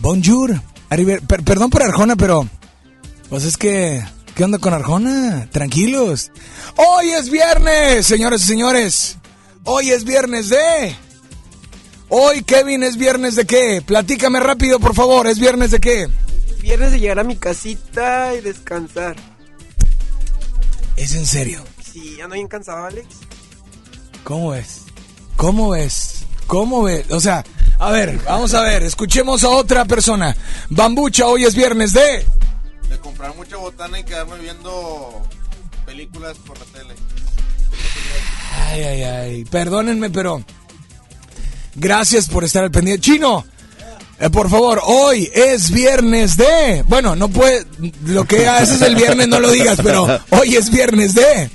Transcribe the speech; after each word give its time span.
Bonjour. 0.00 0.60
perdón 1.44 1.70
por 1.70 1.82
Arjona, 1.82 2.16
pero. 2.16 2.48
Pues 3.28 3.44
es 3.44 3.56
que. 3.56 4.02
¿Qué 4.34 4.44
onda 4.44 4.58
con 4.58 4.72
Arjona? 4.72 5.48
Tranquilos. 5.50 6.30
Hoy 6.76 7.10
es 7.10 7.30
viernes, 7.30 8.06
señores 8.06 8.42
y 8.42 8.46
señores. 8.46 9.18
Hoy 9.64 9.90
es 9.90 10.04
viernes 10.04 10.48
de. 10.48 10.96
Hoy, 12.08 12.42
Kevin, 12.42 12.82
es 12.82 12.96
viernes 12.96 13.36
de 13.36 13.44
qué? 13.44 13.82
Platícame 13.84 14.40
rápido, 14.40 14.80
por 14.80 14.94
favor. 14.94 15.26
¿Es 15.26 15.38
viernes 15.38 15.70
de 15.70 15.80
qué? 15.80 16.08
Viernes 16.60 16.92
de 16.92 17.00
llegar 17.00 17.20
a 17.20 17.24
mi 17.24 17.36
casita 17.36 18.34
y 18.34 18.40
descansar. 18.40 19.16
¿Es 20.96 21.14
en 21.14 21.26
serio? 21.26 21.62
Sí, 21.92 22.20
ando 22.20 22.34
bien 22.34 22.48
cansado, 22.48 22.86
Alex. 22.86 23.06
¿Cómo 24.24 24.54
es? 24.54 24.82
¿Cómo 25.36 25.70
ves? 25.70 26.24
¿Cómo 26.46 26.82
ves? 26.82 27.10
O 27.10 27.20
sea, 27.20 27.44
a 27.80 27.90
ver, 27.90 28.20
vamos 28.24 28.52
a 28.52 28.62
ver, 28.62 28.82
escuchemos 28.82 29.42
a 29.42 29.48
otra 29.48 29.86
persona. 29.86 30.36
Bambucha, 30.68 31.26
hoy 31.26 31.44
es 31.44 31.54
viernes 31.54 31.94
de... 31.94 32.26
De 32.88 32.98
comprar 32.98 33.34
mucha 33.34 33.56
botana 33.56 33.98
y 33.98 34.04
quedarme 34.04 34.38
viendo 34.38 35.22
películas 35.86 36.36
por 36.46 36.58
la 36.58 36.64
tele. 36.66 36.94
Ay, 38.66 38.82
ay, 38.82 39.02
ay. 39.02 39.44
Perdónenme, 39.46 40.10
pero... 40.10 40.44
Gracias 41.74 42.28
por 42.28 42.44
estar 42.44 42.64
al 42.64 42.70
pendiente. 42.70 43.00
Chino, 43.00 43.46
eh, 44.18 44.28
por 44.28 44.50
favor, 44.50 44.82
hoy 44.84 45.30
es 45.34 45.70
viernes 45.70 46.36
de... 46.36 46.84
Bueno, 46.86 47.16
no 47.16 47.28
puede... 47.28 47.64
Lo 48.04 48.24
que 48.26 48.46
haces 48.46 48.82
el 48.82 48.94
viernes 48.94 49.28
no 49.28 49.40
lo 49.40 49.50
digas, 49.50 49.78
pero 49.82 50.20
hoy 50.30 50.56
es 50.56 50.70
viernes 50.70 51.14
de... 51.14 51.50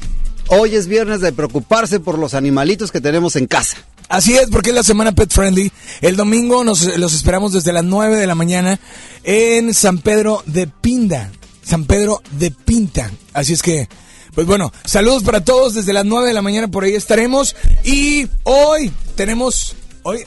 Hoy 0.48 0.76
es 0.76 0.88
viernes 0.88 1.22
de 1.22 1.32
preocuparse 1.32 2.00
por 2.00 2.18
los 2.18 2.34
animalitos 2.34 2.92
que 2.92 3.02
tenemos 3.02 3.36
en 3.36 3.46
casa. 3.46 3.78
Así 4.08 4.36
es, 4.36 4.50
porque 4.50 4.70
es 4.70 4.76
la 4.76 4.84
semana 4.84 5.12
Pet 5.12 5.32
Friendly. 5.32 5.72
El 6.02 6.16
domingo 6.16 6.64
nos 6.64 6.98
los 6.98 7.14
esperamos 7.14 7.54
desde 7.54 7.74
las 7.74 7.84
9 7.84 8.18
de 8.18 8.28
la 8.28 8.36
mañana 8.36 8.80
en 9.24 9.74
San 9.74 10.00
Pedro 10.00 10.44
de 10.46 10.68
Pinda. 10.68 11.32
San 11.64 11.86
Pedro 11.86 12.22
de 12.32 12.52
Pinta. 12.52 13.12
Así 13.34 13.54
es 13.54 13.64
que, 13.64 13.90
pues 14.34 14.46
bueno, 14.46 14.72
saludos 14.86 15.24
para 15.24 15.44
todos 15.44 15.74
desde 15.74 15.94
las 15.94 16.06
9 16.06 16.28
de 16.28 16.34
la 16.34 16.42
mañana, 16.44 16.68
por 16.68 16.84
ahí 16.84 16.94
estaremos. 16.94 17.56
Y 17.84 18.28
hoy 18.44 18.92
tenemos, 19.16 19.76
hoy 20.04 20.26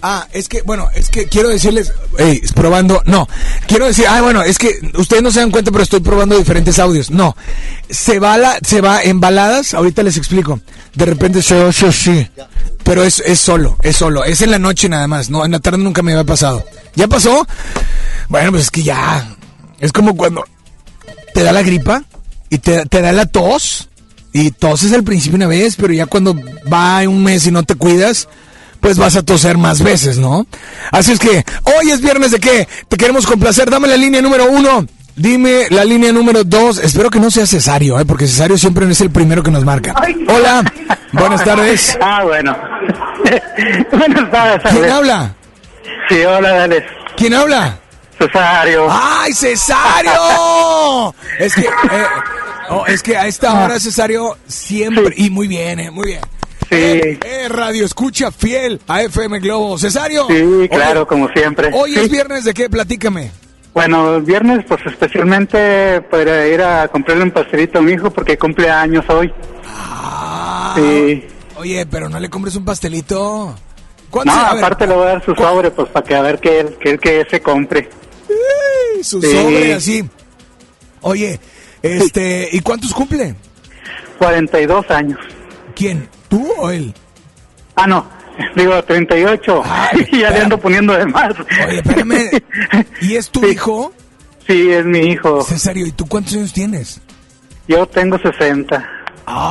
Ah, 0.00 0.28
es 0.32 0.48
que, 0.48 0.62
bueno, 0.62 0.88
es 0.94 1.08
que 1.08 1.26
quiero 1.26 1.48
decirles, 1.48 1.92
hey, 2.18 2.40
probando, 2.54 3.02
no, 3.06 3.28
quiero 3.66 3.86
decir, 3.86 4.06
ah, 4.08 4.22
bueno, 4.22 4.42
es 4.42 4.56
que 4.56 4.78
ustedes 4.96 5.22
no 5.24 5.32
se 5.32 5.40
dan 5.40 5.50
cuenta, 5.50 5.72
pero 5.72 5.82
estoy 5.82 5.98
probando 6.00 6.38
diferentes 6.38 6.78
audios. 6.78 7.10
No, 7.10 7.36
se 7.90 8.20
va, 8.20 8.38
la, 8.38 8.58
se 8.64 8.80
va 8.80 9.02
en 9.02 9.20
baladas, 9.20 9.74
ahorita 9.74 10.04
les 10.04 10.16
explico. 10.16 10.60
De 10.94 11.04
repente 11.04 11.42
se 11.42 11.60
oye 11.60 11.92
sí, 11.92 12.28
pero 12.84 13.02
es, 13.02 13.20
es 13.26 13.40
solo, 13.40 13.76
es 13.82 13.96
solo, 13.96 14.24
es 14.24 14.40
en 14.40 14.52
la 14.52 14.58
noche 14.58 14.88
nada 14.88 15.08
más, 15.08 15.30
no, 15.30 15.44
en 15.44 15.50
la 15.50 15.58
tarde 15.58 15.78
nunca 15.78 16.02
me 16.02 16.12
había 16.12 16.24
pasado. 16.24 16.64
¿Ya 16.94 17.08
pasó? 17.08 17.46
Bueno, 18.28 18.52
pues 18.52 18.64
es 18.64 18.70
que 18.70 18.84
ya, 18.84 19.36
es 19.80 19.92
como 19.92 20.16
cuando 20.16 20.44
te 21.34 21.42
da 21.42 21.52
la 21.52 21.62
gripa 21.62 22.04
y 22.50 22.58
te, 22.58 22.86
te 22.86 23.00
da 23.00 23.12
la 23.12 23.26
tos, 23.26 23.88
y 24.32 24.50
toses 24.50 24.92
al 24.92 25.04
principio 25.04 25.36
una 25.36 25.46
vez, 25.46 25.76
pero 25.76 25.92
ya 25.92 26.06
cuando 26.06 26.36
va 26.72 27.00
un 27.08 27.22
mes 27.22 27.46
y 27.46 27.50
no 27.50 27.62
te 27.62 27.74
cuidas, 27.74 28.28
pues 28.80 28.98
vas 28.98 29.16
a 29.16 29.22
toser 29.22 29.58
más 29.58 29.82
veces, 29.82 30.18
¿no? 30.18 30.46
Así 30.92 31.12
es 31.12 31.18
que, 31.18 31.44
hoy 31.64 31.90
es 31.90 32.00
viernes 32.00 32.30
de 32.30 32.38
qué? 32.38 32.68
Te 32.88 32.96
queremos 32.96 33.26
complacer, 33.26 33.70
dame 33.70 33.88
la 33.88 33.96
línea 33.96 34.22
número 34.22 34.50
uno. 34.50 34.86
Dime 35.18 35.66
la 35.70 35.84
línea 35.84 36.12
número 36.12 36.44
dos. 36.44 36.78
Espero 36.78 37.10
que 37.10 37.18
no 37.18 37.28
sea 37.28 37.44
Cesario, 37.44 37.98
¿eh? 37.98 38.04
porque 38.04 38.28
Cesario 38.28 38.56
siempre 38.56 38.88
es 38.88 39.00
el 39.00 39.10
primero 39.10 39.42
que 39.42 39.50
nos 39.50 39.64
marca. 39.64 39.92
Hola, 40.28 40.62
buenas 41.12 41.42
tardes. 41.42 41.98
Ah, 42.00 42.22
bueno. 42.22 42.56
buenas 43.90 44.30
tardes. 44.30 44.72
¿Quién 44.72 44.90
habla? 44.90 45.34
Sí, 46.08 46.22
hola, 46.24 46.52
dale. 46.52 46.86
¿Quién 47.16 47.34
habla? 47.34 47.78
Cesario. 48.16 48.86
¡Ay, 48.88 49.32
Cesario! 49.32 51.14
es 51.38 51.54
que, 51.54 51.62
eh, 51.62 52.06
oh, 52.70 52.86
es 52.86 53.02
que 53.02 53.16
a 53.16 53.26
esta 53.26 53.54
hora 53.54 53.80
Cesario 53.80 54.36
siempre, 54.46 55.14
y 55.16 55.30
muy 55.30 55.48
bien, 55.48 55.80
eh, 55.80 55.90
muy 55.90 56.06
bien. 56.06 56.20
Sí. 56.68 56.74
Eh, 56.76 57.46
radio 57.48 57.84
escucha 57.84 58.30
fiel 58.30 58.80
a 58.86 59.02
FM 59.02 59.38
Globo. 59.40 59.78
Cesario. 59.78 60.26
Sí, 60.28 60.68
claro, 60.68 61.06
como 61.06 61.28
siempre. 61.30 61.70
Hoy 61.72 61.94
es 61.94 62.10
viernes 62.10 62.44
de 62.44 62.52
qué, 62.54 62.68
platícame. 62.68 63.30
Bueno, 63.74 64.20
viernes 64.20 64.64
pues 64.66 64.80
especialmente 64.86 66.00
para 66.10 66.46
ir 66.48 66.60
a 66.62 66.88
comprarle 66.88 67.24
un 67.24 67.30
pastelito 67.30 67.78
a 67.78 67.82
mi 67.82 67.92
hijo 67.92 68.10
porque 68.10 68.36
cumple 68.36 68.68
años 68.70 69.04
hoy. 69.08 69.32
Ah, 69.66 70.74
Sí. 70.76 71.24
Oye, 71.56 71.86
pero 71.86 72.08
no 72.08 72.20
le 72.20 72.28
compres 72.28 72.54
un 72.56 72.64
pastelito. 72.64 73.54
No, 73.54 73.56
¿Cuánto 74.10 74.32
se- 74.32 74.38
a 74.38 74.54
ver, 74.54 74.64
aparte 74.64 74.86
le 74.86 74.94
voy 74.94 75.02
a 75.04 75.08
dar 75.10 75.24
su 75.24 75.34
sobre 75.34 75.70
pues 75.70 75.88
para 75.90 76.06
que 76.06 76.14
a 76.14 76.22
ver 76.22 76.38
que 76.38 76.60
él, 76.60 76.76
que 76.80 76.90
él 76.90 77.00
que 77.00 77.26
se 77.30 77.40
compre. 77.40 77.88
¡ay! 78.28 79.02
su 79.04 79.20
Sí. 79.20 79.30
sobre 79.30 79.74
así. 79.74 80.08
Oye, 81.00 81.38
este, 81.82 82.48
¿y 82.52 82.60
cuántos 82.60 82.92
cumple? 82.92 83.34
42 84.18 84.90
años. 84.90 85.18
¿Quién? 85.74 86.08
¿Tú 86.28 86.46
o 86.58 86.70
él? 86.70 86.94
Ah, 87.76 87.86
no, 87.86 88.06
digo 88.56 88.82
38. 88.82 89.62
Ay, 89.64 90.06
ya 90.20 90.30
le 90.30 90.40
ando 90.40 90.58
poniendo 90.58 90.92
de 90.94 91.06
más. 91.06 91.32
Oye, 91.66 91.78
espérame. 91.78 92.30
¿Y 93.00 93.16
es 93.16 93.30
tu 93.30 93.40
Sí. 93.40 93.46
hijo? 93.52 93.92
Sí, 94.46 94.70
es 94.70 94.84
mi 94.84 94.98
hijo. 95.00 95.42
Cesario, 95.42 95.86
¿y 95.86 95.92
tú 95.92 96.06
cuántos 96.06 96.34
años 96.34 96.52
tienes? 96.52 97.00
Yo 97.66 97.86
tengo 97.86 98.18
60. 98.18 98.92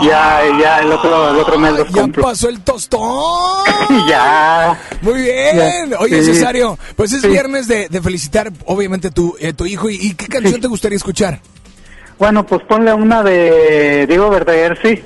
Ya, 0.02 0.42
ya, 0.60 0.80
el 0.80 0.92
otro, 0.92 1.30
el 1.30 1.38
otro 1.38 1.60
mes 1.60 1.72
los 1.74 1.88
Ah, 1.90 2.08
ya 2.08 2.22
pasó 2.22 2.50
el 2.50 2.62
tostón. 2.62 3.64
ya. 4.10 4.76
Muy 5.04 5.22
bien. 5.22 5.56
Ya, 5.92 6.00
Oye, 6.00 6.24
sí. 6.24 6.34
Cesario, 6.34 6.80
pues 6.96 7.14
es 7.14 7.22
Sí. 7.22 7.28
viernes 7.28 7.68
de, 7.68 7.88
de 7.88 8.02
felicitar, 8.02 8.52
obviamente, 8.66 9.12
tu, 9.12 9.36
eh, 9.40 9.54
tu 9.54 9.68
hijo. 9.68 9.88
¿Y, 9.92 9.98
y 10.02 10.14
qué 10.16 10.26
canción 10.26 10.60
te 10.60 10.68
gustaría 10.68 10.96
escuchar? 10.96 11.40
Bueno, 12.18 12.44
pues 12.44 12.64
ponle 12.64 12.92
una 12.92 13.22
de 13.22 14.08
Diego 14.08 14.32
Verdaguer, 14.32 14.80
sí. 14.82 15.00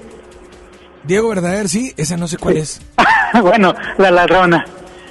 Diego 1.04 1.30
Verdader, 1.30 1.68
sí, 1.70 1.94
esa 1.98 2.18
no 2.18 2.28
sé 2.28 2.38
cuál 2.38 2.58
es. 2.58 2.80
bueno, 3.42 3.74
La 3.98 4.12
Ladrona. 4.12 4.66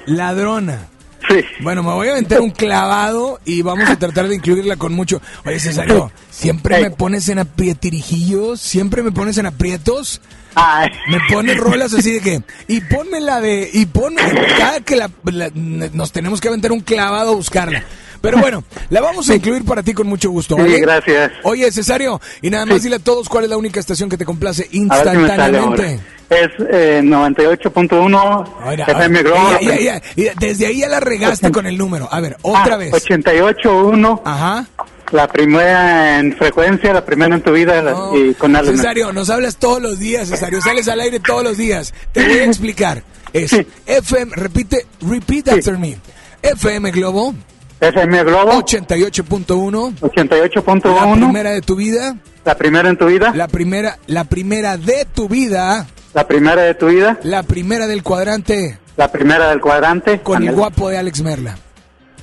Ladrona. 0.07 0.87
Sí. 1.29 1.45
Bueno, 1.61 1.83
me 1.83 1.93
voy 1.93 2.09
a 2.09 2.13
aventar 2.13 2.41
un 2.41 2.51
clavado 2.51 3.41
y 3.45 3.63
vamos 3.63 3.89
a 3.89 3.97
tratar 3.99 4.27
de 4.27 4.37
incluirla 4.37 4.77
con 4.77 4.95
mucho. 4.95 5.21
Oye, 5.45 5.61
Cesario, 5.61 6.11
siempre 6.31 6.77
Ey. 6.77 6.83
me 6.85 6.91
pones 6.91 7.29
en 7.29 7.39
aprietirijillos, 7.39 8.61
siempre 8.61 9.03
me 9.03 9.13
pones 9.13 9.37
en 9.39 9.47
aprietos. 9.47 10.21
Ay. 10.55 10.89
Me 11.09 11.19
pones 11.31 11.57
rolas 11.59 11.93
así 11.95 12.13
de 12.15 12.21
que, 12.21 12.43
y 12.67 12.81
ponme 12.81 13.21
la 13.21 13.41
de, 13.41 13.71
y 13.73 13.87
ponme, 13.87 14.23
cada 14.59 14.81
que 14.81 14.97
la, 14.97 15.11
la- 15.25 15.51
nos 15.55 16.11
tenemos 16.11 16.41
que 16.41 16.49
aventar 16.49 16.73
un 16.73 16.81
clavado 16.81 17.33
a 17.33 17.37
buscarla. 17.37 17.85
Pero 18.21 18.39
bueno, 18.39 18.63
la 18.91 19.01
vamos 19.01 19.29
a 19.31 19.35
incluir 19.35 19.65
para 19.65 19.83
ti 19.83 19.95
con 19.95 20.07
mucho 20.07 20.31
gusto, 20.31 20.55
Sí, 20.57 20.61
¿vale? 20.63 20.81
gracias. 20.81 21.33
Oye, 21.43 21.71
Cesario, 21.73 22.21
y 22.43 22.51
nada 22.51 22.67
más 22.67 22.83
dile 22.83 22.97
a 22.97 22.99
todos 22.99 23.29
cuál 23.29 23.45
es 23.45 23.51
la 23.51 23.57
única 23.57 23.81
estación 23.81 24.09
que 24.11 24.17
te 24.19 24.25
complace 24.27 24.69
si 24.71 24.79
instantáneamente. 24.79 26.01
Es 26.29 26.49
eh, 26.71 27.01
98.1 27.03 28.15
Ahora, 28.63 28.85
FM 28.85 29.25
ya, 29.25 29.61
ya, 29.61 30.03
ya, 30.17 30.33
desde 30.39 30.67
ahí 30.67 30.79
ya 30.81 30.89
la 30.89 31.01
regaste 31.01 31.51
con 31.51 31.67
el 31.67 31.77
número. 31.77 32.09
A 32.13 32.21
ver, 32.21 32.37
Ah, 32.45 32.63
otra 32.63 32.77
vez. 32.77 32.93
88.1. 32.93 34.23
Ajá. 34.25 34.67
La 35.13 35.27
primera 35.27 36.21
en 36.21 36.37
frecuencia, 36.37 36.93
la 36.93 37.05
primera 37.05 37.35
en 37.35 37.43
tu 37.43 37.51
vida 37.51 37.83
No, 37.83 38.17
y 38.17 38.33
con 38.35 38.55
Alex. 38.55 38.77
Cesario, 38.77 39.13
nos 39.13 39.29
hablas 39.29 39.57
todos 39.57 39.83
los 39.83 39.99
días, 39.99 40.29
Cesario. 40.29 40.61
Sales 40.61 40.87
al 40.87 41.01
aire 41.01 41.19
todos 41.19 41.43
los 41.43 41.57
días. 41.57 41.93
Te 42.13 42.25
voy 42.25 42.39
a 42.39 42.45
explicar. 42.45 43.03
Es 43.33 43.51
Sí. 43.51 43.67
FM, 43.87 44.33
repite, 44.37 44.87
repeat 45.01 45.49
after 45.49 45.77
me. 45.79 45.99
FM 46.43 46.93
Globo 46.93 47.35
FM 47.81 48.25
Globo 48.25 48.53
88.1. 48.53 49.95
La 50.01 50.09
88.1. 50.09 51.15
primera 51.19 51.51
de 51.51 51.63
tu 51.63 51.77
vida. 51.77 52.17
La 52.45 52.55
primera 52.55 52.89
en 52.91 52.97
tu 52.97 53.07
vida. 53.07 53.33
La 53.35 53.49
primera, 53.49 53.99
la 54.07 54.25
primera 54.25 54.77
de 54.77 55.07
tu 55.07 55.29
vida. 55.29 55.87
La 56.13 56.27
primera 56.27 56.63
de 56.63 56.75
tu 56.75 56.89
vida. 56.89 57.19
La 57.23 57.43
primera 57.43 57.87
del 57.87 58.03
cuadrante. 58.03 58.79
La 58.97 59.09
primera 59.11 59.49
del 59.49 59.61
cuadrante. 59.61 60.21
Con 60.21 60.47
el 60.47 60.55
guapo 60.55 60.91
de 60.91 60.99
Alex 60.99 61.23
Merla. 61.23 61.57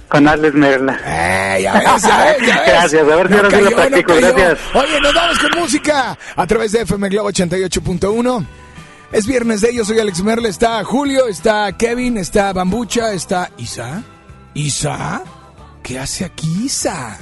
Con 0.10 0.28
Alex 0.28 0.54
Merla. 0.54 1.00
Eh, 1.06 1.62
ya 1.64 1.74
ves, 1.74 1.84
ya 2.04 2.26
ves, 2.26 2.48
ya 2.48 2.60
ves. 2.60 2.68
Gracias, 2.68 3.02
a 3.02 3.16
ver 3.16 3.28
si 3.28 3.34
No 3.34 3.40
ahora 3.40 3.50
sí 3.50 3.62
lo 3.62 3.70
no 3.70 4.16
gracias. 4.16 4.60
Oye, 4.76 5.02
nos 5.02 5.14
vamos 5.14 5.40
con 5.40 5.60
música 5.60 6.18
a 6.36 6.48
través 6.48 6.72
de 6.72 6.82
FM 6.82 7.10
Globo 7.10 7.30
88.1. 7.32 8.46
Es 9.12 9.26
viernes 9.26 9.62
de 9.62 9.70
ellos, 9.70 9.88
soy 9.88 10.00
Alex 10.00 10.22
Merle, 10.22 10.50
está 10.50 10.84
Julio, 10.84 11.28
está 11.28 11.72
Kevin, 11.78 12.18
está 12.18 12.52
Bambucha, 12.54 13.14
está 13.14 13.52
Isa. 13.58 14.04
¿Isa? 14.54 15.24
¿Qué 15.88 15.98
hace 15.98 16.26
aquí 16.26 16.66
Isa? 16.66 17.18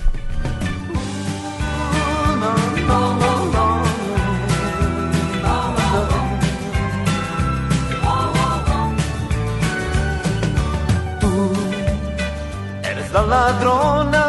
Eres 12.83 13.11
la 13.13 13.21
ladrona 13.21 14.25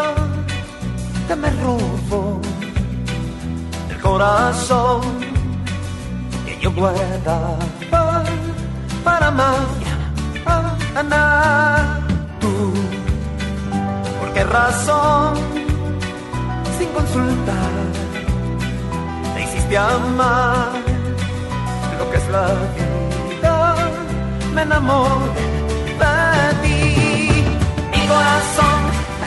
que 1.26 1.34
me 1.34 1.48
robó 1.62 2.38
el 3.88 3.98
corazón 4.02 5.00
que 6.44 6.58
yo 6.60 6.70
guardaba 6.72 7.58
para 9.02 9.30
mañana. 9.30 10.12
Tú, 12.38 12.48
¿por 12.48 13.05
qué 14.36 14.44
razón? 14.44 15.32
Sin 16.78 16.88
consultar, 16.98 17.74
te 19.34 19.42
hiciste 19.44 19.78
amar 19.78 20.72
lo 21.98 22.04
que 22.10 22.16
es 22.18 22.28
la 22.36 22.48
vida. 22.76 23.56
Me 24.54 24.62
enamoré 24.62 25.46
de 26.02 26.14
ti. 26.62 26.78
Mi 27.94 28.02
corazón 28.12 28.80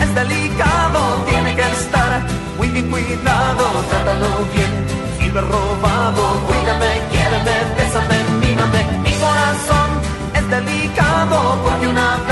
es 0.03 0.09
delicado, 0.21 0.99
tiene 1.29 1.55
que 1.55 1.67
estar 1.79 2.11
muy 2.57 2.67
bien 2.75 2.87
cuidado. 2.91 3.63
Trátalo 3.89 4.31
bien, 4.53 4.73
si 5.17 5.25
lo 5.31 5.39
he 5.39 5.45
robado, 5.55 6.23
cuídame, 6.47 6.91
quiéreme, 7.11 7.55
bésame, 7.77 8.17
mírame. 8.41 8.81
Mi 9.05 9.13
corazón 9.25 9.89
es 10.37 10.45
delicado 10.55 11.37
porque 11.63 11.87
una 11.87 12.28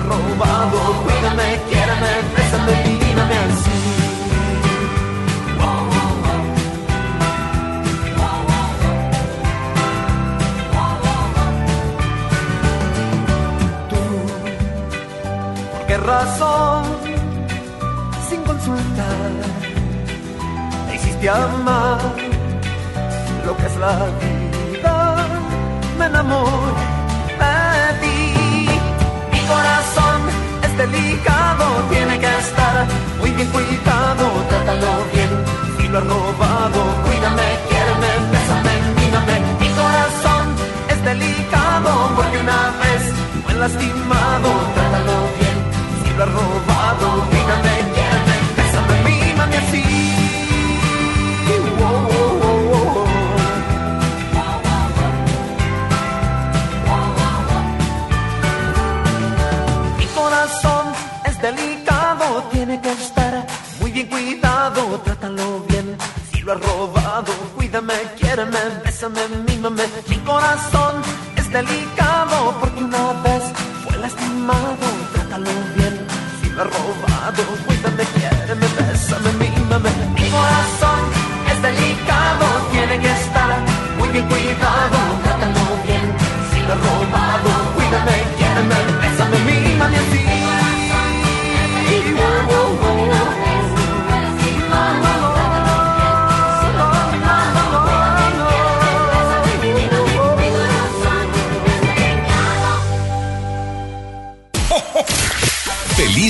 robado, 0.00 0.78
cuídame, 1.04 1.60
quiéreme, 1.68 2.12
bésame, 2.36 2.98
mírame 3.00 3.38
así. 3.38 3.70
¿Por 15.72 15.86
qué 15.86 15.96
razón? 15.96 16.84
Sin 18.28 18.42
consultar, 18.42 19.30
te 20.88 20.96
hiciste 20.96 21.28
amar 21.28 21.98
lo 23.46 23.56
que 23.56 23.66
es 23.66 23.76
la 23.76 23.96
vida. 24.20 25.16
Me 25.98 26.06
enamoré 26.06 26.95
muy 33.18 33.30
bien 33.32 33.48
cuidado. 33.48 34.24
Trátalo 34.48 35.04
bien, 35.12 35.30
si 35.78 35.88
lo 35.88 35.98
has 35.98 36.06
robado, 36.06 36.80
cuídame, 37.04 37.48
quiéreme, 37.68 38.10
bésame, 38.32 38.74
mírame. 38.98 39.40
Mi 39.60 39.68
corazón 39.70 40.44
es 40.88 41.04
delicado 41.04 42.12
porque 42.16 42.38
una 42.38 42.70
vez 42.82 43.02
fue 43.44 43.54
lastimado. 43.54 44.48
Trátalo 44.74 45.18
bien, 45.38 45.56
si 46.04 46.10
lo 46.16 46.22
has 46.24 46.32
robado, 46.32 47.06
cuídame, 47.30 47.74
quiéreme, 47.94 48.36
bésame, 48.56 48.94
mírame 49.04 49.56
así. 49.56 49.95
Trátalo 65.18 65.60
bien, 65.68 65.96
si 66.30 66.42
lo 66.42 66.52
has 66.52 66.60
robado, 66.60 67.32
cuídame, 67.54 67.94
quiéreme, 68.20 68.58
bésame, 68.84 69.20
mímame. 69.48 69.84
Mi 70.08 70.16
corazón 70.18 71.00
es 71.36 71.50
delicado 71.50 72.54
porque 72.60 72.84
una 72.84 73.14
vez 73.22 73.42
fue 73.84 73.96
lastimado. 73.96 74.86
Trátalo 75.14 75.50
bien, 75.74 76.06
si 76.42 76.50
lo 76.50 76.62
has 76.62 76.68
robado, 76.68 77.42
cuídame, 77.66 78.04
quiéreme, 78.14 78.35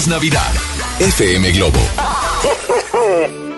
Navidad. 0.06 0.54
FM 1.00 1.52
Globo. 1.52 1.80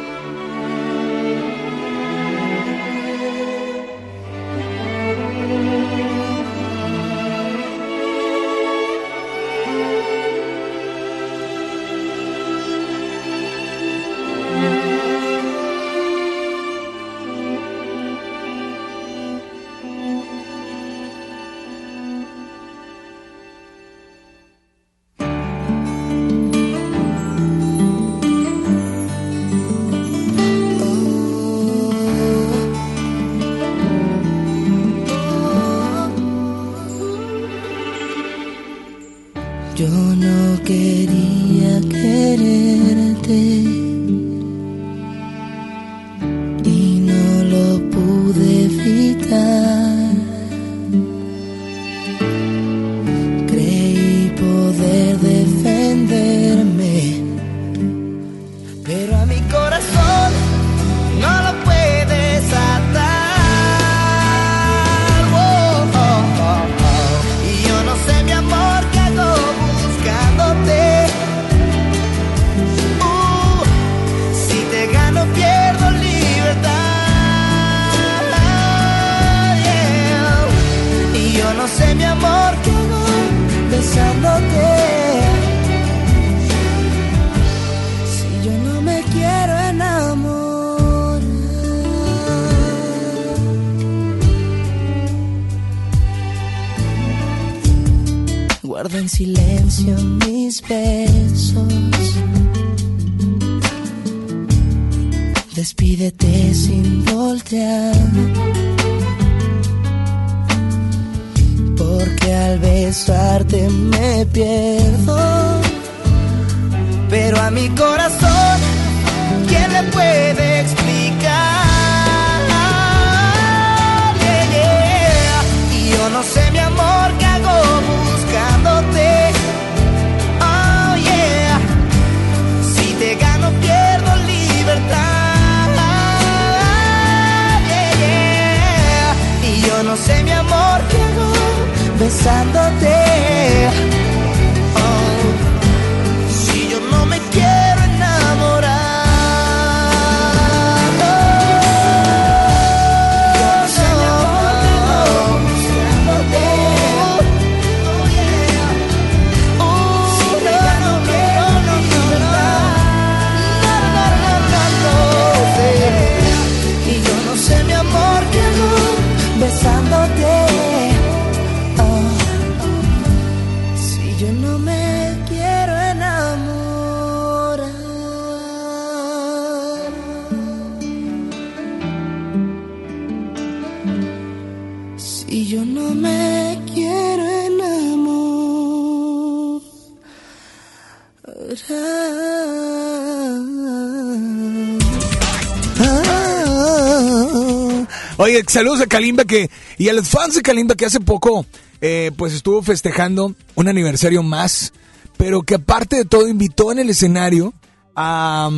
saludos 198.58 198.80
a 198.80 198.86
Kalimba 198.86 199.24
que, 199.24 199.48
y 199.76 199.88
a 199.88 199.92
los 199.92 200.08
fans 200.08 200.34
de 200.34 200.42
Kalimba 200.42 200.74
que 200.74 200.84
hace 200.84 200.98
poco, 200.98 201.46
eh, 201.80 202.10
pues 202.16 202.32
estuvo 202.32 202.60
festejando 202.60 203.36
un 203.54 203.68
aniversario 203.68 204.24
más, 204.24 204.72
pero 205.16 205.42
que 205.42 205.54
aparte 205.54 205.94
de 205.94 206.04
todo 206.04 206.26
invitó 206.26 206.72
en 206.72 206.80
el 206.80 206.90
escenario 206.90 207.54
a, 207.94 208.50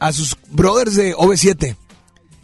a 0.00 0.12
sus 0.12 0.36
brothers 0.50 0.96
de 0.96 1.14
OV7. 1.14 1.76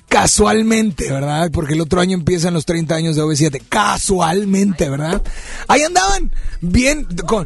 Casualmente, 0.08 1.10
¿verdad? 1.10 1.50
Porque 1.52 1.74
el 1.74 1.80
otro 1.80 2.00
año 2.00 2.16
empiezan 2.16 2.54
los 2.54 2.64
30 2.64 2.94
años 2.94 3.16
de 3.16 3.22
OV7. 3.22 3.60
Casualmente, 3.68 4.88
¿verdad? 4.88 5.20
Ahí 5.66 5.82
andaban, 5.82 6.32
bien, 6.60 7.08
con... 7.26 7.44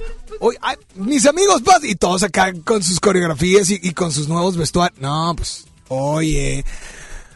mis 0.95 1.25
amigos, 1.25 1.63
pues, 1.65 1.85
y 1.85 1.95
todos 1.95 2.23
acá 2.23 2.53
con 2.65 2.83
sus 2.83 3.01
coreografías 3.01 3.71
y 3.71 3.93
con 3.93 4.13
sus 4.13 4.29
nuevos 4.29 4.59
vestuarios. 4.59 5.01
No, 5.01 5.35
pues, 5.35 5.65
oye. 5.89 6.65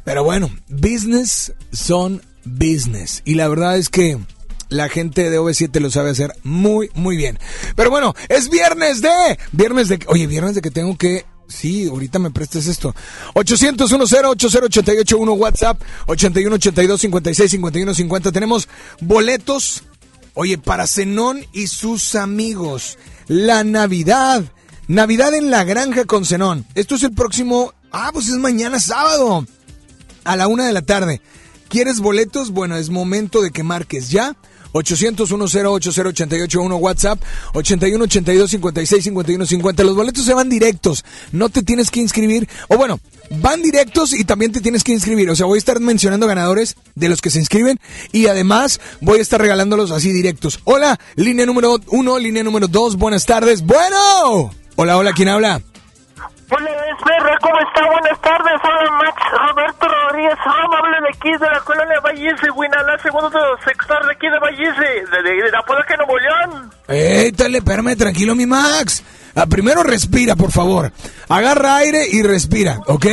Pero 0.08 0.24
bueno, 0.24 0.50
business 0.70 1.52
son 1.70 2.22
business. 2.46 3.20
Y 3.26 3.34
la 3.34 3.46
verdad 3.46 3.76
es 3.76 3.90
que 3.90 4.18
la 4.70 4.88
gente 4.88 5.28
de 5.28 5.38
OV7 5.38 5.80
lo 5.80 5.90
sabe 5.90 6.08
hacer 6.08 6.32
muy, 6.44 6.88
muy 6.94 7.18
bien. 7.18 7.38
Pero 7.76 7.90
bueno, 7.90 8.14
es 8.30 8.48
viernes 8.48 9.02
de... 9.02 9.38
Viernes 9.52 9.88
de... 9.88 9.98
Oye, 10.06 10.26
viernes 10.26 10.54
de 10.54 10.62
que 10.62 10.70
tengo 10.70 10.96
que... 10.96 11.26
Sí, 11.46 11.88
ahorita 11.90 12.18
me 12.18 12.30
prestes 12.30 12.68
esto. 12.68 12.94
800 13.34 13.90
10 13.90 14.00
80881 14.24 15.30
WhatsApp 15.34 15.78
81 16.06 16.54
82 16.54 17.00
56 17.02 17.50
51 17.50 17.94
50. 17.94 18.32
Tenemos 18.32 18.66
boletos. 19.02 19.82
Oye, 20.32 20.56
para 20.56 20.86
Zenón 20.86 21.44
y 21.52 21.66
sus 21.66 22.14
amigos. 22.14 22.96
La 23.26 23.62
Navidad. 23.62 24.42
Navidad 24.86 25.34
en 25.34 25.50
la 25.50 25.64
granja 25.64 26.06
con 26.06 26.24
Zenón. 26.24 26.64
Esto 26.74 26.94
es 26.94 27.02
el 27.02 27.12
próximo. 27.12 27.74
Ah, 27.92 28.08
pues 28.10 28.28
es 28.28 28.36
mañana 28.36 28.80
sábado. 28.80 29.44
A 30.28 30.36
la 30.36 30.46
una 30.46 30.66
de 30.66 30.74
la 30.74 30.82
tarde. 30.82 31.22
¿Quieres 31.70 32.00
boletos? 32.00 32.50
Bueno, 32.50 32.76
es 32.76 32.90
momento 32.90 33.40
de 33.40 33.50
que 33.50 33.62
marques 33.62 34.10
ya. 34.10 34.36
800 34.72 35.32
1080881 35.32 36.76
WhatsApp 36.76 37.18
81 37.54 38.04
82 38.04 38.50
56 38.50 39.04
51 39.04 39.46
50. 39.46 39.84
Los 39.84 39.96
boletos 39.96 40.26
se 40.26 40.34
van 40.34 40.50
directos, 40.50 41.06
no 41.32 41.48
te 41.48 41.62
tienes 41.62 41.90
que 41.90 42.00
inscribir. 42.00 42.46
O 42.68 42.76
bueno, 42.76 43.00
van 43.40 43.62
directos 43.62 44.12
y 44.12 44.24
también 44.24 44.52
te 44.52 44.60
tienes 44.60 44.84
que 44.84 44.92
inscribir. 44.92 45.30
O 45.30 45.34
sea, 45.34 45.46
voy 45.46 45.56
a 45.56 45.60
estar 45.60 45.80
mencionando 45.80 46.26
ganadores 46.26 46.76
de 46.94 47.08
los 47.08 47.22
que 47.22 47.30
se 47.30 47.38
inscriben 47.38 47.80
y 48.12 48.26
además 48.26 48.82
voy 49.00 49.20
a 49.20 49.22
estar 49.22 49.40
regalándolos 49.40 49.92
así 49.92 50.12
directos. 50.12 50.60
Hola, 50.64 51.00
línea 51.16 51.46
número 51.46 51.80
uno, 51.86 52.18
línea 52.18 52.44
número 52.44 52.68
dos, 52.68 52.96
buenas 52.96 53.24
tardes. 53.24 53.62
Bueno. 53.62 54.50
Hola, 54.76 54.98
hola, 54.98 55.14
¿quién 55.14 55.30
habla? 55.30 55.62
Hola, 56.50 56.70
Esmerra, 56.70 57.36
¿cómo 57.42 57.58
está? 57.60 57.86
Buenas 57.86 58.20
tardes, 58.22 58.60
hola 58.64 58.90
Max 58.92 59.22
Roberto 59.32 59.86
Rodríguez 59.86 60.38
Roma, 60.44 60.78
habla 60.78 61.00
de 61.02 61.08
aquí 61.08 61.30
de 61.32 61.46
la 61.46 61.60
colonia 61.60 62.00
Vallese, 62.00 62.46
Guinalá, 62.56 62.98
segundo 63.02 63.38
sector 63.66 64.06
de 64.06 64.12
aquí 64.12 64.28
de 64.28 64.38
Vallese, 64.38 65.04
de, 65.10 65.22
de, 65.22 65.42
de 65.42 65.50
la 65.50 65.62
Podaca, 65.62 65.94
Nuevo 65.96 66.18
León. 66.18 66.70
¡Ey, 66.88 67.32
dale, 67.32 67.58
espérame, 67.58 67.96
tranquilo, 67.96 68.34
mi 68.34 68.46
Max! 68.46 69.04
Ah, 69.34 69.44
primero 69.46 69.82
respira, 69.82 70.36
por 70.36 70.50
favor. 70.50 70.90
Agarra 71.28 71.76
aire 71.76 72.06
y 72.10 72.22
respira, 72.22 72.78
¿ok? 72.86 73.06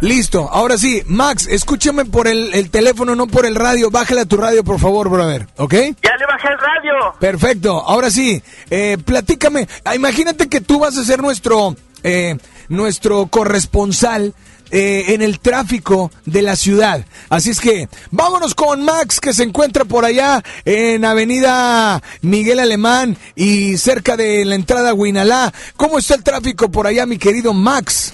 Listo, 0.00 0.48
ahora 0.52 0.76
sí, 0.76 1.02
Max, 1.06 1.46
escúchame 1.50 2.04
por 2.04 2.28
el, 2.28 2.52
el 2.52 2.70
teléfono, 2.70 3.14
no 3.16 3.26
por 3.26 3.46
el 3.46 3.54
radio. 3.54 3.90
Bájale 3.90 4.20
a 4.20 4.26
tu 4.26 4.36
radio, 4.36 4.62
por 4.62 4.78
favor, 4.78 5.08
brother, 5.08 5.46
¿ok? 5.56 5.72
Ya 5.72 6.16
le 6.18 6.26
bajé 6.26 6.48
el 6.48 6.58
radio. 6.58 7.14
Perfecto, 7.18 7.80
ahora 7.80 8.10
sí, 8.10 8.42
eh, 8.68 8.98
platícame. 9.02 9.66
Ah, 9.84 9.94
imagínate 9.94 10.48
que 10.48 10.60
tú 10.60 10.80
vas 10.80 10.98
a 10.98 11.04
ser 11.04 11.22
nuestro, 11.22 11.76
eh, 12.02 12.36
nuestro 12.68 13.26
corresponsal 13.28 14.34
eh, 14.70 15.14
en 15.14 15.22
el 15.22 15.38
tráfico 15.40 16.10
de 16.26 16.42
la 16.42 16.56
ciudad. 16.56 17.06
Así 17.30 17.50
es 17.50 17.60
que 17.60 17.88
vámonos 18.10 18.54
con 18.54 18.84
Max 18.84 19.18
que 19.18 19.32
se 19.32 19.44
encuentra 19.44 19.86
por 19.86 20.04
allá 20.04 20.42
en 20.66 21.06
Avenida 21.06 22.02
Miguel 22.20 22.58
Alemán 22.58 23.16
y 23.34 23.78
cerca 23.78 24.16
de 24.16 24.44
la 24.44 24.56
entrada 24.56 24.90
a 24.90 24.94
Huinalá. 24.94 25.54
¿Cómo 25.76 25.98
está 25.98 26.16
el 26.16 26.22
tráfico 26.22 26.70
por 26.70 26.86
allá, 26.86 27.06
mi 27.06 27.16
querido 27.16 27.54
Max? 27.54 28.12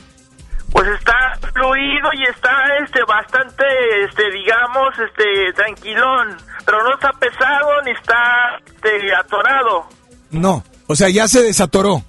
Pues 0.72 0.88
está 0.98 1.14
fluido 1.52 2.08
y 2.14 2.22
está 2.30 2.50
este 2.82 3.04
bastante 3.04 3.64
este 4.08 4.30
digamos 4.30 4.88
este 4.98 5.52
tranquilón, 5.54 6.36
pero 6.64 6.82
no 6.82 6.94
está 6.94 7.12
pesado 7.12 7.82
ni 7.84 7.90
está 7.90 8.58
este 8.66 9.14
atorado. 9.14 9.86
No, 10.30 10.64
o 10.86 10.96
sea, 10.96 11.08
ya 11.10 11.28
se 11.28 11.42
desatoró. 11.42 12.02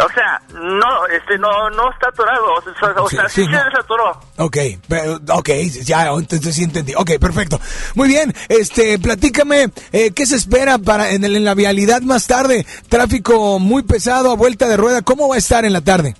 O 0.00 0.08
sea, 0.14 0.40
no, 0.54 1.06
este, 1.08 1.36
no, 1.38 1.70
no 1.70 1.90
está 1.90 2.08
atorado, 2.10 2.54
o 2.54 2.62
sea, 2.62 3.02
o 3.02 3.08
Sí, 3.08 3.16
sea, 3.16 3.28
sí, 3.28 3.34
sí, 3.42 3.44
se 3.46 3.50
no. 3.50 3.64
desatoró. 3.64 4.20
Ok, 4.36 4.56
pero- 4.88 5.18
ok, 5.30 5.48
ya, 5.82 6.06
entonces 6.12 6.54
sí 6.54 6.62
entendí. 6.62 6.94
Ok, 6.94 7.18
perfecto. 7.20 7.60
Muy 7.96 8.06
bien, 8.06 8.32
este, 8.48 9.00
platícame, 9.00 9.72
eh, 9.90 10.12
¿qué 10.14 10.24
se 10.24 10.36
espera 10.36 10.78
para 10.78 11.10
en, 11.10 11.24
el- 11.24 11.34
en 11.34 11.44
la 11.44 11.54
vialidad 11.54 12.00
más 12.02 12.28
tarde? 12.28 12.64
Tráfico 12.88 13.58
muy 13.58 13.82
pesado 13.82 14.30
a 14.30 14.36
vuelta 14.36 14.68
de 14.68 14.76
rueda, 14.76 15.02
¿cómo 15.02 15.28
va 15.28 15.34
a 15.34 15.38
estar 15.38 15.64
en 15.64 15.72
la 15.72 15.80
tarde? 15.80 16.14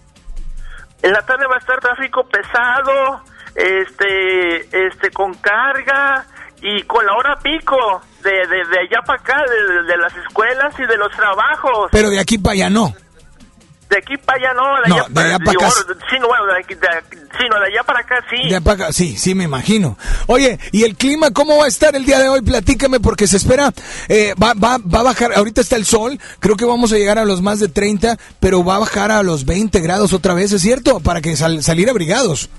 En 1.02 1.12
la 1.12 1.22
tarde 1.22 1.46
va 1.46 1.56
a 1.56 1.58
estar 1.58 1.78
tráfico 1.80 2.24
pesado, 2.28 3.22
este, 3.54 4.86
este, 4.86 5.10
con 5.10 5.34
carga 5.34 6.24
y 6.60 6.82
con 6.84 7.04
la 7.06 7.12
hora 7.14 7.36
pico 7.42 8.02
de, 8.22 8.30
de, 8.30 8.64
de 8.68 8.78
allá 8.80 9.00
para 9.06 9.20
acá, 9.20 9.36
de, 9.48 9.82
de- 9.84 9.96
las 9.96 10.14
escuelas 10.16 10.74
y 10.78 10.84
de 10.86 10.96
los 10.96 11.10
trabajos. 11.12 11.88
Pero 11.92 12.10
de 12.10 12.20
aquí 12.20 12.38
para 12.38 12.54
allá 12.54 12.70
no. 12.70 12.92
De 13.88 13.96
aquí 13.96 14.18
para 14.18 14.38
allá 14.38 14.52
no, 14.54 14.82
de 14.82 14.88
No, 14.90 14.94
allá, 14.96 15.04
de 15.08 15.20
allá 15.22 15.38
pa' 15.38 15.50
digo, 15.50 15.64
acá. 15.64 15.74
Sí, 16.10 16.16
no, 16.20 16.28
de, 16.46 16.58
aquí- 16.58 16.74
de- 16.74 17.18
sí, 17.38 17.44
no, 17.50 17.58
de 17.58 17.66
allá 17.68 17.82
para 17.84 18.00
acá 18.00 18.22
sí. 18.28 18.48
De 18.48 18.60
pa' 18.60 18.72
acá, 18.72 18.92
sí, 18.92 19.16
sí, 19.16 19.34
me 19.34 19.44
imagino. 19.44 19.96
Oye, 20.26 20.58
¿y 20.72 20.84
el 20.84 20.94
clima 20.96 21.30
cómo 21.30 21.56
va 21.56 21.64
a 21.64 21.68
estar 21.68 21.96
el 21.96 22.04
día 22.04 22.18
de 22.18 22.28
hoy? 22.28 22.42
Platícame 22.42 23.00
porque 23.00 23.26
se 23.26 23.38
espera, 23.38 23.72
eh, 24.08 24.34
va, 24.42 24.52
va, 24.52 24.76
va 24.78 25.00
a 25.00 25.04
bajar, 25.04 25.32
ahorita 25.34 25.62
está 25.62 25.76
el 25.76 25.86
sol, 25.86 26.18
creo 26.38 26.56
que 26.56 26.66
vamos 26.66 26.92
a 26.92 26.96
llegar 26.96 27.18
a 27.18 27.24
los 27.24 27.40
más 27.40 27.60
de 27.60 27.68
30, 27.68 28.18
pero 28.40 28.62
va 28.62 28.76
a 28.76 28.80
bajar 28.80 29.10
a 29.10 29.22
los 29.22 29.46
20 29.46 29.80
grados 29.80 30.12
otra 30.12 30.34
vez, 30.34 30.52
¿es 30.52 30.60
cierto? 30.60 31.00
Para 31.00 31.22
que 31.22 31.34
sal- 31.34 31.62
salir 31.62 31.88
abrigados. 31.88 32.50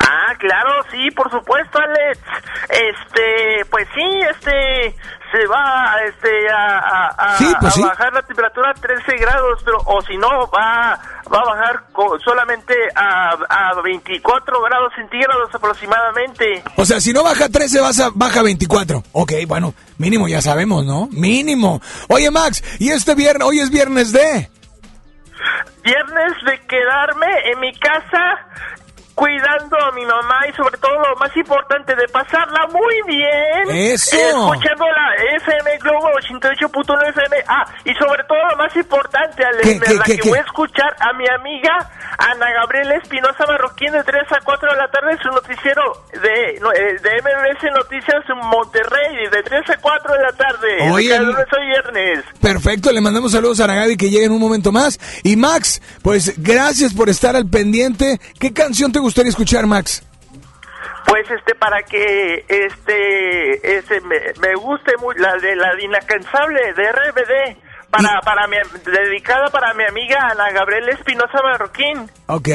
Ah, 0.00 0.32
claro, 0.38 0.70
sí, 0.92 1.10
por 1.10 1.28
supuesto, 1.30 1.78
Alex. 1.78 2.20
Este, 2.70 3.64
pues 3.68 3.86
sí, 3.94 4.02
este, 4.30 4.94
se 5.30 5.46
va, 5.46 5.94
este, 6.06 6.48
a, 6.50 6.78
a, 6.78 7.06
a- 7.34 7.38
Sí, 7.38 7.46
pues 7.60 7.72
a 7.72 7.76
sí. 7.76 7.82
bajar 7.82 8.12
la 8.12 8.22
temperatura 8.22 8.70
a 8.70 8.74
13 8.74 9.16
grados, 9.18 9.60
pero, 9.64 9.78
o 9.84 10.00
si 10.02 10.16
no, 10.16 10.28
va, 10.50 10.98
va 11.32 11.38
a 11.40 11.44
bajar 11.44 11.82
co- 11.92 12.18
solamente 12.20 12.74
a, 12.94 13.30
a 13.48 13.80
24 13.82 14.62
grados 14.62 14.92
centígrados 14.96 15.54
aproximadamente. 15.54 16.62
O 16.76 16.84
sea, 16.84 17.00
si 17.00 17.12
no 17.12 17.22
baja 17.24 17.48
13, 17.48 17.80
vas 17.80 18.00
a, 18.00 18.10
baja 18.14 18.42
24. 18.42 19.02
Ok, 19.12 19.32
bueno, 19.46 19.74
mínimo 19.98 20.28
ya 20.28 20.40
sabemos, 20.40 20.84
¿no? 20.84 21.08
Mínimo. 21.12 21.80
Oye, 22.08 22.30
Max, 22.30 22.62
y 22.78 22.90
este 22.90 23.14
viernes, 23.14 23.46
hoy 23.46 23.60
es 23.60 23.70
viernes 23.70 24.12
de... 24.12 24.48
Viernes 25.84 26.32
de 26.44 26.58
quedarme 26.66 27.26
en 27.52 27.60
mi 27.60 27.72
casa 27.78 28.38
cuidando 29.18 29.76
a 29.82 29.90
mi 29.90 30.06
mamá 30.06 30.46
y 30.48 30.52
sobre 30.54 30.78
todo 30.78 30.94
lo 30.94 31.16
más 31.16 31.36
importante 31.36 31.90
de 31.96 32.06
pasarla 32.06 32.68
muy 32.70 32.94
bien 33.04 33.92
Eso. 33.92 34.14
escuchando 34.16 34.86
la 34.86 35.08
FM 35.42 35.78
Globo 35.78 36.06
88.9 36.22 37.08
FM 37.08 37.36
ah 37.48 37.66
y 37.84 37.92
sobre 37.94 38.22
todo 38.28 38.38
lo 38.50 38.56
más 38.56 38.76
importante 38.76 39.44
Ale, 39.44 39.62
¿Qué, 39.62 39.80
qué, 39.80 39.94
la 39.94 40.04
qué, 40.04 40.18
que 40.18 40.28
voy 40.28 40.38
a 40.38 40.42
escuchar 40.42 40.94
a 41.00 41.12
mi 41.14 41.24
amiga 41.28 41.90
Ana 42.16 42.46
Gabriela 42.60 42.94
Espinosa 42.94 43.44
Marroquín 43.48 43.90
de 43.90 44.04
3 44.04 44.22
a 44.30 44.40
4 44.44 44.70
de 44.70 44.76
la 44.76 44.88
tarde 44.88 45.18
su 45.20 45.28
noticiero 45.30 45.82
de, 46.12 46.60
no, 46.60 46.70
eh, 46.72 46.94
de 47.02 47.10
MBS 47.18 47.74
Noticias 47.74 48.22
en 48.28 48.38
Monterrey 48.46 49.26
de 49.32 49.42
3 49.42 49.70
a 49.70 49.76
4 49.78 50.14
de 50.14 50.22
la 50.22 50.32
tarde 50.32 50.90
Oye, 50.92 51.08
cada 51.08 51.22
lunes 51.22 51.46
viernes 51.66 52.24
Perfecto, 52.40 52.92
le 52.92 53.00
mandamos 53.00 53.32
saludos 53.32 53.58
a 53.58 53.64
Aragabi 53.64 53.96
que 53.96 54.10
llegue 54.10 54.26
en 54.26 54.32
un 54.32 54.40
momento 54.40 54.70
más. 54.72 54.98
Y 55.22 55.36
Max, 55.36 55.82
pues 56.02 56.34
gracias 56.38 56.94
por 56.94 57.08
estar 57.08 57.36
al 57.36 57.46
pendiente. 57.46 58.20
¿Qué 58.38 58.52
canción 58.52 58.92
te 58.92 59.00
gustaría 59.08 59.30
escuchar, 59.30 59.66
Max? 59.66 60.02
Pues 61.06 61.30
este 61.30 61.54
para 61.54 61.82
que 61.82 62.44
este 62.48 63.78
ese 63.78 64.00
me, 64.02 64.16
me 64.40 64.54
guste 64.56 64.96
mucho 64.98 65.18
la 65.18 65.34
de 65.36 65.56
la 65.56 65.74
de 65.74 65.84
inalcanzable 65.84 66.60
de 66.74 66.92
RBD 66.92 67.56
para 67.90 68.20
para 68.20 68.46
mi 68.46 68.56
dedicada 68.84 69.48
para 69.48 69.72
mi 69.72 69.84
amiga 69.84 70.18
Ana 70.30 70.50
Gabriela 70.52 70.92
Espinosa 70.92 71.38
Marroquín, 71.42 72.10
Ok, 72.26 72.48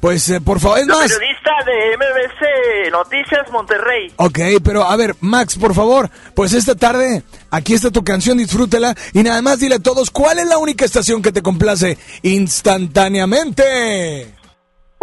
pues 0.00 0.30
eh, 0.30 0.40
por 0.40 0.58
favor, 0.60 0.78
es 0.78 0.86
más. 0.86 1.12
periodista 1.12 1.50
de 1.66 1.96
MBC 1.98 2.90
Noticias 2.90 3.50
Monterrey. 3.52 4.10
Ok, 4.16 4.38
pero 4.64 4.84
a 4.84 4.96
ver, 4.96 5.14
Max, 5.20 5.58
por 5.58 5.74
favor, 5.74 6.08
pues 6.34 6.54
esta 6.54 6.74
tarde 6.74 7.22
aquí 7.50 7.74
está 7.74 7.90
tu 7.90 8.02
canción, 8.02 8.38
disfrútala. 8.38 8.94
Y 9.12 9.22
nada 9.22 9.42
más 9.42 9.60
dile 9.60 9.74
a 9.74 9.78
todos, 9.80 10.10
¿cuál 10.10 10.38
es 10.38 10.46
la 10.46 10.56
única 10.56 10.86
estación 10.86 11.20
que 11.20 11.32
te 11.32 11.42
complace 11.42 11.98
instantáneamente? 12.22 14.32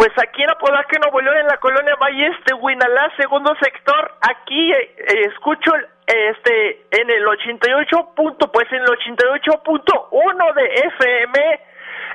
Pues 0.02 0.10
aquí 0.18 0.42
en 0.42 0.50
Apodaca, 0.50 0.98
Nuevo 0.98 1.20
León, 1.20 1.36
en 1.42 1.46
la 1.46 1.58
colonia 1.58 1.94
Valles 2.00 2.34
de 2.44 2.54
Huinalá, 2.54 3.06
segundo 3.16 3.52
sector, 3.62 4.10
aquí 4.20 4.72
eh, 4.72 5.30
escucho 5.30 5.70
este 6.06 6.82
en 6.90 7.06
el 7.08 7.22
88 7.28 8.10
punto, 8.16 8.50
pues 8.50 8.66
en 8.72 8.80
el 8.82 8.88
88.1 8.98 10.54
de 10.58 10.64
FM 10.96 11.60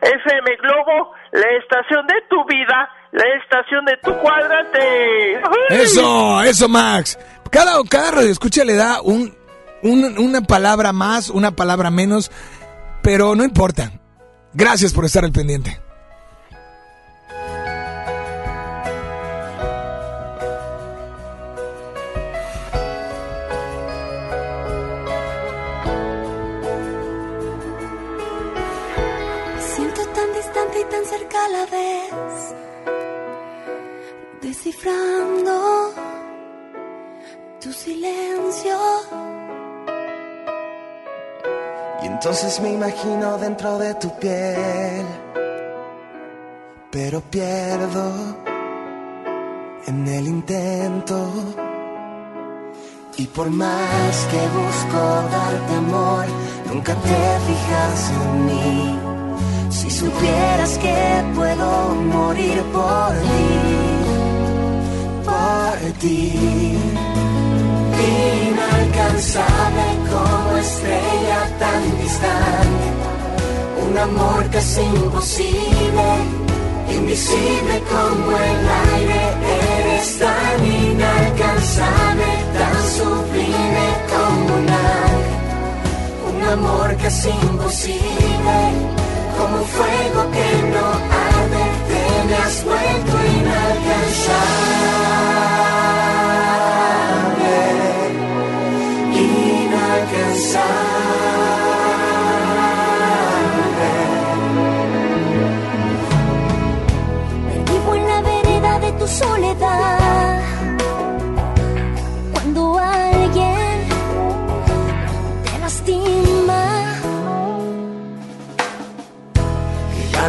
FM 0.02 0.56
Globo, 0.58 1.14
la 1.32 1.48
estación 1.64 2.06
de 2.08 2.16
tu 2.30 2.44
vida, 2.46 2.90
la 3.14 3.24
estación 3.42 3.86
de 3.86 3.96
tu 4.04 4.14
cuadrante. 4.20 5.40
Eso, 5.70 6.42
eso, 6.44 6.68
Max. 6.68 7.18
Cada, 7.50 7.72
cada 7.90 8.12
radio 8.12 8.30
escucha 8.30 8.66
le 8.66 8.76
da 8.76 9.02
un, 9.02 9.34
un- 9.82 10.18
una 10.20 10.42
palabra 10.42 10.92
más, 10.92 11.30
una 11.30 11.52
palabra 11.56 11.90
menos, 11.90 12.32
pero 13.02 13.34
no 13.34 13.46
importa. 13.46 13.92
Gracias 14.54 14.94
por 14.94 15.06
estar 15.06 15.24
al 15.24 15.32
pendiente. 15.32 15.80
Distante 30.68 30.80
y 30.80 30.84
tan 30.92 31.06
cerca 31.06 31.46
a 31.46 31.50
la 31.50 31.66
vez, 31.66 32.56
descifrando 34.42 35.94
tu 37.60 37.72
silencio. 37.72 38.78
Y 42.04 42.08
entonces 42.08 42.60
me 42.62 42.74
imagino 42.74 43.38
dentro 43.38 43.78
de 43.78 43.94
tu 43.96 44.18
piel, 44.20 45.06
pero 46.92 47.22
pierdo 47.22 48.38
en 49.88 50.08
el 50.08 50.28
intento. 50.28 51.32
Y 53.18 53.26
por 53.26 53.50
más 53.50 54.28
que 54.30 54.38
busco 54.38 54.98
darte 55.32 55.74
amor, 55.76 56.26
nunca 56.68 56.94
te 56.94 57.40
fijas 57.48 58.12
en 58.12 58.46
mí. 58.46 59.07
Si 59.70 59.90
supieras 59.92 60.78
que 60.78 61.24
puedo 61.36 61.96
morir 61.96 62.62
por 62.74 63.12
ti, 63.12 63.50
por 65.26 65.92
ti. 66.00 66.78
Inalcanzable 68.48 69.88
como 70.10 70.58
estrella 70.58 71.58
tan 71.60 71.98
distante, 72.02 72.88
un 73.90 73.98
amor 73.98 74.50
casi 74.52 74.82
imposible, 74.82 76.08
invisible 76.90 77.84
como 77.92 78.32
el 78.38 78.70
aire, 78.94 79.22
eres 79.80 80.20
tan 80.20 80.66
inalcanzable, 80.66 82.30
tan 82.58 82.80
sublime 82.98 83.88
como 84.12 84.56
un 84.60 84.70
ángel, 84.70 85.38
un 86.36 86.44
amor 86.54 86.96
casi 87.02 87.30
imposible, 87.30 88.97
como 89.38 89.58
fuego 89.66 90.32
que 90.32 90.50
no 90.74 90.88
arde, 91.32 91.64
te 91.88 92.28
me 92.28 92.36
has 92.36 92.64
vuelto 92.64 93.18
inalcanzable 93.40 94.67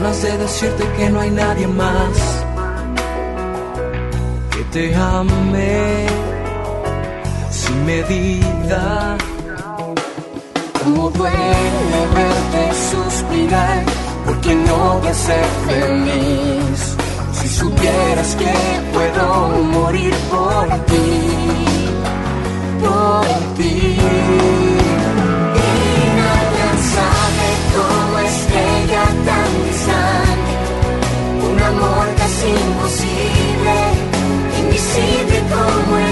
ganas 0.01 0.23
de 0.23 0.39
decirte 0.39 0.85
que 0.97 1.11
no 1.11 1.19
hay 1.19 1.31
nadie 1.33 1.67
más 1.67 2.15
que 4.53 4.63
te 4.73 4.95
ame 4.95 6.07
sin 7.51 7.85
medida. 7.85 9.17
Como 10.85 11.11
duele 11.11 12.01
verte 12.15 12.63
suspirar, 12.93 13.83
porque 14.25 14.55
no 14.55 15.01
voy 15.01 15.09
a 15.09 15.15
ser 15.15 15.47
feliz. 15.67 16.81
Si 17.33 17.49
supieras 17.49 18.37
que 18.37 18.55
puedo 18.93 19.49
morir 19.79 20.15
por 20.31 20.69
ti, 20.91 21.09
por 22.85 23.27
ti. 23.57 24.78
Imposible, 32.47 33.75
invisible 34.61 35.43
como 35.51 35.99
el 35.99 36.08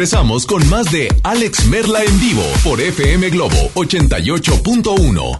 regresamos 0.00 0.46
con 0.46 0.66
más 0.70 0.90
de 0.90 1.08
Alex 1.24 1.66
Merla 1.66 2.02
en 2.02 2.20
vivo 2.20 2.42
por 2.64 2.80
FM 2.80 3.28
Globo 3.28 3.68
88.1. 3.74 5.38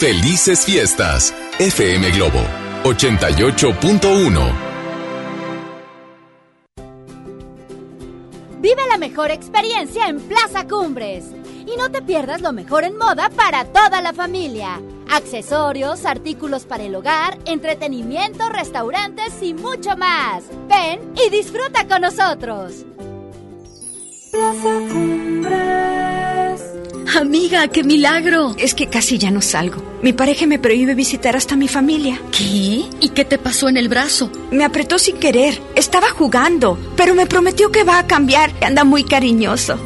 Felices 0.00 0.64
fiestas. 0.64 1.32
FM 1.60 2.10
Globo 2.10 2.40
88.1. 2.82 4.52
Vive 8.60 8.82
la 8.88 8.98
mejor 8.98 9.30
experiencia 9.30 10.08
en 10.08 10.20
Plaza 10.20 10.66
Cumbres. 10.66 11.26
Y 11.64 11.76
no 11.76 11.92
te 11.92 12.02
pierdas 12.02 12.40
lo 12.40 12.52
mejor 12.52 12.82
en 12.82 12.98
moda 12.98 13.30
para 13.30 13.66
toda 13.66 14.02
la 14.02 14.12
familia. 14.12 14.82
Accesorios, 15.08 16.06
artículos 16.06 16.64
para 16.64 16.82
el 16.82 16.96
hogar, 16.96 17.38
entretenimiento, 17.44 18.48
restaurantes 18.48 19.32
y 19.42 19.54
mucho 19.54 19.96
más. 19.96 20.42
Ven 20.84 21.00
y 21.24 21.30
disfruta 21.30 21.86
con 21.86 22.02
nosotros. 22.02 22.84
Plaza 24.30 24.70
Cumbres. 24.92 26.62
Amiga, 27.16 27.68
qué 27.68 27.84
milagro. 27.84 28.54
Es 28.58 28.74
que 28.74 28.88
casi 28.88 29.18
ya 29.18 29.30
no 29.30 29.40
salgo. 29.40 29.82
Mi 30.02 30.12
pareja 30.12 30.46
me 30.46 30.58
prohíbe 30.58 30.94
visitar 30.94 31.36
hasta 31.36 31.56
mi 31.56 31.68
familia. 31.68 32.20
¿Qué? 32.36 32.84
¿Y 33.00 33.08
qué 33.14 33.24
te 33.24 33.38
pasó 33.38 33.68
en 33.68 33.76
el 33.76 33.88
brazo? 33.88 34.30
Me 34.50 34.64
apretó 34.64 34.98
sin 34.98 35.16
querer. 35.18 35.60
Estaba 35.76 36.10
jugando, 36.10 36.78
pero 36.96 37.14
me 37.14 37.26
prometió 37.26 37.70
que 37.70 37.84
va 37.84 37.98
a 37.98 38.06
cambiar. 38.06 38.52
Anda 38.60 38.84
muy 38.84 39.04
cariñoso. 39.04 39.78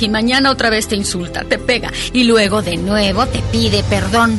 Y 0.00 0.08
mañana 0.08 0.50
otra 0.50 0.70
vez 0.70 0.88
te 0.88 0.96
insulta, 0.96 1.44
te 1.44 1.58
pega 1.58 1.92
y 2.12 2.24
luego 2.24 2.62
de 2.62 2.76
nuevo 2.76 3.26
te 3.26 3.40
pide 3.52 3.82
perdón. 3.84 4.38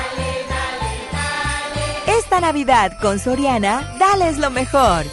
Esta 2.31 2.39
Navidad 2.39 2.97
con 3.01 3.19
Soriana, 3.19 3.95
dales 3.99 4.37
lo 4.37 4.49
mejor. 4.51 5.05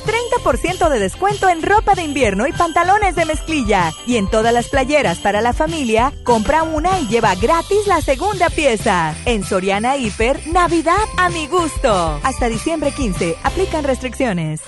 30% 0.44 0.88
de 0.88 0.98
descuento 1.00 1.48
en 1.48 1.62
ropa 1.62 1.94
de 1.94 2.02
invierno 2.02 2.46
y 2.46 2.52
pantalones 2.52 3.16
de 3.16 3.24
mezclilla. 3.24 3.92
Y 4.06 4.16
en 4.16 4.28
todas 4.28 4.54
las 4.54 4.68
playeras 4.68 5.18
para 5.18 5.40
la 5.40 5.52
familia, 5.52 6.12
compra 6.22 6.62
una 6.62 7.00
y 7.00 7.08
lleva 7.08 7.34
gratis 7.34 7.86
la 7.86 8.00
segunda 8.02 8.50
pieza. 8.50 9.16
En 9.24 9.42
Soriana 9.42 9.96
Hiper, 9.96 10.46
Navidad 10.46 10.94
a 11.16 11.28
mi 11.28 11.46
gusto. 11.48 12.20
Hasta 12.22 12.48
diciembre 12.48 12.92
15, 12.92 13.36
aplican 13.42 13.84
restricciones. 13.84 14.60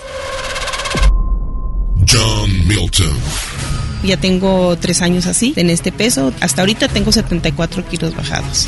John 2.04 2.66
Milton. 2.66 3.49
Ya 4.02 4.16
tengo 4.16 4.76
tres 4.78 5.02
años 5.02 5.26
así, 5.26 5.52
en 5.56 5.70
este 5.70 5.92
peso. 5.92 6.32
Hasta 6.40 6.62
ahorita 6.62 6.88
tengo 6.88 7.12
74 7.12 7.86
kilos 7.88 8.14
bajados. 8.14 8.66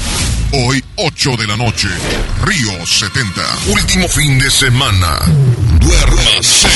Hoy, 0.53 0.85
8 0.97 1.37
de 1.39 1.47
la 1.47 1.57
noche, 1.57 1.89
Río 2.45 2.85
70. 2.85 3.41
Último 3.73 4.09
fin 4.09 4.39
de 4.39 4.51
semana. 4.51 5.19
Duérmase. 5.81 6.69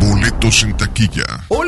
Boletos 0.00 0.64
en 0.64 0.76
taquilla. 0.76 1.44
Hola 1.48 1.67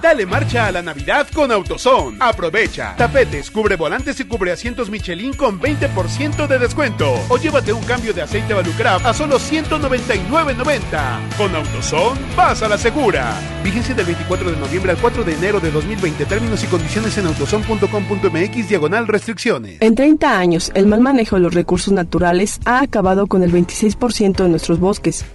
Dale 0.00 0.24
marcha 0.24 0.66
a 0.66 0.72
la 0.72 0.80
Navidad 0.80 1.26
con 1.34 1.52
AutoZone. 1.52 2.16
Aprovecha. 2.20 2.94
Tapetes, 2.96 3.50
cubre 3.50 3.76
volantes 3.76 4.18
y 4.20 4.24
cubre 4.24 4.52
asientos 4.52 4.88
Michelin 4.88 5.34
con 5.34 5.60
20% 5.60 6.46
de 6.46 6.58
descuento. 6.58 7.12
O 7.28 7.36
llévate 7.36 7.72
un 7.72 7.82
cambio 7.84 8.14
de 8.14 8.22
aceite 8.22 8.54
Valucraft 8.54 9.04
a 9.04 9.12
solo 9.12 9.38
199.90. 9.38 11.36
Con 11.36 11.54
AutoZone, 11.54 12.18
vas 12.34 12.62
a 12.62 12.68
la 12.68 12.78
segura. 12.78 13.34
Vigencia 13.62 13.94
del 13.94 14.06
24 14.06 14.50
de 14.50 14.56
noviembre 14.56 14.92
al 14.92 14.98
4 14.98 15.22
de 15.22 15.34
enero 15.34 15.60
de 15.60 15.70
2020. 15.70 16.24
Términos 16.24 16.64
y 16.64 16.66
condiciones 16.68 17.18
en 17.18 17.26
autozone.com.mx 17.26 18.68
diagonal 18.68 19.06
restricciones. 19.06 19.82
En 19.82 19.94
30 19.94 20.38
años, 20.38 20.72
el 20.74 20.86
mal 20.86 21.02
manejo 21.02 21.36
de 21.36 21.42
los 21.42 21.52
recursos 21.52 21.92
naturales 21.92 22.58
ha 22.64 22.80
acabado 22.80 23.26
con 23.26 23.42
el 23.42 23.52
26% 23.52 24.44
de 24.44 24.48
nuestros 24.48 24.80
bosques. 24.80 25.26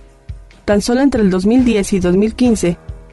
Tan 0.65 0.82
solo 0.82 1.01
entre 1.01 1.21
el 1.21 1.30
2010 1.30 1.93
y 1.93 1.99
2015, 1.99 2.78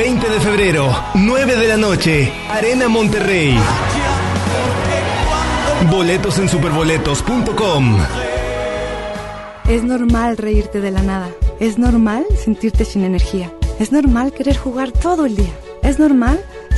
20 0.00 0.30
de 0.30 0.40
febrero, 0.40 1.04
9 1.12 1.56
de 1.56 1.68
la 1.68 1.76
noche, 1.76 2.32
Arena 2.48 2.88
Monterrey. 2.88 3.54
Boletos 5.90 6.38
en 6.38 6.48
superboletos.com. 6.48 7.98
Es 9.68 9.82
normal 9.82 10.38
reírte 10.38 10.80
de 10.80 10.90
la 10.90 11.02
nada. 11.02 11.28
Es 11.60 11.76
normal 11.76 12.24
sentirte 12.42 12.86
sin 12.86 13.04
energía. 13.04 13.52
Es 13.78 13.92
normal 13.92 14.32
querer 14.32 14.56
jugar 14.56 14.90
todo 14.90 15.26
el 15.26 15.36
día. 15.36 15.52
Es 15.82 15.98
normal 15.98 16.42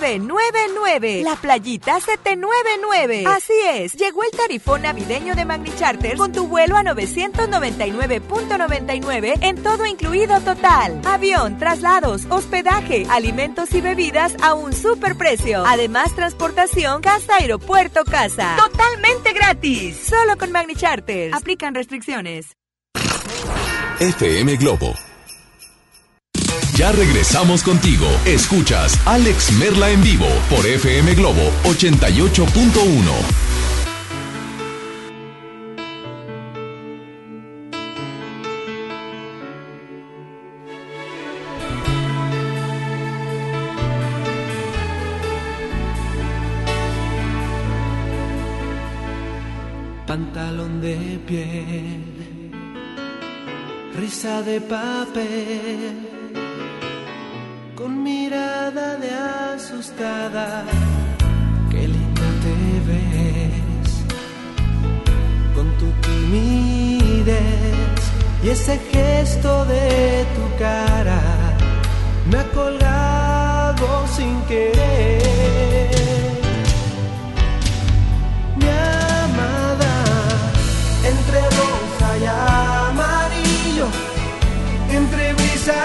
799. 0.00 1.22
La 1.22 1.36
playita 1.36 2.00
799. 2.00 3.24
Así 3.26 3.52
es, 3.68 3.92
llegó 3.92 4.24
el 4.24 4.30
tarifón 4.30 4.80
navideño 4.82 5.34
de 5.34 5.44
Magni 5.44 5.70
Charter 5.76 6.16
con 6.16 6.32
tu 6.32 6.46
vuelo 6.46 6.76
a 6.76 6.82
999.99 6.82 9.38
en 9.42 9.62
todo 9.62 9.84
incluido 9.84 10.40
total. 10.40 11.02
Avión, 11.04 11.58
traslados, 11.58 12.22
hospedaje, 12.30 13.06
alimentos 13.10 13.74
y 13.74 13.82
bebidas 13.82 14.34
a 14.42 14.54
un 14.54 14.72
super 14.72 15.16
precio. 15.16 15.64
Además, 15.66 16.16
transportación 16.16 17.02
casa, 17.02 17.36
aeropuerto, 17.36 18.04
casa. 18.04 18.56
Totalmente 18.56 19.34
gratis. 19.34 19.98
Solo 20.08 20.38
con 20.38 20.50
Magni 20.50 20.74
Charter. 20.74 21.34
Aplican 21.34 21.74
restricciones. 21.74 22.56
FM 24.00 24.56
Globo. 24.56 24.94
Ya 26.80 26.92
regresamos 26.92 27.62
contigo. 27.62 28.06
Escuchas 28.24 28.98
Alex 29.04 29.52
Merla 29.52 29.90
en 29.90 30.02
vivo 30.02 30.24
por 30.48 30.66
FM 30.66 31.14
Globo 31.14 31.52
88.1. 31.64 33.50
pantalón 50.06 50.80
de 50.80 51.20
piel, 51.26 52.50
risa 53.96 54.42
de 54.42 54.60
papel, 54.60 56.09
asustada, 59.80 60.64
qué 61.70 61.88
linda 61.88 62.28
te 62.44 62.54
ves, 62.88 63.90
con 65.54 65.66
tu 65.78 65.86
timidez 66.06 67.38
y 68.42 68.50
ese 68.50 68.78
gesto 68.92 69.64
de 69.64 70.26
tu 70.36 70.58
cara, 70.58 71.22
me 72.30 72.38
ha 72.40 72.44
colgado 72.50 73.86
sin 74.14 74.42
querer. 74.42 75.20
Mi 78.56 78.68
amada, 78.68 79.94
entre 81.12 81.40
rosa 81.58 82.08
y 82.22 82.26
amarillo, 82.26 83.86
entre 84.92 85.32
brisa 85.32 85.82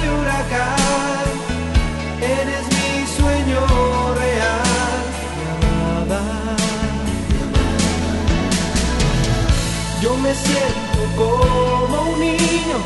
y 0.00 0.08
huracán, 0.14 0.85
me 10.26 10.34
siento 10.34 11.00
como 11.16 12.02
un 12.10 12.20
niño. 12.20 12.78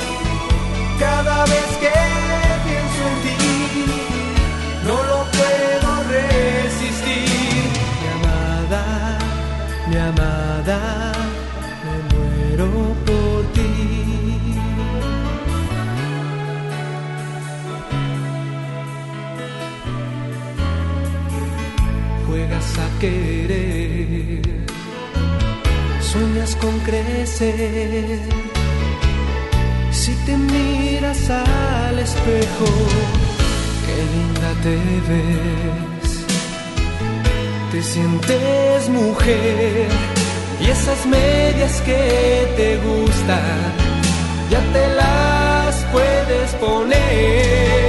Cada 0.99 1.45
vez 1.47 1.80
con 26.61 26.79
crecer. 26.81 28.19
Si 29.91 30.15
te 30.27 30.37
miras 30.37 31.31
al 31.31 31.99
espejo, 31.99 32.67
qué 33.87 33.97
linda 34.15 34.51
te 34.65 34.77
ves. 35.09 36.11
Te 37.73 37.83
sientes 37.83 38.89
mujer 38.89 39.89
y 40.61 40.65
esas 40.71 41.07
medias 41.07 41.81
que 41.83 42.53
te 42.57 42.77
gustan, 42.79 43.73
ya 44.51 44.61
te 44.73 44.95
las 44.95 45.75
puedes 45.93 46.51
poner. 46.61 47.80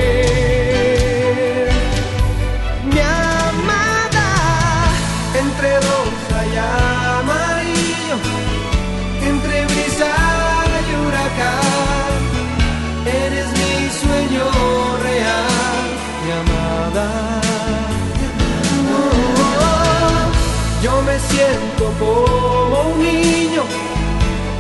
Siento 21.52 21.94
como 22.00 22.94
un 22.94 23.02
niño 23.02 23.64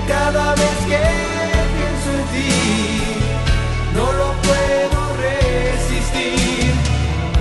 cada 0.08 0.56
vez 0.56 0.78
que 0.90 1.04
pienso 1.76 2.10
en 2.20 2.26
ti. 2.34 2.52
No 3.96 4.06
lo 4.20 4.28
puedo 4.48 5.00
resistir. 5.28 6.74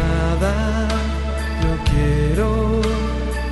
Nada, 0.03 0.55
yo 1.63 1.73
quiero 1.91 2.81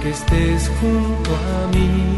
que 0.01 0.11
estés 0.11 0.71
junto 0.81 1.31
a 1.31 1.67
mí. 1.75 2.18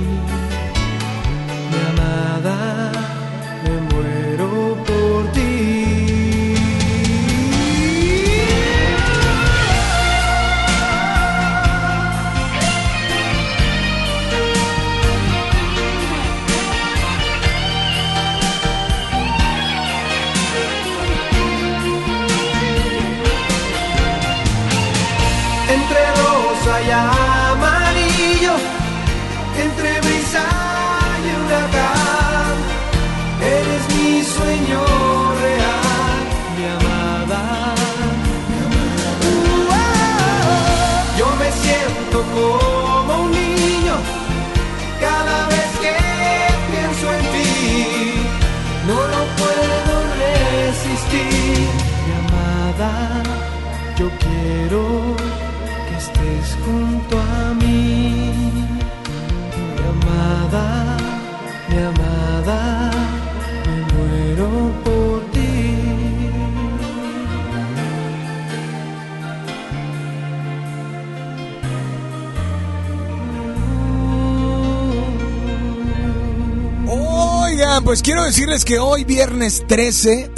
Pues 77.85 78.03
quiero 78.03 78.22
decirles 78.22 78.64
que 78.64 78.78
hoy 78.78 79.03
viernes 79.05 79.64
13, 79.66 80.31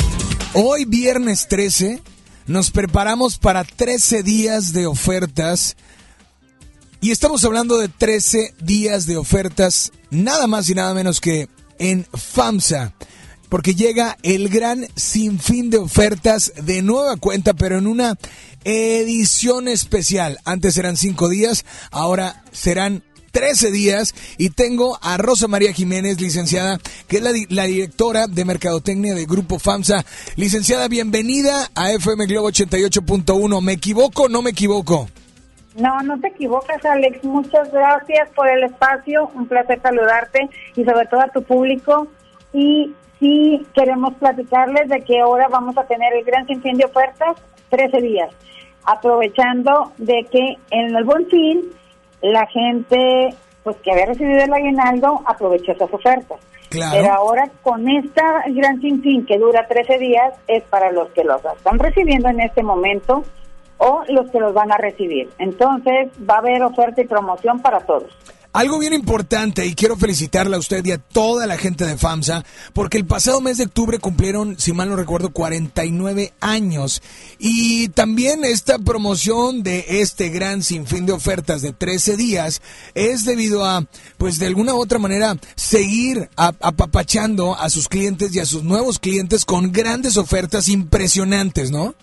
hoy 0.54 0.86
viernes 0.86 1.48
13, 1.48 2.02
nos 2.46 2.70
preparamos 2.70 3.36
para 3.36 3.64
13 3.64 4.22
días 4.22 4.72
de 4.72 4.86
ofertas. 4.86 5.76
Y 7.02 7.10
estamos 7.10 7.44
hablando 7.44 7.76
de 7.76 7.88
13 7.88 8.54
días 8.60 9.04
de 9.04 9.18
ofertas, 9.18 9.92
nada 10.10 10.46
más 10.46 10.70
y 10.70 10.74
nada 10.74 10.94
menos 10.94 11.20
que 11.20 11.48
en 11.78 12.06
FAMSA. 12.06 12.94
Porque 13.50 13.74
llega 13.74 14.16
el 14.22 14.48
gran 14.48 14.86
sinfín 14.96 15.68
de 15.68 15.76
ofertas 15.76 16.52
de 16.62 16.80
nueva 16.80 17.16
cuenta, 17.16 17.52
pero 17.52 17.76
en 17.76 17.86
una 17.86 18.16
edición 18.64 19.68
especial. 19.68 20.38
Antes 20.44 20.78
eran 20.78 20.96
5 20.96 21.28
días, 21.28 21.66
ahora 21.90 22.44
serán 22.50 23.04
13 23.32 23.70
días 23.70 24.14
y 24.38 24.50
tengo 24.50 24.98
a 25.02 25.16
Rosa 25.16 25.48
María 25.48 25.72
Jiménez, 25.72 26.20
licenciada, 26.20 26.78
que 27.08 27.16
es 27.16 27.22
la, 27.22 27.30
la 27.48 27.64
directora 27.64 28.26
de 28.26 28.44
Mercadotecnia 28.44 29.14
de 29.14 29.24
Grupo 29.24 29.58
FAMSA. 29.58 30.04
Licenciada, 30.36 30.86
bienvenida 30.88 31.68
a 31.74 31.90
FM 31.92 32.26
Globo 32.26 32.50
88.1. 32.50 33.60
¿Me 33.62 33.72
equivoco 33.72 34.24
o 34.24 34.28
no 34.28 34.42
me 34.42 34.50
equivoco? 34.50 35.08
No, 35.76 36.02
no 36.02 36.20
te 36.20 36.28
equivocas, 36.28 36.84
Alex. 36.84 37.24
Muchas 37.24 37.72
gracias 37.72 38.28
por 38.34 38.48
el 38.48 38.64
espacio. 38.64 39.30
Un 39.34 39.46
placer 39.48 39.80
saludarte 39.80 40.48
y 40.76 40.84
sobre 40.84 41.06
todo 41.06 41.20
a 41.22 41.28
tu 41.28 41.42
público. 41.42 42.08
Y 42.52 42.92
sí 43.18 43.66
queremos 43.74 44.14
platicarles 44.14 44.88
de 44.88 45.00
que 45.00 45.20
ahora 45.20 45.48
vamos 45.48 45.76
a 45.78 45.84
tener 45.84 46.12
el 46.12 46.24
gran 46.24 46.46
sinfín 46.46 46.76
de 46.76 46.84
ofertas, 46.84 47.36
13 47.70 48.02
días, 48.02 48.30
aprovechando 48.84 49.92
de 49.96 50.26
que 50.30 50.58
en 50.70 50.94
el 50.94 51.04
buen 51.04 51.26
fin 51.28 51.62
la 52.22 52.46
gente 52.46 53.34
pues 53.62 53.76
que 53.76 53.92
había 53.92 54.06
recibido 54.06 54.42
el 54.42 54.52
aguinaldo 54.52 55.22
aprovechó 55.26 55.72
esas 55.72 55.92
ofertas. 55.92 56.40
Pero 56.70 57.12
ahora 57.12 57.50
con 57.62 57.88
esta 57.88 58.44
gran 58.48 58.80
sinfín 58.80 59.26
que 59.26 59.38
dura 59.38 59.66
13 59.68 59.98
días 59.98 60.34
es 60.48 60.62
para 60.64 60.90
los 60.90 61.10
que 61.10 61.22
los 61.22 61.44
están 61.44 61.78
recibiendo 61.78 62.28
en 62.28 62.40
este 62.40 62.62
momento 62.62 63.24
o 63.76 64.02
los 64.08 64.30
que 64.30 64.40
los 64.40 64.54
van 64.54 64.72
a 64.72 64.78
recibir. 64.78 65.28
Entonces 65.38 66.08
va 66.28 66.36
a 66.36 66.38
haber 66.38 66.62
oferta 66.62 67.02
y 67.02 67.06
promoción 67.06 67.60
para 67.60 67.80
todos. 67.80 68.16
Algo 68.52 68.78
bien 68.78 68.92
importante 68.92 69.64
y 69.64 69.74
quiero 69.74 69.96
felicitarla 69.96 70.56
a 70.56 70.60
usted 70.60 70.84
y 70.84 70.92
a 70.92 70.98
toda 70.98 71.46
la 71.46 71.56
gente 71.56 71.86
de 71.86 71.96
FAMSA 71.96 72.44
porque 72.74 72.98
el 72.98 73.06
pasado 73.06 73.40
mes 73.40 73.56
de 73.56 73.64
octubre 73.64 73.98
cumplieron, 73.98 74.56
si 74.58 74.74
mal 74.74 74.90
no 74.90 74.96
recuerdo, 74.96 75.30
49 75.30 76.34
años 76.40 77.00
y 77.38 77.88
también 77.88 78.44
esta 78.44 78.78
promoción 78.78 79.62
de 79.62 79.86
este 79.88 80.28
gran 80.28 80.62
sinfín 80.62 81.06
de 81.06 81.12
ofertas 81.12 81.62
de 81.62 81.72
13 81.72 82.18
días 82.18 82.60
es 82.94 83.24
debido 83.24 83.64
a, 83.64 83.86
pues 84.18 84.38
de 84.38 84.48
alguna 84.48 84.74
u 84.74 84.82
otra 84.82 84.98
manera, 84.98 85.38
seguir 85.56 86.28
apapachando 86.36 87.58
a 87.58 87.70
sus 87.70 87.88
clientes 87.88 88.34
y 88.34 88.40
a 88.40 88.44
sus 88.44 88.64
nuevos 88.64 88.98
clientes 88.98 89.46
con 89.46 89.72
grandes 89.72 90.18
ofertas 90.18 90.68
impresionantes, 90.68 91.70
¿no? 91.70 91.94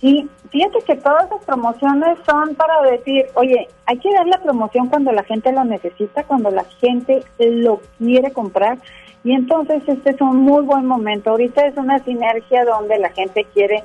Sí, 0.00 0.28
fíjate 0.50 0.78
que 0.86 0.96
todas 0.96 1.30
las 1.30 1.42
promociones 1.44 2.18
son 2.26 2.54
para 2.54 2.82
decir, 2.90 3.26
oye, 3.34 3.66
hay 3.86 3.98
que 3.98 4.12
dar 4.12 4.26
la 4.26 4.42
promoción 4.42 4.88
cuando 4.88 5.10
la 5.10 5.24
gente 5.24 5.52
lo 5.52 5.64
necesita, 5.64 6.24
cuando 6.24 6.50
la 6.50 6.64
gente 6.80 7.24
lo 7.38 7.80
quiere 7.98 8.30
comprar. 8.32 8.78
Y 9.24 9.32
entonces 9.32 9.82
este 9.86 10.10
es 10.10 10.20
un 10.20 10.36
muy 10.42 10.64
buen 10.64 10.86
momento. 10.86 11.30
Ahorita 11.30 11.66
es 11.66 11.76
una 11.76 11.98
sinergia 12.04 12.64
donde 12.64 12.98
la 12.98 13.10
gente 13.10 13.46
quiere 13.54 13.84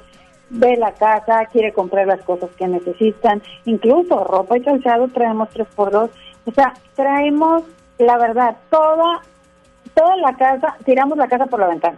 ver 0.49 0.77
la 0.77 0.93
casa, 0.93 1.45
quiere 1.51 1.71
comprar 1.71 2.05
las 2.07 2.21
cosas 2.23 2.49
que 2.57 2.67
necesitan. 2.67 3.41
Incluso 3.65 4.23
ropa 4.23 4.57
y 4.57 4.61
calzado 4.61 5.07
traemos 5.07 5.49
tres 5.49 5.67
por 5.73 5.91
dos. 5.91 6.09
O 6.45 6.51
sea, 6.51 6.73
traemos, 6.95 7.63
la 7.97 8.17
verdad, 8.17 8.57
toda, 8.69 9.21
toda 9.95 10.15
la 10.17 10.35
casa, 10.35 10.75
tiramos 10.85 11.17
la 11.17 11.27
casa 11.27 11.45
por 11.45 11.61
la 11.61 11.67
ventana. 11.67 11.97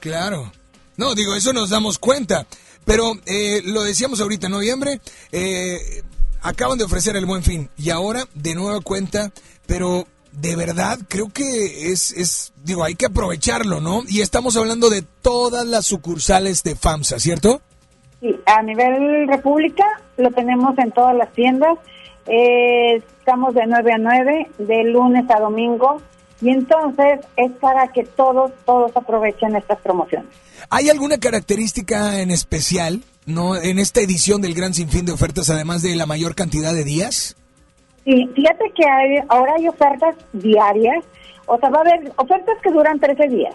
Claro. 0.00 0.52
No, 0.96 1.14
digo, 1.14 1.34
eso 1.34 1.52
nos 1.52 1.70
damos 1.70 1.98
cuenta. 1.98 2.44
Pero 2.88 3.12
eh, 3.26 3.60
lo 3.66 3.84
decíamos 3.84 4.18
ahorita, 4.18 4.46
en 4.46 4.52
noviembre, 4.54 5.00
eh, 5.30 6.02
acaban 6.40 6.78
de 6.78 6.84
ofrecer 6.84 7.16
el 7.16 7.26
buen 7.26 7.42
fin 7.42 7.68
y 7.76 7.90
ahora 7.90 8.24
de 8.34 8.54
nueva 8.54 8.80
cuenta, 8.80 9.30
pero 9.66 10.06
de 10.32 10.56
verdad 10.56 10.98
creo 11.06 11.28
que 11.28 11.92
es, 11.92 12.12
es, 12.12 12.54
digo, 12.64 12.82
hay 12.82 12.94
que 12.94 13.04
aprovecharlo, 13.04 13.82
¿no? 13.82 14.04
Y 14.08 14.22
estamos 14.22 14.56
hablando 14.56 14.88
de 14.88 15.02
todas 15.20 15.66
las 15.66 15.84
sucursales 15.84 16.62
de 16.62 16.76
FAMSA, 16.76 17.18
¿cierto? 17.18 17.60
Sí, 18.20 18.34
a 18.46 18.62
nivel 18.62 19.28
república 19.28 19.84
lo 20.16 20.30
tenemos 20.30 20.76
en 20.78 20.90
todas 20.90 21.14
las 21.14 21.30
tiendas. 21.34 21.78
Eh, 22.26 23.02
estamos 23.18 23.54
de 23.54 23.66
9 23.66 23.92
a 23.92 23.98
9, 23.98 24.50
de 24.56 24.84
lunes 24.84 25.30
a 25.30 25.40
domingo, 25.40 26.00
y 26.40 26.48
entonces 26.48 27.20
es 27.36 27.52
para 27.60 27.88
que 27.88 28.04
todos, 28.04 28.50
todos 28.64 28.96
aprovechen 28.96 29.56
estas 29.56 29.78
promociones. 29.80 30.47
¿Hay 30.70 30.90
alguna 30.90 31.16
característica 31.18 32.20
en 32.20 32.30
especial, 32.30 33.02
no, 33.24 33.56
en 33.56 33.78
esta 33.78 34.00
edición 34.00 34.42
del 34.42 34.52
Gran 34.54 34.74
Sinfín 34.74 35.06
de 35.06 35.12
ofertas, 35.12 35.48
además 35.48 35.80
de 35.82 35.96
la 35.96 36.04
mayor 36.04 36.34
cantidad 36.34 36.74
de 36.74 36.84
días? 36.84 37.36
Sí, 38.04 38.28
fíjate 38.34 38.70
que 38.76 38.84
hay, 38.86 39.16
ahora 39.28 39.54
hay 39.56 39.66
ofertas 39.66 40.14
diarias, 40.34 41.04
o 41.46 41.58
sea, 41.58 41.70
va 41.70 41.78
a 41.78 41.80
haber 41.80 42.12
ofertas 42.16 42.58
que 42.62 42.70
duran 42.70 43.00
13 43.00 43.28
días, 43.28 43.54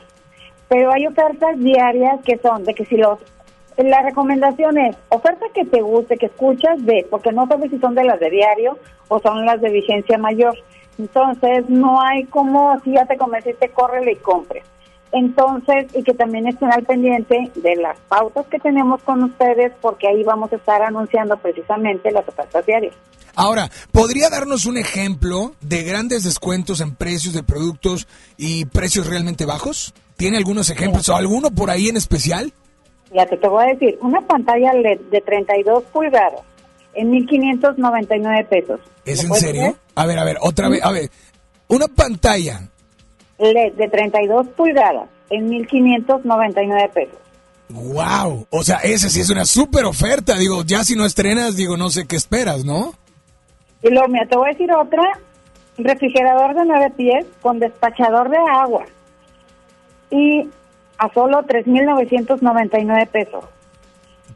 pero 0.68 0.92
hay 0.92 1.06
ofertas 1.06 1.60
diarias 1.60 2.20
que 2.26 2.40
son 2.40 2.64
de 2.64 2.74
que 2.74 2.86
si 2.86 2.98
los 2.98 3.20
la 3.78 4.02
recomendación 4.02 4.78
es, 4.78 4.96
oferta 5.10 5.46
que 5.54 5.66
te 5.66 5.82
guste, 5.82 6.18
que 6.18 6.28
escuchas, 6.28 6.84
ve, 6.84 7.06
porque 7.10 7.32
no 7.32 7.48
sabes 7.48 7.72
si 7.72 7.80
son 7.80 7.96
de 7.96 8.04
las 8.04 8.20
de 8.20 8.30
diario 8.30 8.78
o 9.08 9.20
son 9.20 9.46
las 9.46 9.62
de 9.62 9.70
vigencia 9.70 10.18
mayor. 10.18 10.56
Entonces, 11.00 11.68
no 11.70 12.00
hay 12.02 12.26
como, 12.26 12.80
si 12.82 12.94
ya 12.94 13.06
te 13.06 13.18
convenciste, 13.18 13.70
córrele 13.70 14.12
y 14.12 14.18
compre. 14.18 14.62
Entonces, 15.14 15.86
y 15.94 16.02
que 16.02 16.14
también 16.16 16.48
estén 16.48 16.72
al 16.72 16.84
pendiente 16.84 17.52
de 17.54 17.76
las 17.76 17.98
pautas 18.10 18.48
que 18.48 18.58
tenemos 18.58 19.02
con 19.04 19.24
ustedes, 19.24 19.72
porque 19.80 20.08
ahí 20.08 20.24
vamos 20.24 20.52
a 20.52 20.56
estar 20.56 20.82
anunciando 20.82 21.38
precisamente 21.38 22.12
las 22.12 22.28
ofertas 22.28 22.66
diarias. 22.66 22.96
Ahora, 23.36 23.70
¿podría 23.92 24.30
darnos 24.30 24.66
un 24.66 24.78
ejemplo 24.78 25.54
de 25.62 25.84
grandes 25.84 26.24
descuentos 26.24 26.82
en 26.82 26.96
precios 26.96 27.36
de 27.36 27.44
productos 27.44 28.08
y 28.38 28.66
precios 28.66 29.08
realmente 29.08 29.46
bajos? 29.46 29.94
¿Tiene 30.18 30.38
algunos 30.38 30.72
ejemplos 30.72 31.08
o 31.10 31.16
alguno 31.16 31.52
por 31.52 31.70
ahí 31.70 31.90
en 31.90 31.98
especial? 31.98 32.52
Ya 33.14 33.28
te, 33.28 33.38
te 33.38 33.48
voy 33.48 33.66
a 33.66 33.68
decir, 33.68 34.00
una 34.02 34.22
pantalla 34.22 34.74
LED 34.74 35.00
de 35.12 35.22
32 35.22 35.84
pulgadas 35.94 36.42
en 36.96 37.12
1.599 37.12 38.48
pesos. 38.48 38.80
¿Es 39.06 39.24
en 39.24 39.34
serio? 39.36 39.78
A 39.94 40.08
ver, 40.08 40.18
a 40.18 40.24
ver, 40.24 40.38
otra 40.42 40.70
vez, 40.70 40.84
a 40.84 40.92
ver, 40.92 41.12
una 41.68 41.88
pantalla 41.88 42.70
LED 43.40 43.74
de 43.74 43.90
32 43.90 44.48
pulgadas 44.50 45.10
en 45.30 45.50
1.599 45.50 46.90
pesos. 46.92 47.18
¡Wow! 47.70 48.46
O 48.50 48.64
sea, 48.64 48.78
esa 48.78 49.10
sí 49.10 49.22
es 49.22 49.30
una 49.30 49.46
súper 49.46 49.86
oferta. 49.86 50.38
Digo, 50.38 50.64
ya 50.64 50.84
si 50.84 50.96
no 50.96 51.06
estrenas, 51.06 51.56
digo, 51.56 51.76
no 51.78 51.90
sé 51.90 52.06
qué 52.06 52.16
esperas, 52.16 52.64
¿no? 52.66 52.94
Y 53.82 53.90
luego, 53.90 54.08
me 54.08 54.26
te 54.28 54.38
voy 54.38 54.50
a 54.50 54.52
decir 54.52 54.72
otra. 54.72 55.04
Refrigerador 55.78 56.54
de 56.54 56.66
9 56.66 56.94
pies 56.96 57.26
con 57.42 57.60
despachador 57.60 58.30
de 58.30 58.38
agua. 58.38 58.86
Y 60.12 60.48
a 61.00 61.12
solo 61.14 61.40
3.999 61.40 63.08
pesos. 63.08 63.46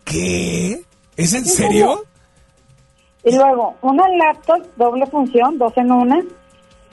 ¿Qué? 0.04 0.82
¿Es 1.16 1.34
en 1.34 1.46
serio? 1.46 2.06
Y 3.24 3.36
luego, 3.36 3.76
una 3.82 4.08
laptop 4.10 4.66
doble 4.78 5.06
función, 5.08 5.58
dos 5.58 5.74
en 5.78 5.92
una, 5.92 6.24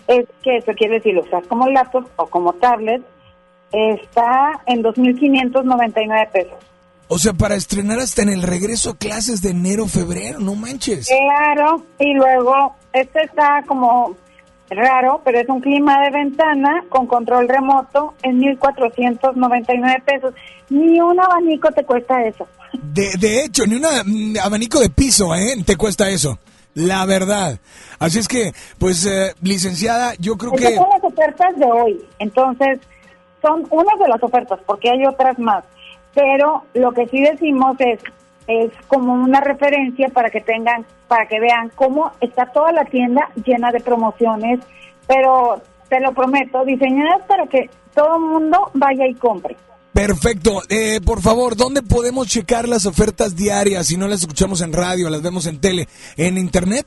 es 0.09 0.27
que 0.43 0.57
eso 0.59 0.73
quiere 0.73 0.95
decir, 0.95 1.15
lo 1.15 1.23
usas 1.23 1.47
como 1.47 1.69
laptop 1.69 2.07
o 2.17 2.27
como 2.27 2.53
tablet, 2.55 3.03
está 3.73 4.61
en 4.67 4.83
2.599 4.83 6.31
pesos. 6.31 6.59
O 7.09 7.19
sea, 7.19 7.33
para 7.35 7.55
estrenar 7.55 7.99
hasta 7.99 8.23
en 8.23 8.31
el 8.31 8.43
regreso 8.43 8.91
a 8.91 8.97
clases 8.97 9.43
de 9.43 9.51
enero, 9.51 9.87
febrero, 9.87 10.41
no 10.41 10.55
manches. 10.55 11.09
Claro, 11.09 11.83
y 11.99 12.15
luego, 12.15 12.75
este 12.93 13.23
está 13.23 13.63
como 13.67 14.17
raro, 14.71 15.21
pero 15.25 15.39
es 15.39 15.49
un 15.49 15.61
clima 15.61 16.01
de 16.03 16.11
ventana 16.11 16.85
con 16.89 17.07
control 17.07 17.49
remoto 17.49 18.15
en 18.23 18.41
1.499 18.41 20.03
pesos. 20.03 20.35
Ni 20.71 21.01
un 21.01 21.21
abanico 21.21 21.71
te 21.73 21.85
cuesta 21.85 22.23
eso. 22.25 22.49
De, 22.83 23.11
de 23.19 23.45
hecho, 23.45 23.67
ni 23.67 23.77
un 23.77 23.83
mm, 23.83 24.39
abanico 24.43 24.81
de 24.81 24.89
piso, 24.89 25.35
¿eh? 25.35 25.63
Te 25.65 25.77
cuesta 25.77 26.09
eso. 26.09 26.39
La 26.75 27.07
verdad. 27.07 27.59
Así 27.99 28.19
es 28.19 28.29
que, 28.29 28.53
pues, 28.79 29.07
eh, 29.07 29.33
licenciada, 29.43 30.15
yo 30.19 30.37
creo 30.37 30.53
que... 30.53 30.75
son 30.75 30.89
las 30.91 31.05
ofertas 31.05 31.57
de 31.57 31.67
hoy. 31.67 32.05
Entonces, 32.19 32.81
son 33.41 33.67
unas 33.71 33.99
de 33.99 34.09
las 34.09 34.23
ofertas, 34.23 34.59
porque 34.67 34.91
hay 34.91 35.07
otras 35.07 35.39
más. 35.39 35.65
Pero 36.15 36.65
lo 36.75 36.93
que 36.93 37.07
sí 37.07 37.21
decimos 37.21 37.77
es, 37.79 38.01
es 38.47 38.71
como 38.89 39.13
una 39.15 39.41
referencia 39.41 40.09
para 40.09 40.31
que 40.31 40.41
tengan, 40.41 40.85
para 41.09 41.27
que 41.27 41.41
vean 41.41 41.71
cómo 41.75 42.13
está 42.21 42.47
toda 42.47 42.73
la 42.73 42.85
tienda 42.85 43.31
llena 43.45 43.71
de 43.71 43.81
promociones, 43.81 44.61
pero 45.07 45.61
te 45.89 46.01
lo 46.01 46.13
prometo, 46.13 46.65
diseñadas 46.65 47.23
para 47.27 47.47
que 47.47 47.71
todo 47.95 48.17
el 48.17 48.23
mundo 48.23 48.71
vaya 48.75 49.07
y 49.07 49.15
compre. 49.15 49.57
Perfecto. 49.95 50.61
Eh, 50.69 51.01
por 51.01 51.23
favor, 51.23 51.57
¿dónde 51.57 51.81
podemos 51.81 52.27
checar 52.27 52.69
las 52.69 52.85
ofertas 52.85 53.37
diarias 53.37 53.87
si 53.87 53.97
no 53.97 54.09
las 54.09 54.23
escuchamos 54.23 54.61
en 54.61 54.73
radio, 54.73 55.09
las 55.09 55.23
vemos 55.23 55.47
en 55.47 55.61
tele? 55.61 55.87
¿En 56.17 56.37
internet? 56.37 56.85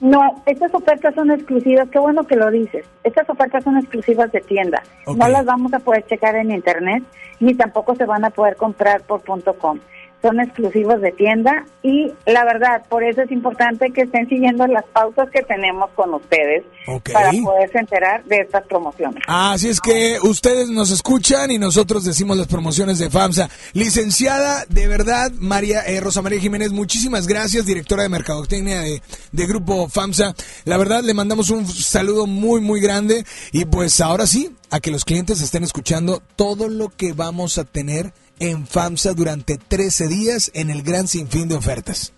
No, 0.00 0.20
estas 0.46 0.72
ofertas 0.72 1.14
son 1.14 1.30
exclusivas. 1.30 1.88
Qué 1.90 1.98
bueno 1.98 2.24
que 2.24 2.36
lo 2.36 2.50
dices. 2.50 2.86
Estas 3.04 3.28
ofertas 3.28 3.64
son 3.64 3.76
exclusivas 3.76 4.32
de 4.32 4.40
tienda. 4.40 4.82
No 5.06 5.28
las 5.28 5.44
vamos 5.44 5.74
a 5.74 5.78
poder 5.80 6.06
checar 6.06 6.36
en 6.36 6.50
internet, 6.50 7.04
ni 7.38 7.54
tampoco 7.54 7.94
se 7.94 8.06
van 8.06 8.24
a 8.24 8.30
poder 8.30 8.56
comprar 8.56 9.02
por 9.02 9.22
.com. 9.58 9.78
son 10.20 10.40
exclusivos 10.40 11.00
de 11.00 11.12
tienda 11.12 11.64
y 11.82 12.12
la 12.26 12.44
verdad, 12.44 12.82
por 12.88 13.04
eso 13.04 13.22
es 13.22 13.30
importante 13.30 13.90
que 13.92 14.02
estén 14.02 14.28
siguiendo 14.28 14.66
las 14.66 14.84
pautas 14.86 15.30
que 15.30 15.42
tenemos 15.42 15.90
con 15.94 16.12
ustedes 16.14 16.64
para 17.12 17.30
poderse 17.44 17.78
enterar 17.78 18.24
de 18.24 18.38
estas 18.38 18.66
promociones. 18.66 19.22
Así 19.26 19.68
es 19.68 19.80
que 19.80 20.18
ustedes 20.22 20.68
nos 20.70 20.90
escuchan 20.90 21.50
y 21.50 21.58
nosotros 21.58 22.04
decimos 22.04 22.36
las 22.36 22.48
promociones 22.48 22.98
de 22.98 23.10
FAMSA. 23.10 23.48
Licenciada, 23.74 24.64
de 24.68 24.88
verdad, 24.88 25.30
María 25.38 25.82
eh, 25.86 26.00
Rosa 26.00 26.20
María 26.20 26.40
Jiménez, 26.40 26.72
muchísimas 26.72 27.26
gracias, 27.26 27.66
directora 27.66 28.02
de 28.02 28.08
Mercadotecnia 28.08 28.80
de, 28.80 29.00
de 29.30 29.46
Grupo 29.46 29.88
FAMSA. 29.88 30.34
La 30.64 30.78
verdad, 30.78 31.02
le 31.04 31.14
mandamos 31.14 31.50
un 31.50 31.66
saludo 31.66 32.26
muy, 32.26 32.60
muy 32.60 32.80
grande 32.80 33.24
y 33.52 33.66
pues 33.66 34.00
ahora 34.00 34.26
sí, 34.26 34.50
a 34.70 34.80
que 34.80 34.90
los 34.90 35.04
clientes 35.04 35.40
estén 35.40 35.64
escuchando 35.64 36.22
todo 36.36 36.68
lo 36.68 36.88
que 36.88 37.12
vamos 37.12 37.58
a 37.58 37.64
tener 37.64 38.12
en 38.40 38.66
FAMSA 38.66 39.14
durante 39.14 39.58
13 39.58 40.08
días 40.08 40.50
en 40.54 40.70
el 40.70 40.82
gran 40.82 41.08
sinfín 41.08 41.48
de 41.48 41.56
ofertas. 41.56 42.12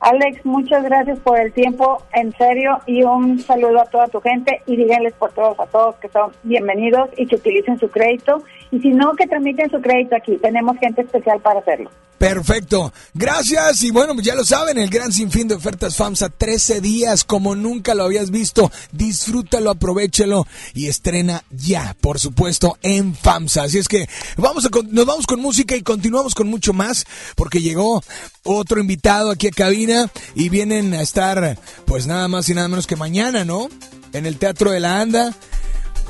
Alex, 0.00 0.44
muchas 0.44 0.84
gracias 0.84 1.18
por 1.18 1.40
el 1.40 1.52
tiempo, 1.52 2.02
en 2.12 2.32
serio, 2.36 2.78
y 2.86 3.02
un 3.02 3.40
saludo 3.40 3.80
a 3.80 3.86
toda 3.86 4.06
tu 4.06 4.20
gente 4.20 4.62
y 4.66 4.76
díganles 4.76 5.12
por 5.14 5.32
todos 5.32 5.58
a 5.58 5.66
todos 5.66 5.96
que 5.96 6.08
son 6.08 6.30
bienvenidos 6.44 7.10
y 7.16 7.26
que 7.26 7.36
utilicen 7.36 7.78
su 7.80 7.88
crédito 7.90 8.42
y 8.70 8.78
si 8.78 8.90
no, 8.90 9.14
que 9.14 9.26
tramiten 9.26 9.70
su 9.70 9.80
crédito 9.80 10.14
aquí. 10.14 10.36
Tenemos 10.36 10.78
gente 10.78 11.02
especial 11.02 11.40
para 11.40 11.60
hacerlo. 11.60 11.90
Perfecto. 12.18 12.92
Gracias. 13.14 13.84
Y 13.84 13.92
bueno, 13.92 14.12
ya 14.20 14.34
lo 14.34 14.44
saben, 14.44 14.76
el 14.76 14.90
gran 14.90 15.12
sinfín 15.12 15.46
de 15.46 15.54
ofertas 15.54 15.96
FAMSA, 15.96 16.28
13 16.30 16.80
días 16.80 17.22
como 17.22 17.54
nunca 17.54 17.94
lo 17.94 18.04
habías 18.04 18.30
visto. 18.30 18.72
Disfrútalo, 18.90 19.70
aprovechalo 19.70 20.46
y 20.74 20.88
estrena 20.88 21.44
ya, 21.50 21.96
por 22.00 22.18
supuesto, 22.18 22.76
en 22.82 23.14
FAMSA. 23.14 23.62
Así 23.62 23.78
es 23.78 23.86
que 23.86 24.08
vamos 24.36 24.66
a, 24.66 24.70
nos 24.90 25.06
vamos 25.06 25.26
con 25.26 25.40
música 25.40 25.76
y 25.76 25.82
continuamos 25.82 26.34
con 26.34 26.48
mucho 26.48 26.72
más 26.72 27.06
porque 27.36 27.60
llegó 27.60 28.02
otro 28.42 28.80
invitado 28.80 29.30
aquí 29.30 29.46
a 29.46 29.50
cabina 29.50 29.87
y 30.34 30.48
vienen 30.48 30.94
a 30.94 31.02
estar 31.02 31.58
pues 31.86 32.06
nada 32.06 32.28
más 32.28 32.48
y 32.48 32.54
nada 32.54 32.68
menos 32.68 32.86
que 32.86 32.96
mañana, 32.96 33.44
¿no? 33.44 33.68
En 34.12 34.26
el 34.26 34.38
Teatro 34.38 34.70
de 34.70 34.80
la 34.80 35.00
Anda. 35.00 35.34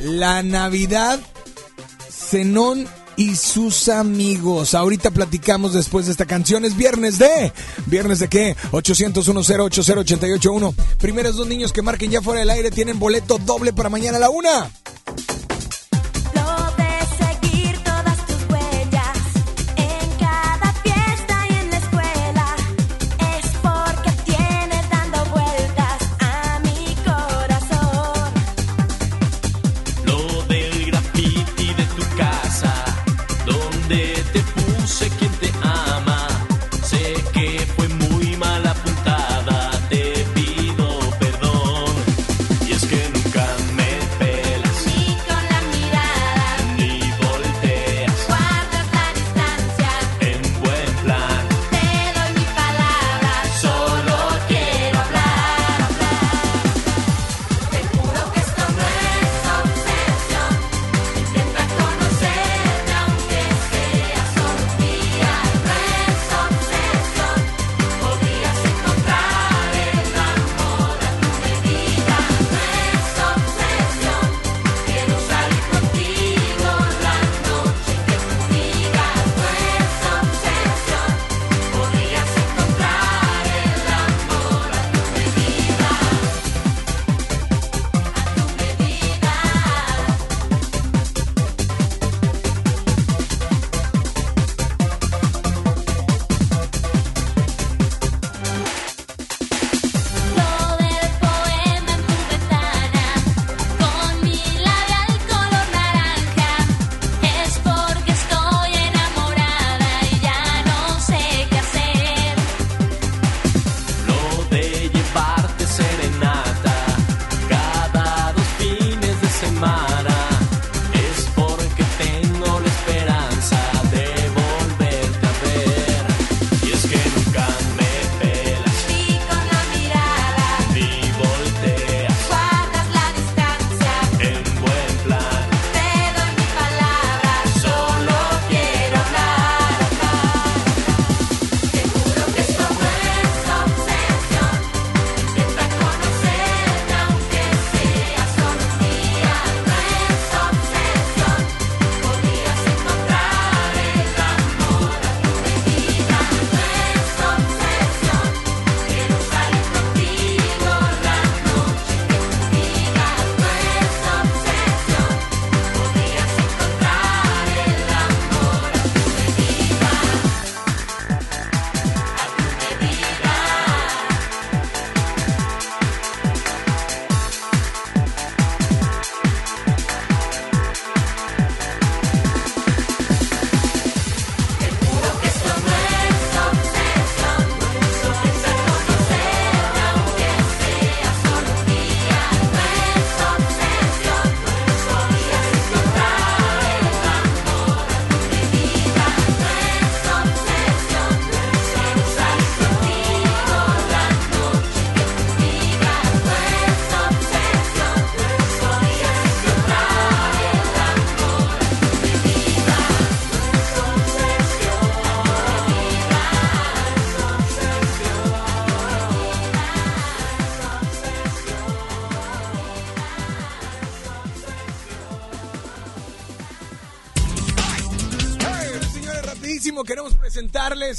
La 0.01 0.43
Navidad 0.43 1.20
Zenón 2.11 2.87
y 3.16 3.35
sus 3.35 3.89
amigos. 3.89 4.74
Ahorita 4.74 5.11
platicamos 5.11 5.74
después 5.74 6.07
de 6.07 6.12
esta 6.12 6.24
canción. 6.24 6.64
Es 6.64 6.76
viernes 6.76 7.18
de. 7.18 7.53
¿Viernes 7.87 8.20
de 8.20 8.29
qué? 8.29 8.57
801-080-881. 8.70 10.74
Primeros 10.99 11.37
dos 11.37 11.49
niños 11.49 11.72
que 11.72 11.83
marquen 11.83 12.11
ya 12.11 12.22
fuera 12.22 12.41
del 12.41 12.51
aire 12.51 12.70
tienen 12.70 12.99
boleto 12.99 13.39
doble 13.39 13.72
para 13.72 13.89
mañana 13.89 14.18
a 14.18 14.20
la 14.20 14.31
una. 14.31 14.70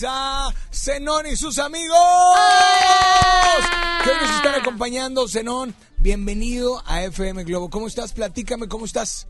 A 0.08 0.50
Zenón 0.72 1.26
y 1.26 1.36
sus 1.36 1.58
amigos. 1.58 1.98
Que 4.04 4.10
hoy 4.12 4.18
nos 4.22 4.36
están 4.36 4.54
acompañando. 4.62 5.28
Zenón, 5.28 5.74
bienvenido 5.98 6.84
a 6.86 7.04
FM 7.04 7.44
Globo. 7.44 7.70
¿Cómo 7.72 7.88
estás? 7.88 8.14
Platícame, 8.14 8.68
¿cómo 8.68 8.86
estás? 8.86 9.28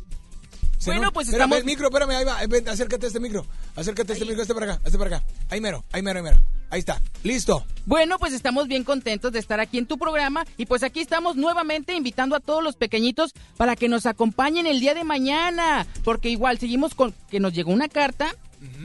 Zenón, 0.77 0.97
Bueno, 0.99 1.11
pues 1.13 1.27
espérame, 1.27 1.45
estamos- 1.45 1.57
el 1.59 1.65
micro, 1.65 1.87
espérame, 1.87 2.09
ahí 2.11 2.25
va. 2.25 2.43
eh, 2.43 2.47
ven, 2.47 2.67
acércate 2.67 3.05
a 3.05 3.07
este 3.07 3.19
micro. 3.21 3.45
Acércate 3.77 4.11
a 4.11 4.15
este 4.15 4.25
micro, 4.25 4.41
este 4.41 4.53
para 4.53 4.73
acá, 4.73 4.81
este 4.85 4.97
para 4.97 5.17
acá. 5.17 5.25
Ahí 5.49 5.61
mero, 5.61 5.85
ahí 5.93 6.01
mero, 6.01 6.19
ahí 6.19 6.23
mero. 6.23 6.41
Ahí 6.71 6.79
está, 6.79 7.01
listo. 7.23 7.65
Bueno, 7.85 8.19
pues 8.19 8.33
estamos 8.33 8.67
bien 8.67 8.83
contentos 8.83 9.31
de 9.31 9.39
estar 9.39 9.59
aquí 9.61 9.77
en 9.77 9.87
tu 9.87 9.97
programa 9.97 10.45
y 10.57 10.65
pues 10.67 10.83
aquí 10.83 10.99
estamos 10.99 11.35
nuevamente 11.37 11.95
invitando 11.95 12.35
a 12.35 12.39
todos 12.41 12.61
los 12.63 12.75
pequeñitos 12.75 13.33
para 13.57 13.75
que 13.77 13.87
nos 13.89 14.05
acompañen 14.05 14.67
el 14.67 14.79
día 14.81 14.93
de 14.93 15.03
mañana, 15.05 15.87
porque 16.03 16.29
igual 16.29 16.59
seguimos 16.59 16.93
con 16.95 17.15
que 17.31 17.39
nos 17.39 17.53
llegó 17.53 17.71
una 17.71 17.87
carta, 17.89 18.35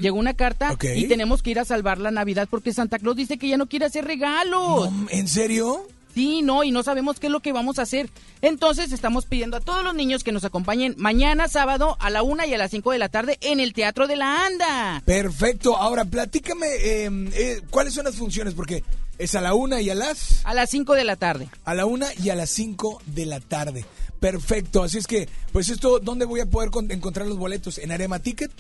llegó 0.01 0.19
una 0.19 0.35
carta 0.35 0.77
y 0.95 1.07
tenemos 1.07 1.43
que 1.43 1.51
ir 1.51 1.59
a 1.59 1.65
salvar 1.65 1.99
la 1.99 2.11
Navidad 2.11 2.49
porque 2.51 2.73
Santa 2.73 2.99
Claus 2.99 3.17
dice 3.17 3.39
que 3.39 3.49
ya 3.49 3.57
no 3.57 3.67
quiere 3.67 3.87
hacer 3.87 4.05
regalos. 4.05 4.89
¿En 5.11 5.29
serio? 5.29 5.87
Sí, 6.15 6.43
no, 6.43 6.63
y 6.63 6.71
no 6.71 6.85
sabemos 6.85 7.19
qué 7.19 7.27
es 7.27 7.33
lo 7.33 7.41
que 7.41 7.53
vamos 7.53 7.81
a 7.81 7.83
hacer. 7.83 8.09
Entonces 8.41 8.93
estamos 8.93 9.27
pidiendo 9.27 9.57
a 9.57 9.61
todos 9.61 9.83
los 9.83 9.97
niños 9.97 10.23
que 10.23 10.31
nos 10.31 10.45
acompañen 10.45 10.95
mañana 10.97 11.49
sábado 11.49 11.97
a 11.99 12.09
la 12.09 12.23
una 12.23 12.47
y 12.47 12.55
a 12.55 12.59
las 12.59 12.71
cinco 12.71 12.93
de 12.93 12.99
la 12.99 13.09
tarde 13.09 13.37
en 13.41 13.59
el 13.59 13.73
Teatro 13.73 14.07
de 14.07 14.15
la 14.15 14.47
Anda. 14.47 15.03
Perfecto. 15.05 15.77
Ahora, 15.77 16.05
platícame, 16.05 16.67
eh, 16.69 17.11
eh, 17.33 17.63
¿cuáles 17.69 17.95
son 17.95 18.05
las 18.05 18.15
funciones? 18.15 18.55
Porque 18.55 18.85
es 19.19 19.35
a 19.35 19.41
la 19.41 19.55
una 19.55 19.81
y 19.81 19.91
a 19.91 19.97
las... 19.97 20.45
A 20.45 20.55
las 20.55 20.71
cinco 20.71 20.95
de 20.95 21.03
la 21.03 21.17
tarde. 21.17 21.49
A 21.65 21.75
la 21.75 21.85
una 21.85 22.07
y 22.23 22.31
a 22.31 22.37
las 22.37 22.51
cinco 22.51 23.03
de 23.07 23.27
la 23.27 23.41
tarde. 23.41 23.85
Perfecto. 24.21 24.85
Así 24.85 24.99
es 24.99 25.09
que, 25.09 25.29
pues 25.53 25.69
esto, 25.69 25.99
¿dónde 25.99 26.27
voy 26.27 26.39
a 26.39 26.47
poder 26.47 26.71
con- 26.71 26.93
encontrar 26.93 27.27
los 27.27 27.39
boletos? 27.39 27.79
¿En 27.79 27.91
Arema 27.91 28.21
Ticket? 28.21 28.53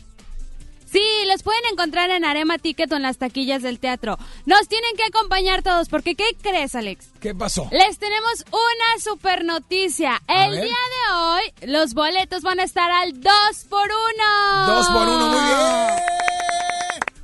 Sí, 0.94 1.02
los 1.26 1.42
pueden 1.42 1.62
encontrar 1.72 2.08
en 2.10 2.24
Arema 2.24 2.56
Ticket 2.56 2.92
o 2.92 2.94
en 2.94 3.02
las 3.02 3.18
taquillas 3.18 3.62
del 3.62 3.80
teatro. 3.80 4.16
Nos 4.46 4.68
tienen 4.68 4.94
que 4.96 5.02
acompañar 5.02 5.64
todos, 5.64 5.88
porque 5.88 6.14
¿qué 6.14 6.22
crees, 6.40 6.76
Alex? 6.76 7.06
¿Qué 7.20 7.34
pasó? 7.34 7.68
Les 7.72 7.98
tenemos 7.98 8.44
una 8.52 9.02
super 9.02 9.44
noticia. 9.44 10.22
A 10.28 10.44
El 10.44 10.52
ver. 10.52 10.62
día 10.66 10.76
de 10.76 11.14
hoy, 11.16 11.42
los 11.72 11.94
boletos 11.94 12.42
van 12.42 12.60
a 12.60 12.62
estar 12.62 12.92
al 12.92 13.20
2 13.20 13.32
por 13.68 13.88
1 13.88 14.66
Dos 14.68 14.86
por 14.90 15.08
uno, 15.08 15.28
muy 15.30 15.40
bien. 15.40 15.58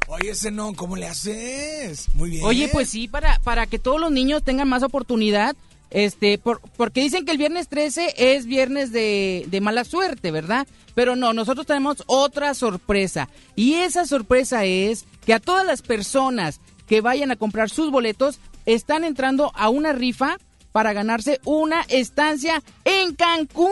Oye, 0.08 0.30
ese 0.30 0.50
no, 0.50 0.74
¿cómo 0.74 0.96
le 0.96 1.06
haces? 1.06 2.12
Muy 2.14 2.30
bien. 2.30 2.44
Oye, 2.44 2.68
pues 2.72 2.90
sí, 2.90 3.06
para, 3.06 3.38
para 3.44 3.66
que 3.68 3.78
todos 3.78 4.00
los 4.00 4.10
niños 4.10 4.42
tengan 4.42 4.68
más 4.68 4.82
oportunidad, 4.82 5.54
este, 5.90 6.38
por- 6.38 6.60
porque 6.76 7.00
dicen 7.02 7.24
que 7.24 7.32
el 7.32 7.38
viernes 7.38 7.68
13 7.68 8.14
es 8.16 8.46
viernes 8.46 8.92
de, 8.92 9.46
de 9.48 9.60
mala 9.60 9.84
suerte, 9.84 10.30
¿verdad? 10.30 10.66
Pero 10.94 11.16
no, 11.16 11.32
nosotros 11.32 11.66
tenemos 11.66 12.02
otra 12.06 12.54
sorpresa. 12.54 13.28
Y 13.56 13.74
esa 13.74 14.06
sorpresa 14.06 14.64
es 14.64 15.04
que 15.24 15.34
a 15.34 15.40
todas 15.40 15.66
las 15.66 15.82
personas 15.82 16.60
que 16.86 17.00
vayan 17.00 17.30
a 17.30 17.36
comprar 17.36 17.70
sus 17.70 17.90
boletos 17.90 18.40
están 18.66 19.04
entrando 19.04 19.52
a 19.54 19.68
una 19.68 19.92
rifa 19.92 20.38
para 20.72 20.92
ganarse 20.92 21.40
una 21.44 21.82
estancia 21.82 22.62
en 22.84 23.14
Cancún. 23.14 23.70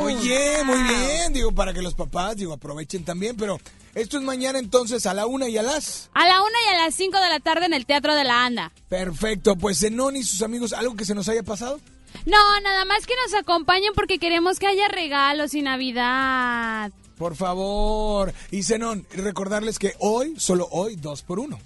Oye, 0.00 0.64
muy 0.64 0.82
bien. 0.82 1.32
Digo, 1.32 1.52
para 1.52 1.72
que 1.72 1.82
los 1.82 1.94
papás, 1.94 2.36
digo, 2.36 2.52
aprovechen 2.52 3.04
también, 3.04 3.36
pero 3.36 3.58
esto 3.94 4.16
es 4.16 4.22
mañana 4.22 4.58
entonces 4.58 5.06
a 5.06 5.14
la 5.14 5.26
una 5.26 5.48
y 5.48 5.58
a 5.58 5.62
las... 5.62 6.10
A 6.14 6.26
la 6.26 6.40
1 6.40 6.50
y 6.66 6.74
a 6.74 6.84
las 6.84 6.94
5 6.94 7.20
de 7.20 7.28
la 7.28 7.40
tarde 7.40 7.66
en 7.66 7.74
el 7.74 7.86
Teatro 7.86 8.14
de 8.14 8.24
la 8.24 8.44
Anda. 8.44 8.72
Perfecto, 8.88 9.56
pues 9.56 9.80
Zenón 9.80 10.16
y 10.16 10.22
sus 10.22 10.42
amigos, 10.42 10.72
¿algo 10.72 10.94
que 10.94 11.04
se 11.04 11.14
nos 11.14 11.28
haya 11.28 11.42
pasado? 11.42 11.80
No, 12.24 12.60
nada 12.60 12.84
más 12.84 13.06
que 13.06 13.14
nos 13.24 13.34
acompañen 13.34 13.92
porque 13.94 14.18
queremos 14.18 14.58
que 14.58 14.66
haya 14.66 14.88
regalos 14.88 15.54
y 15.54 15.62
Navidad. 15.62 16.92
Por 17.16 17.34
favor. 17.34 18.32
Y 18.50 18.62
Zenón, 18.62 19.06
recordarles 19.10 19.78
que 19.78 19.94
hoy, 19.98 20.34
solo 20.38 20.68
hoy, 20.70 20.96
dos 20.96 21.22
por 21.22 21.40
uno. 21.40 21.58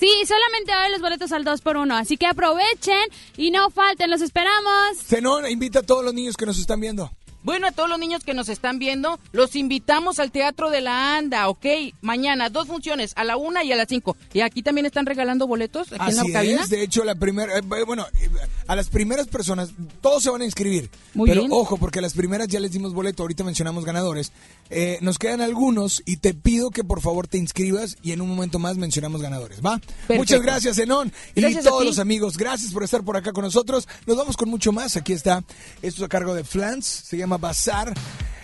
Sí, 0.00 0.08
solamente 0.26 0.72
hoy 0.74 0.90
los 0.92 1.00
boletos 1.02 1.30
al 1.32 1.44
2 1.44 1.60
por 1.60 1.76
1 1.76 1.94
así 1.94 2.16
que 2.16 2.26
aprovechen 2.26 3.02
y 3.36 3.50
no 3.50 3.68
falten, 3.70 4.10
los 4.10 4.22
esperamos. 4.22 4.96
Zenón, 5.06 5.48
invita 5.48 5.80
a 5.80 5.82
todos 5.82 6.02
los 6.04 6.14
niños 6.14 6.36
que 6.38 6.46
nos 6.46 6.58
están 6.58 6.80
viendo. 6.80 7.10
Bueno, 7.42 7.66
a 7.68 7.72
todos 7.72 7.88
los 7.88 7.98
niños 7.98 8.22
que 8.22 8.34
nos 8.34 8.50
están 8.50 8.78
viendo, 8.78 9.18
los 9.32 9.56
invitamos 9.56 10.18
al 10.18 10.30
Teatro 10.30 10.68
de 10.68 10.82
la 10.82 11.16
Anda, 11.16 11.48
¿ok? 11.48 11.64
Mañana, 12.02 12.50
dos 12.50 12.66
funciones, 12.68 13.14
a 13.16 13.24
la 13.24 13.38
una 13.38 13.64
y 13.64 13.72
a 13.72 13.76
las 13.76 13.88
cinco. 13.88 14.14
Y 14.34 14.40
aquí 14.42 14.62
también 14.62 14.84
están 14.84 15.06
regalando 15.06 15.46
boletos, 15.46 15.86
aquí 15.90 16.12
en 16.12 16.18
Así 16.18 16.28
la 16.28 16.38
cabina. 16.38 16.62
es, 16.64 16.68
de 16.68 16.82
hecho, 16.82 17.02
la 17.02 17.14
primera, 17.14 17.56
eh, 17.56 17.62
bueno, 17.86 18.06
eh, 18.20 18.28
a 18.66 18.76
las 18.76 18.90
primeras 18.90 19.26
personas, 19.26 19.70
todos 20.02 20.22
se 20.22 20.28
van 20.28 20.42
a 20.42 20.44
inscribir. 20.44 20.90
Muy 21.14 21.30
pero 21.30 21.40
bien. 21.40 21.52
ojo, 21.54 21.78
porque 21.78 22.00
a 22.00 22.02
las 22.02 22.12
primeras 22.12 22.46
ya 22.48 22.60
les 22.60 22.72
dimos 22.72 22.92
boleto, 22.92 23.22
ahorita 23.22 23.42
mencionamos 23.42 23.86
ganadores. 23.86 24.32
Eh, 24.70 24.98
nos 25.02 25.18
quedan 25.18 25.40
algunos 25.40 26.02
y 26.06 26.18
te 26.18 26.32
pido 26.32 26.70
que 26.70 26.84
por 26.84 27.00
favor 27.00 27.26
te 27.26 27.38
inscribas 27.38 27.96
y 28.02 28.12
en 28.12 28.20
un 28.20 28.28
momento 28.28 28.58
más 28.58 28.76
mencionamos 28.76 29.20
ganadores, 29.20 29.60
¿va? 29.64 29.80
Muchas 30.08 30.40
gracias, 30.42 30.76
Zenón. 30.76 31.12
Y 31.34 31.40
Gracias 31.40 31.66
a 31.66 31.70
todos 31.70 31.84
los 31.84 31.98
amigos, 31.98 32.36
gracias 32.36 32.72
por 32.72 32.84
estar 32.84 33.02
por 33.02 33.16
acá 33.16 33.32
con 33.32 33.44
nosotros. 33.44 33.88
Nos 34.06 34.16
vamos 34.16 34.36
con 34.36 34.48
mucho 34.48 34.72
más. 34.72 34.96
Aquí 34.96 35.12
está, 35.12 35.42
esto 35.82 36.02
es 36.02 36.02
a 36.02 36.08
cargo 36.08 36.34
de 36.34 36.44
Flans, 36.44 36.86
se 36.86 37.16
llama 37.16 37.36
Bazar 37.36 37.92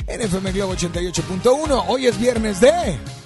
en 0.07 0.21
FM 0.21 0.53
Globo 0.53 0.75
88.1. 0.75 1.85
Hoy 1.89 2.07
es 2.07 2.19
viernes 2.19 2.61
de... 2.61 3.26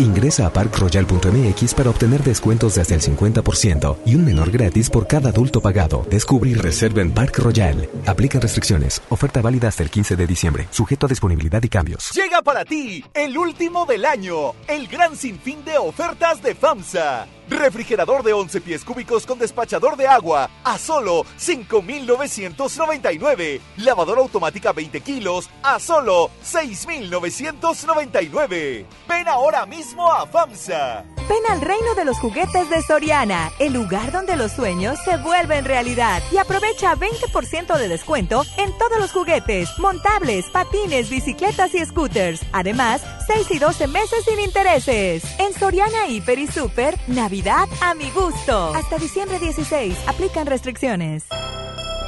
Ingresa 0.00 0.46
a 0.46 0.52
parkroyal.mx 0.52 1.74
para 1.74 1.90
obtener 1.90 2.22
descuentos 2.22 2.76
de 2.76 2.82
hasta 2.82 2.94
el 2.94 3.00
50% 3.00 3.96
y 4.06 4.14
un 4.14 4.24
menor 4.24 4.52
gratis 4.52 4.90
por 4.90 5.08
cada 5.08 5.30
adulto 5.30 5.60
pagado. 5.60 6.06
Descubre 6.08 6.50
y 6.50 6.54
reserva 6.54 7.02
en 7.02 7.10
Park 7.10 7.38
Royal. 7.38 7.90
Aplican 8.06 8.40
restricciones. 8.40 9.02
Oferta 9.08 9.42
válida 9.42 9.66
hasta 9.66 9.82
el 9.82 9.90
15 9.90 10.14
de 10.14 10.28
diciembre. 10.28 10.68
Sujeto 10.70 11.06
a 11.06 11.08
disponibilidad 11.08 11.60
y 11.64 11.68
cambios. 11.68 12.12
Llega 12.14 12.42
para 12.42 12.64
ti 12.64 13.04
el 13.12 13.36
último 13.36 13.86
del 13.86 14.04
año, 14.04 14.52
el 14.68 14.86
gran 14.86 15.16
sinfín 15.16 15.64
de 15.64 15.78
ofertas 15.78 16.40
de 16.42 16.54
FAMSA. 16.54 17.26
Refrigerador 17.48 18.22
de 18.22 18.34
11 18.34 18.60
pies 18.60 18.84
cúbicos 18.84 19.24
con 19.24 19.38
despachador 19.38 19.96
de 19.96 20.06
agua 20.06 20.50
a 20.64 20.76
solo 20.76 21.24
5,999. 21.38 23.62
Lavadora 23.78 24.20
automática 24.20 24.72
20 24.72 25.00
kilos 25.00 25.48
a 25.62 25.80
solo 25.80 26.30
6,999. 26.42 28.84
Ven 29.08 29.28
ahora 29.28 29.64
mismo 29.64 29.87
a 29.96 30.26
FAMSA. 30.26 31.04
Ven 31.28 31.42
al 31.50 31.60
reino 31.60 31.94
de 31.94 32.04
los 32.04 32.18
juguetes 32.18 32.70
de 32.70 32.82
Soriana, 32.82 33.50
el 33.58 33.72
lugar 33.72 34.12
donde 34.12 34.36
los 34.36 34.52
sueños 34.52 34.98
se 35.04 35.16
vuelven 35.18 35.64
realidad. 35.64 36.22
Y 36.32 36.38
aprovecha 36.38 36.94
20% 36.94 37.76
de 37.76 37.88
descuento 37.88 38.44
en 38.56 38.76
todos 38.78 38.98
los 38.98 39.12
juguetes, 39.12 39.78
montables, 39.78 40.46
patines, 40.50 41.10
bicicletas 41.10 41.74
y 41.74 41.84
scooters. 41.84 42.40
Además, 42.52 43.02
6 43.26 43.50
y 43.50 43.58
12 43.58 43.86
meses 43.88 44.24
sin 44.24 44.40
intereses. 44.40 45.22
En 45.38 45.52
Soriana 45.52 46.06
Hiper 46.08 46.38
y 46.38 46.46
Super, 46.46 46.98
Navidad 47.06 47.68
a 47.82 47.94
mi 47.94 48.10
gusto. 48.10 48.74
Hasta 48.74 48.96
diciembre 48.98 49.38
16, 49.38 49.96
aplican 50.06 50.46
restricciones. 50.46 51.24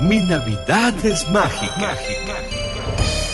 Mi 0.01 0.19
Navidad 0.19 0.95
es 1.05 1.29
mágica. 1.29 1.95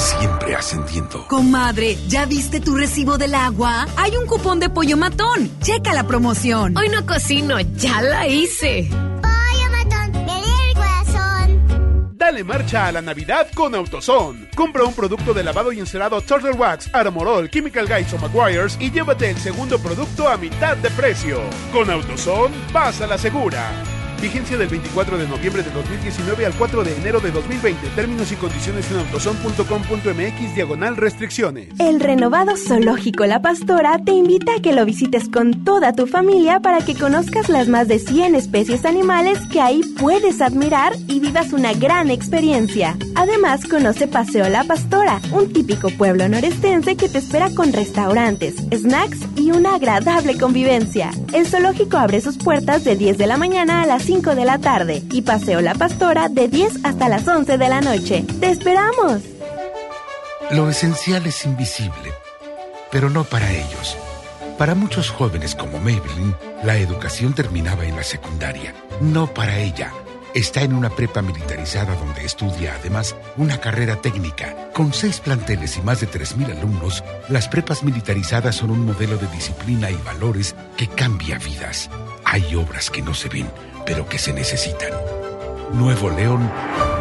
Siempre 0.00 0.54
ascendiendo. 0.56 1.26
Comadre, 1.28 1.94
¿ya 2.08 2.24
viste 2.24 2.58
tu 2.60 2.74
recibo 2.74 3.18
del 3.18 3.34
agua? 3.34 3.86
Hay 3.98 4.16
un 4.16 4.26
cupón 4.26 4.58
de 4.58 4.70
pollo 4.70 4.96
matón. 4.96 5.50
Checa 5.60 5.92
la 5.92 6.06
promoción. 6.06 6.74
Hoy 6.74 6.88
no 6.88 7.04
cocino, 7.04 7.60
ya 7.60 8.00
la 8.00 8.26
hice. 8.26 8.88
Pollo 8.90 9.70
matón, 9.70 10.24
me 10.24 10.38
el 10.38 10.74
corazón. 10.74 12.16
Dale 12.16 12.42
marcha 12.44 12.86
a 12.86 12.92
la 12.92 13.02
Navidad 13.02 13.48
con 13.54 13.74
AutoZone. 13.74 14.48
Compra 14.56 14.84
un 14.84 14.94
producto 14.94 15.34
de 15.34 15.44
lavado 15.44 15.70
y 15.70 15.80
encerado 15.80 16.22
Turtle 16.22 16.52
Wax, 16.52 16.88
Armorol, 16.94 17.50
Chemical 17.50 17.86
Guys 17.86 18.10
o 18.14 18.18
McGuire's 18.18 18.78
y 18.80 18.90
llévate 18.90 19.28
el 19.28 19.36
segundo 19.36 19.78
producto 19.78 20.28
a 20.28 20.38
mitad 20.38 20.78
de 20.78 20.88
precio. 20.92 21.42
Con 21.74 21.90
AutoZone, 21.90 22.54
vas 22.72 23.02
a 23.02 23.06
la 23.06 23.18
segura. 23.18 23.70
Vigencia 24.20 24.58
del 24.58 24.68
24 24.68 25.16
de 25.16 25.26
noviembre 25.26 25.62
de 25.62 25.70
2019 25.70 26.44
al 26.44 26.52
4 26.52 26.84
de 26.84 26.96
enero 26.96 27.20
de 27.20 27.30
2020. 27.30 27.88
Términos 27.96 28.30
y 28.30 28.36
condiciones 28.36 28.90
en 28.90 28.98
autoson.com.mx 28.98 30.54
diagonal 30.54 30.96
restricciones. 30.96 31.68
El 31.78 32.00
renovado 32.00 32.54
Zoológico 32.56 33.24
La 33.24 33.40
Pastora 33.40 33.98
te 34.04 34.12
invita 34.12 34.56
a 34.56 34.60
que 34.60 34.74
lo 34.74 34.84
visites 34.84 35.30
con 35.30 35.64
toda 35.64 35.94
tu 35.94 36.06
familia 36.06 36.60
para 36.60 36.84
que 36.84 36.94
conozcas 36.94 37.48
las 37.48 37.68
más 37.68 37.88
de 37.88 37.98
100 37.98 38.34
especies 38.34 38.84
animales 38.84 39.38
que 39.50 39.62
ahí 39.62 39.80
puedes 39.98 40.42
admirar 40.42 40.92
y 41.08 41.20
vivas 41.20 41.54
una 41.54 41.72
gran 41.72 42.10
experiencia. 42.10 42.98
Además, 43.14 43.64
conoce 43.66 44.06
Paseo 44.06 44.50
La 44.50 44.64
Pastora, 44.64 45.20
un 45.32 45.50
típico 45.50 45.88
pueblo 45.90 46.28
norestense 46.28 46.96
que 46.96 47.08
te 47.08 47.18
espera 47.18 47.48
con 47.54 47.72
restaurantes, 47.72 48.56
snacks 48.70 49.20
y 49.36 49.52
una 49.52 49.76
agradable 49.76 50.36
convivencia. 50.36 51.10
El 51.32 51.46
zoológico 51.46 51.96
abre 51.96 52.20
sus 52.20 52.36
puertas 52.36 52.84
de 52.84 52.96
10 52.96 53.16
de 53.16 53.26
la 53.26 53.38
mañana 53.38 53.82
a 53.82 53.86
las 53.86 54.09
5 54.10 54.34
de 54.34 54.44
la 54.44 54.58
tarde 54.58 55.04
y 55.12 55.22
Paseo 55.22 55.60
La 55.60 55.76
Pastora 55.76 56.28
de 56.28 56.48
10 56.48 56.84
hasta 56.84 57.08
las 57.08 57.28
11 57.28 57.56
de 57.56 57.68
la 57.68 57.80
noche. 57.80 58.24
¡Te 58.40 58.50
esperamos! 58.50 59.22
Lo 60.50 60.68
esencial 60.68 61.24
es 61.26 61.44
invisible, 61.44 62.12
pero 62.90 63.08
no 63.08 63.22
para 63.22 63.48
ellos. 63.52 63.96
Para 64.58 64.74
muchos 64.74 65.10
jóvenes 65.10 65.54
como 65.54 65.78
Maybelline, 65.78 66.34
la 66.64 66.76
educación 66.76 67.34
terminaba 67.34 67.84
en 67.84 67.94
la 67.94 68.02
secundaria. 68.02 68.74
No 69.00 69.32
para 69.32 69.60
ella. 69.60 69.92
Está 70.34 70.62
en 70.62 70.74
una 70.74 70.90
prepa 70.90 71.22
militarizada 71.22 71.94
donde 71.94 72.24
estudia 72.24 72.74
además 72.80 73.14
una 73.36 73.60
carrera 73.60 73.94
técnica. 74.02 74.70
Con 74.74 74.92
seis 74.92 75.20
planteles 75.20 75.76
y 75.76 75.82
más 75.82 76.00
de 76.00 76.08
3.000 76.08 76.58
alumnos, 76.58 77.04
las 77.28 77.46
prepas 77.46 77.84
militarizadas 77.84 78.56
son 78.56 78.72
un 78.72 78.86
modelo 78.86 79.18
de 79.18 79.28
disciplina 79.28 79.88
y 79.88 79.96
valores 80.04 80.56
que 80.76 80.88
cambia 80.88 81.38
vidas. 81.38 81.88
Hay 82.24 82.56
obras 82.56 82.90
que 82.90 83.02
no 83.02 83.14
se 83.14 83.28
ven, 83.28 83.50
pero 83.90 84.08
que 84.08 84.18
se 84.18 84.32
necesitan. 84.32 84.92
Nuevo 85.72 86.10
León, 86.10 86.48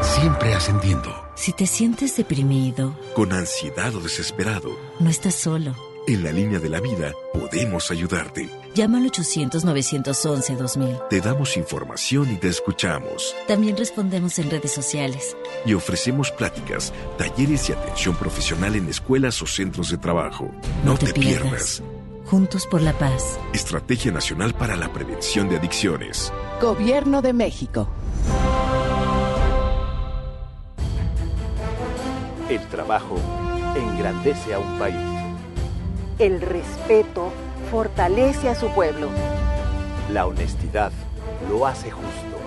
siempre 0.01 0.55
ascendiendo. 0.55 1.13
Si 1.35 1.53
te 1.53 1.67
sientes 1.67 2.17
deprimido, 2.17 2.97
Con 3.13 3.31
ansiedad 3.31 3.93
o 3.93 3.99
desesperado, 4.01 4.75
no 4.99 5.07
estás 5.07 5.35
solo. 5.35 5.75
en 6.07 6.23
la 6.23 6.31
línea 6.31 6.57
de 6.57 6.67
la 6.67 6.79
vida 6.79 7.13
podemos 7.31 7.91
ayudarte. 7.91 8.49
Llama 8.73 8.97
al 8.97 9.11
800-911-2000. 9.11 11.09
Te 11.09 11.21
damos 11.21 11.57
información 11.57 12.31
y 12.31 12.37
te 12.37 12.47
escuchamos. 12.47 13.35
También 13.47 13.77
respondemos 13.77 14.39
en 14.39 14.49
redes 14.49 14.71
sociales. 14.71 15.37
Y 15.67 15.75
ofrecemos 15.75 16.31
pláticas, 16.31 16.91
talleres 17.19 17.69
y 17.69 17.73
atención 17.73 18.15
profesional 18.15 18.75
en 18.75 18.89
escuelas 18.89 19.39
o 19.43 19.45
centros 19.45 19.91
de 19.91 19.97
trabajo. 19.99 20.49
No, 20.83 20.97
te, 20.97 21.13
pierdas. 21.13 21.83
Juntos 22.29 22.67
por 22.67 22.83
la 22.83 22.93
paz. 22.93 23.39
Estrategia 23.53 24.11
Nacional 24.11 24.53
para 24.53 24.75
la 24.75 24.93
Prevención 24.93 25.49
de 25.49 25.57
Adicciones. 25.57 26.31
Gobierno 26.61 27.23
de 27.23 27.33
México. 27.33 27.87
El 32.47 32.61
trabajo 32.67 33.15
engrandece 33.75 34.53
a 34.53 34.59
un 34.59 34.77
país. 34.77 34.95
El 36.19 36.39
respeto 36.41 37.31
fortalece 37.71 38.47
a 38.47 38.53
su 38.53 38.67
pueblo. 38.75 39.09
La 40.13 40.27
honestidad 40.27 40.91
lo 41.49 41.65
hace 41.65 41.89
justo. 41.89 42.37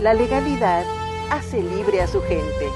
La 0.00 0.14
legalidad 0.14 0.86
hace 1.30 1.62
libre 1.62 2.00
a 2.00 2.06
su 2.06 2.22
gente. 2.22 2.70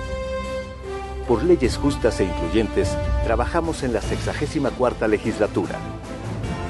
Por 1.27 1.45
leyes 1.45 1.79
justas 1.79 2.21
e 2.21 2.25
incluyentes, 2.25 2.95
trabajamos 3.25 3.83
en 3.83 3.95
la 3.95 4.03
64 4.03 5.09
legislatura. 5.09 5.79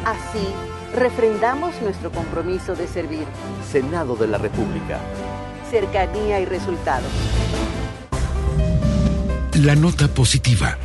Así, 0.07 0.47
refrendamos 0.95 1.83
nuestro 1.83 2.13
compromiso 2.13 2.77
de 2.77 2.87
servir. 2.87 3.25
Senado 3.73 4.15
de 4.15 4.29
la 4.29 4.39
República. 4.39 5.01
Cercanía 5.69 6.39
y 6.39 6.45
resultados. 6.45 7.11
La 9.55 9.75
nota 9.75 10.07
positiva. 10.07 10.79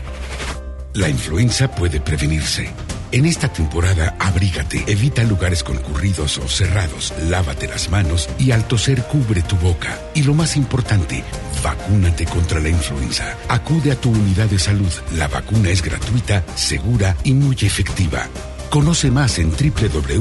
La 0.95 1.07
influenza 1.07 1.69
puede 1.69 2.01
prevenirse. 2.01 2.71
En 3.11 3.25
esta 3.25 3.47
temporada, 3.47 4.15
abrígate, 4.17 4.85
evita 4.87 5.23
lugares 5.23 5.63
concurridos 5.63 6.39
o 6.39 6.47
cerrados, 6.47 7.13
lávate 7.29 7.67
las 7.67 7.91
manos 7.91 8.27
y 8.39 8.51
al 8.51 8.65
toser 8.67 9.03
cubre 9.03 9.43
tu 9.43 9.55
boca. 9.57 9.99
Y 10.15 10.23
lo 10.23 10.33
más 10.33 10.57
importante, 10.57 11.23
vacúnate 11.61 12.25
contra 12.25 12.59
la 12.59 12.69
influenza. 12.69 13.37
Acude 13.49 13.91
a 13.91 13.95
tu 13.95 14.09
unidad 14.09 14.47
de 14.47 14.57
salud. 14.57 14.91
La 15.15 15.27
vacuna 15.27 15.69
es 15.69 15.83
gratuita, 15.83 16.43
segura 16.55 17.15
y 17.23 17.33
muy 17.33 17.57
efectiva. 17.61 18.27
Conoce 18.71 19.11
más 19.11 19.37
en 19.37 19.51
www.nl.gov.mx. 19.51 20.11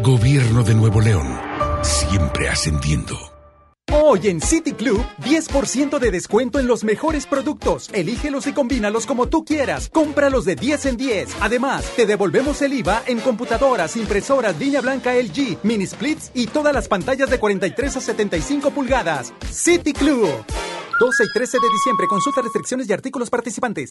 Gobierno 0.00 0.62
de 0.62 0.74
Nuevo 0.76 1.00
León. 1.00 1.36
Siempre 1.82 2.48
ascendiendo. 2.48 3.18
Hoy 3.92 4.28
en 4.28 4.40
City 4.40 4.74
Club, 4.74 5.04
10% 5.24 5.98
de 5.98 6.12
descuento 6.12 6.60
en 6.60 6.68
los 6.68 6.84
mejores 6.84 7.26
productos. 7.26 7.90
Elígelos 7.92 8.46
y 8.46 8.52
combínalos 8.52 9.06
como 9.06 9.26
tú 9.26 9.44
quieras. 9.44 9.90
Cómpralos 9.92 10.44
de 10.44 10.54
10 10.54 10.86
en 10.86 10.96
10. 10.96 11.36
Además, 11.40 11.84
te 11.96 12.06
devolvemos 12.06 12.62
el 12.62 12.74
IVA 12.74 13.02
en 13.06 13.18
computadoras, 13.18 13.96
impresoras, 13.96 14.56
línea 14.56 14.80
blanca 14.82 15.14
LG, 15.14 15.58
mini 15.64 15.88
splits 15.88 16.30
y 16.32 16.46
todas 16.46 16.72
las 16.72 16.86
pantallas 16.86 17.28
de 17.28 17.40
43 17.40 17.96
a 17.96 18.00
75 18.00 18.70
pulgadas. 18.70 19.32
City 19.50 19.92
Club. 19.92 20.28
12 21.00 21.24
y 21.24 21.32
13 21.32 21.58
de 21.58 21.68
diciembre. 21.72 22.06
Consulta 22.06 22.40
restricciones 22.40 22.88
y 22.88 22.92
artículos 22.92 23.30
participantes. 23.30 23.90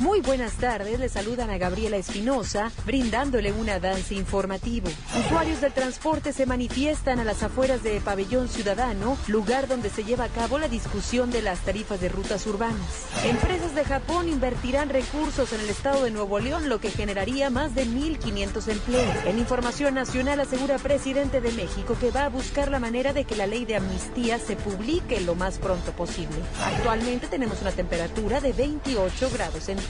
Muy 0.00 0.22
buenas 0.22 0.54
tardes, 0.54 0.98
le 0.98 1.10
saludan 1.10 1.50
a 1.50 1.58
Gabriela 1.58 1.98
Espinosa, 1.98 2.72
brindándole 2.86 3.52
un 3.52 3.68
avance 3.68 4.14
informativo. 4.14 4.88
Usuarios 5.26 5.60
del 5.60 5.74
transporte 5.74 6.32
se 6.32 6.46
manifiestan 6.46 7.18
a 7.18 7.24
las 7.24 7.42
afueras 7.42 7.82
de 7.82 8.00
Pabellón 8.00 8.48
Ciudadano, 8.48 9.18
lugar 9.28 9.68
donde 9.68 9.90
se 9.90 10.02
lleva 10.02 10.24
a 10.24 10.28
cabo 10.28 10.58
la 10.58 10.68
discusión 10.68 11.30
de 11.30 11.42
las 11.42 11.60
tarifas 11.60 12.00
de 12.00 12.08
rutas 12.08 12.46
urbanas. 12.46 12.80
Empresas 13.26 13.74
de 13.74 13.84
Japón 13.84 14.30
invertirán 14.30 14.88
recursos 14.88 15.52
en 15.52 15.60
el 15.60 15.68
estado 15.68 16.02
de 16.04 16.10
Nuevo 16.10 16.38
León, 16.40 16.70
lo 16.70 16.80
que 16.80 16.90
generaría 16.90 17.50
más 17.50 17.74
de 17.74 17.84
1.500 17.84 18.68
empleos. 18.68 19.16
En 19.26 19.38
información 19.38 19.92
nacional 19.94 20.40
asegura 20.40 20.78
presidente 20.78 21.42
de 21.42 21.52
México 21.52 21.94
que 22.00 22.10
va 22.10 22.24
a 22.24 22.30
buscar 22.30 22.70
la 22.70 22.80
manera 22.80 23.12
de 23.12 23.24
que 23.24 23.36
la 23.36 23.46
ley 23.46 23.66
de 23.66 23.76
amnistía 23.76 24.38
se 24.38 24.56
publique 24.56 25.20
lo 25.20 25.34
más 25.34 25.58
pronto 25.58 25.92
posible. 25.92 26.36
Actualmente 26.64 27.26
tenemos 27.26 27.60
una 27.60 27.72
temperatura 27.72 28.40
de 28.40 28.54
28 28.54 29.30
grados 29.34 29.64
centígrados. 29.64 29.89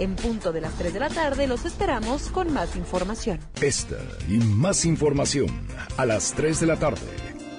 En 0.00 0.16
punto 0.16 0.52
de 0.52 0.60
las 0.60 0.74
3 0.74 0.92
de 0.92 0.98
la 0.98 1.08
tarde 1.10 1.46
los 1.46 1.64
esperamos 1.64 2.22
con 2.30 2.52
más 2.52 2.74
información. 2.74 3.38
Esta 3.60 3.96
y 4.28 4.38
más 4.38 4.84
información 4.84 5.48
a 5.96 6.04
las 6.06 6.32
3 6.32 6.58
de 6.60 6.66
la 6.66 6.76
tarde 6.76 7.06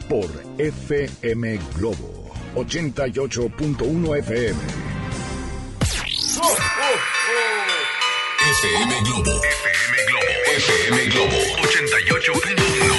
por 0.10 0.26
FM 0.58 1.58
Globo 1.78 2.32
88.1 2.56 4.18
FM. 4.18 4.60
FM 8.52 8.94
Globo. 9.04 9.42
FM 9.42 9.96
Globo. 10.08 10.28
FM 10.58 11.06
Globo. 11.06 11.38
88.1. 11.62 12.99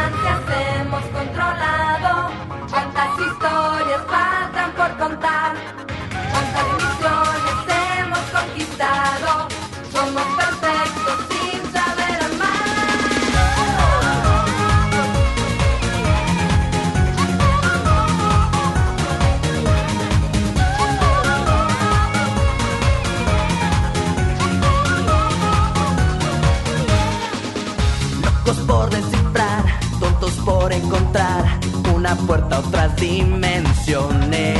Por 30.71 30.77
encontrar 30.77 31.59
una 31.93 32.15
puerta 32.15 32.57
a 32.57 32.59
otras 32.59 32.95
dimensiones. 32.95 34.57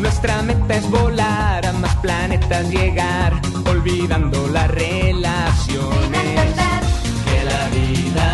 Nuestra 0.00 0.42
meta 0.42 0.74
es 0.74 0.90
volar 0.90 1.64
a 1.66 1.72
más 1.72 1.94
planetas 1.96 2.68
llegar, 2.70 3.40
olvidando 3.68 4.48
las 4.48 4.68
relaciones. 4.68 6.54
Que 7.24 7.44
la 7.44 7.68
vida 7.68 8.29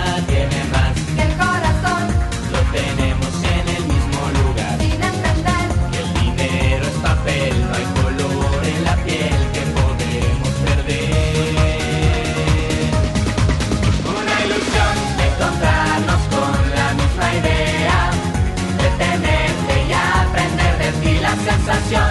sensación 21.67 22.06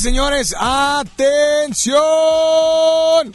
señores, 0.00 0.54
atención. 0.58 2.00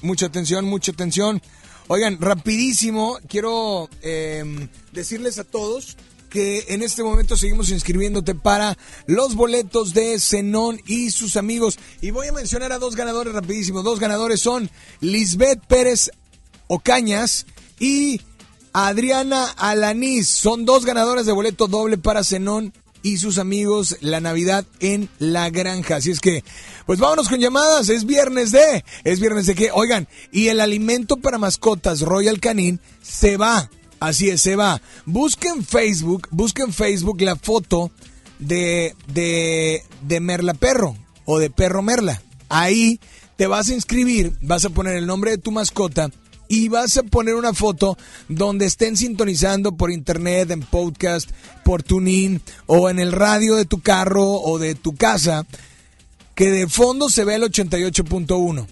Mucha 0.01 0.25
atención, 0.25 0.65
mucha 0.65 0.91
atención. 0.91 1.41
Oigan, 1.87 2.19
rapidísimo, 2.19 3.19
quiero 3.27 3.87
eh, 4.01 4.67
decirles 4.91 5.37
a 5.37 5.43
todos 5.43 5.95
que 6.29 6.65
en 6.69 6.81
este 6.81 7.03
momento 7.03 7.37
seguimos 7.37 7.69
inscribiéndote 7.69 8.33
para 8.35 8.77
los 9.05 9.35
boletos 9.35 9.93
de 9.93 10.19
Zenón 10.19 10.81
y 10.87 11.11
sus 11.11 11.37
amigos. 11.37 11.77
Y 12.01 12.09
voy 12.11 12.27
a 12.27 12.33
mencionar 12.33 12.71
a 12.71 12.79
dos 12.79 12.95
ganadores 12.95 13.33
rapidísimo. 13.33 13.83
Dos 13.83 13.99
ganadores 13.99 14.41
son 14.41 14.69
Lisbeth 15.01 15.63
Pérez 15.67 16.09
Ocañas 16.67 17.45
y 17.79 18.19
Adriana 18.73 19.45
Alanís. 19.55 20.27
Son 20.27 20.65
dos 20.65 20.83
ganadoras 20.83 21.27
de 21.27 21.31
boleto 21.31 21.67
doble 21.67 21.97
para 21.97 22.23
Zenón 22.23 22.73
y 23.05 23.17
sus 23.17 23.37
amigos 23.37 23.97
la 24.01 24.19
Navidad 24.19 24.65
en 24.79 25.09
la 25.19 25.51
granja. 25.51 25.97
Así 25.97 26.09
es 26.09 26.19
que, 26.19 26.43
pues 26.87 26.97
vámonos 26.97 27.29
con 27.29 27.39
llamadas. 27.39 27.87
Es 27.89 28.07
viernes 28.07 28.51
de. 28.51 28.83
¿Es 29.03 29.19
viernes 29.19 29.45
de 29.45 29.53
qué? 29.53 29.69
Oigan, 29.71 30.07
y 30.31 30.47
el 30.47 30.59
alimento 30.59 31.17
para 31.17 31.37
mascotas 31.37 32.01
Royal 32.01 32.39
Canin 32.39 32.79
se 33.03 33.37
va. 33.37 33.69
Así 33.99 34.31
es, 34.31 34.41
se 34.41 34.55
va. 34.55 34.81
Busquen 35.05 35.63
Facebook, 35.63 36.27
busquen 36.31 36.73
Facebook 36.73 37.21
la 37.21 37.35
foto 37.35 37.91
de, 38.39 38.95
de, 39.13 39.83
de 40.01 40.19
Merla 40.19 40.55
Perro 40.55 40.97
o 41.25 41.37
de 41.37 41.51
Perro 41.51 41.83
Merla. 41.83 42.23
Ahí 42.49 42.99
te 43.35 43.45
vas 43.45 43.69
a 43.69 43.75
inscribir, 43.75 44.33
vas 44.41 44.65
a 44.65 44.71
poner 44.71 44.95
el 44.95 45.05
nombre 45.05 45.29
de 45.29 45.37
tu 45.37 45.51
mascota 45.51 46.09
y 46.47 46.69
vas 46.69 46.97
a 46.97 47.03
poner 47.03 47.35
una 47.35 47.53
foto 47.53 47.97
donde 48.29 48.65
estén 48.65 48.97
sintonizando 48.97 49.75
por 49.75 49.91
internet, 49.91 50.51
en 50.51 50.61
podcast, 50.61 51.29
por 51.63 51.83
TuneIn 51.83 52.41
o 52.65 52.89
en 52.89 52.99
el 52.99 53.11
radio 53.11 53.55
de 53.55 53.65
tu 53.65 53.81
carro 53.81 54.25
o 54.25 54.59
de 54.59 54.75
tu 54.75 54.95
casa, 54.95 55.45
que 56.35 56.51
de 56.51 56.67
fondo 56.67 57.09
se 57.09 57.23
ve 57.23 57.35
el 57.35 57.43
88.1 57.43 58.67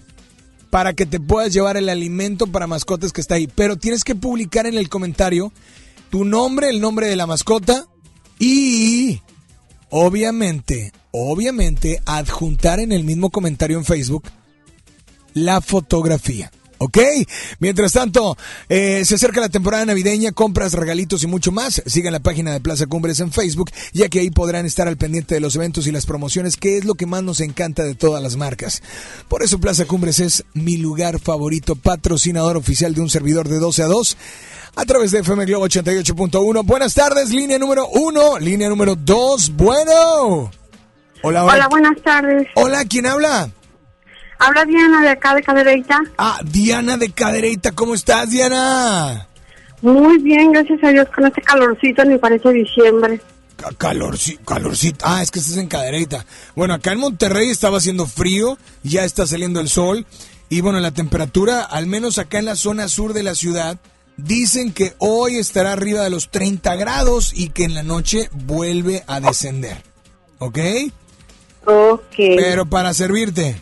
para 0.70 0.92
que 0.92 1.06
te 1.06 1.20
puedas 1.20 1.52
llevar 1.52 1.76
el 1.76 1.88
alimento 1.88 2.48
para 2.48 2.66
mascotas 2.66 3.12
que 3.12 3.20
está 3.20 3.36
ahí. 3.36 3.46
Pero 3.46 3.76
tienes 3.76 4.02
que 4.02 4.16
publicar 4.16 4.66
en 4.66 4.74
el 4.76 4.88
comentario 4.88 5.52
tu 6.10 6.24
nombre, 6.24 6.68
el 6.68 6.80
nombre 6.80 7.06
de 7.06 7.16
la 7.16 7.26
mascota 7.26 7.86
y 8.38 9.20
obviamente, 9.90 10.92
obviamente 11.12 12.02
adjuntar 12.06 12.80
en 12.80 12.90
el 12.90 13.04
mismo 13.04 13.30
comentario 13.30 13.78
en 13.78 13.84
Facebook 13.84 14.24
la 15.32 15.60
fotografía. 15.60 16.50
¿Ok? 16.84 16.98
Mientras 17.60 17.94
tanto, 17.94 18.36
eh, 18.68 19.04
se 19.06 19.14
acerca 19.14 19.40
la 19.40 19.48
temporada 19.48 19.86
navideña, 19.86 20.32
compras, 20.32 20.74
regalitos 20.74 21.22
y 21.22 21.26
mucho 21.26 21.50
más. 21.50 21.82
Sigan 21.86 22.12
la 22.12 22.20
página 22.20 22.52
de 22.52 22.60
Plaza 22.60 22.86
Cumbres 22.86 23.20
en 23.20 23.32
Facebook, 23.32 23.70
ya 23.94 24.10
que 24.10 24.20
ahí 24.20 24.30
podrán 24.30 24.66
estar 24.66 24.86
al 24.86 24.98
pendiente 24.98 25.34
de 25.34 25.40
los 25.40 25.56
eventos 25.56 25.86
y 25.86 25.92
las 25.92 26.04
promociones, 26.04 26.58
que 26.58 26.76
es 26.76 26.84
lo 26.84 26.94
que 26.94 27.06
más 27.06 27.22
nos 27.22 27.40
encanta 27.40 27.84
de 27.84 27.94
todas 27.94 28.22
las 28.22 28.36
marcas. 28.36 28.82
Por 29.28 29.42
eso 29.42 29.58
Plaza 29.58 29.86
Cumbres 29.86 30.20
es 30.20 30.44
mi 30.52 30.76
lugar 30.76 31.20
favorito, 31.20 31.74
patrocinador 31.74 32.58
oficial 32.58 32.94
de 32.94 33.00
un 33.00 33.08
servidor 33.08 33.48
de 33.48 33.60
12 33.60 33.82
a 33.82 33.86
2 33.86 34.16
a 34.76 34.84
través 34.84 35.10
de 35.10 35.20
FM 35.20 35.46
Globo 35.46 35.66
88.1. 35.66 36.66
Buenas 36.66 36.92
tardes, 36.92 37.30
línea 37.30 37.58
número 37.58 37.88
1, 37.88 38.40
línea 38.40 38.68
número 38.68 38.94
2. 38.94 39.56
Bueno. 39.56 40.50
Hola, 41.22 41.44
hola. 41.44 41.54
Hola, 41.54 41.68
buenas 41.68 42.02
tardes. 42.02 42.46
Hola, 42.56 42.84
¿quién 42.84 43.06
habla? 43.06 43.50
Habla 44.38 44.64
Diana 44.64 45.02
de 45.02 45.08
acá 45.10 45.34
de 45.34 45.42
Cadereyta. 45.42 46.00
Ah, 46.18 46.40
Diana 46.44 46.96
de 46.96 47.10
Cadereyta, 47.10 47.72
¿cómo 47.72 47.94
estás, 47.94 48.30
Diana? 48.30 49.26
Muy 49.82 50.18
bien, 50.18 50.52
gracias 50.52 50.82
a 50.82 50.88
Dios, 50.88 51.08
con 51.14 51.26
este 51.26 51.42
calorcito, 51.42 52.04
me 52.06 52.18
parece 52.18 52.50
diciembre. 52.52 53.20
Calorcito, 53.78 54.44
calorcito. 54.44 55.04
Ah, 55.06 55.22
es 55.22 55.30
que 55.30 55.38
estás 55.38 55.56
en 55.56 55.68
Cadereyta. 55.68 56.26
Bueno, 56.54 56.74
acá 56.74 56.92
en 56.92 57.00
Monterrey 57.00 57.50
estaba 57.50 57.78
haciendo 57.78 58.06
frío, 58.06 58.58
ya 58.82 59.04
está 59.04 59.26
saliendo 59.26 59.60
el 59.60 59.68
sol. 59.68 60.06
Y 60.48 60.60
bueno, 60.60 60.80
la 60.80 60.92
temperatura, 60.92 61.62
al 61.62 61.86
menos 61.86 62.18
acá 62.18 62.38
en 62.38 62.44
la 62.44 62.56
zona 62.56 62.88
sur 62.88 63.12
de 63.12 63.22
la 63.22 63.34
ciudad, 63.34 63.78
dicen 64.16 64.72
que 64.72 64.94
hoy 64.98 65.36
estará 65.36 65.72
arriba 65.72 66.02
de 66.02 66.10
los 66.10 66.30
30 66.30 66.76
grados 66.76 67.32
y 67.34 67.50
que 67.50 67.64
en 67.64 67.74
la 67.74 67.82
noche 67.82 68.28
vuelve 68.32 69.02
a 69.06 69.20
descender. 69.20 69.82
¿Ok? 70.38 70.58
Ok. 71.64 72.14
Pero 72.16 72.66
para 72.66 72.92
servirte. 72.92 73.56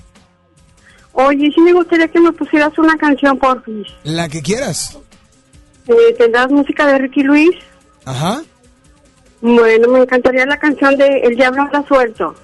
Oye, 1.13 1.51
sí 1.55 1.61
me 1.61 1.73
gustaría 1.73 2.09
que 2.09 2.21
me 2.21 2.33
pusieras 2.33 2.77
una 2.79 2.97
canción, 2.97 3.39
por 3.39 3.63
fin. 3.65 3.85
La 4.05 4.29
que 4.29 4.41
quieras. 4.41 4.99
Eh, 5.87 6.15
¿Tendrás 6.17 6.51
música 6.51 6.87
de 6.87 6.99
Ricky 6.99 7.23
Luis? 7.23 7.51
Ajá. 8.05 8.43
Bueno, 9.41 9.89
me 9.89 10.01
encantaría 10.01 10.47
la 10.47 10.59
canción 10.59 10.97
de 10.97 11.21
El 11.25 11.37
Diablo 11.37 11.63
anda 11.63 11.85
suelto. 11.87 12.35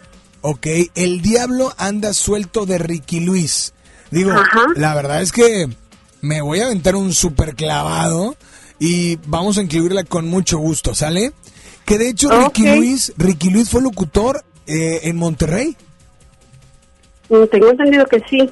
Ok, 0.41 0.67
El 0.95 1.23
Diablo 1.23 1.73
anda 1.79 2.13
suelto 2.13 2.67
de 2.67 2.79
Ricky 2.79 3.21
Luis. 3.21 3.73
Digo, 4.11 4.33
la 4.77 4.95
verdad 4.95 5.23
es 5.23 5.33
que 5.33 5.69
me 6.21 6.41
voy 6.41 6.61
a 6.61 6.67
aventar 6.67 6.97
un 6.97 7.13
super 7.13 7.55
clavado 7.55 8.37
y 8.79 9.17
vamos 9.27 9.59
a 9.59 9.63
incluirla 9.63 10.05
con 10.05 10.29
mucho 10.29 10.59
gusto, 10.59 10.95
¿sale? 10.95 11.33
Que 11.85 11.99
de 11.99 12.09
hecho 12.09 12.31
Ricky 12.31 12.77
Luis, 12.77 13.13
Ricky 13.17 13.51
Luis 13.51 13.71
fue 13.71 13.83
locutor 13.83 14.45
eh, 14.67 15.01
en 15.05 15.17
Monterrey. 15.17 15.77
Mm, 17.29 17.45
Tengo 17.51 17.71
entendido 17.71 18.07
que 18.07 18.23
sí. 18.29 18.51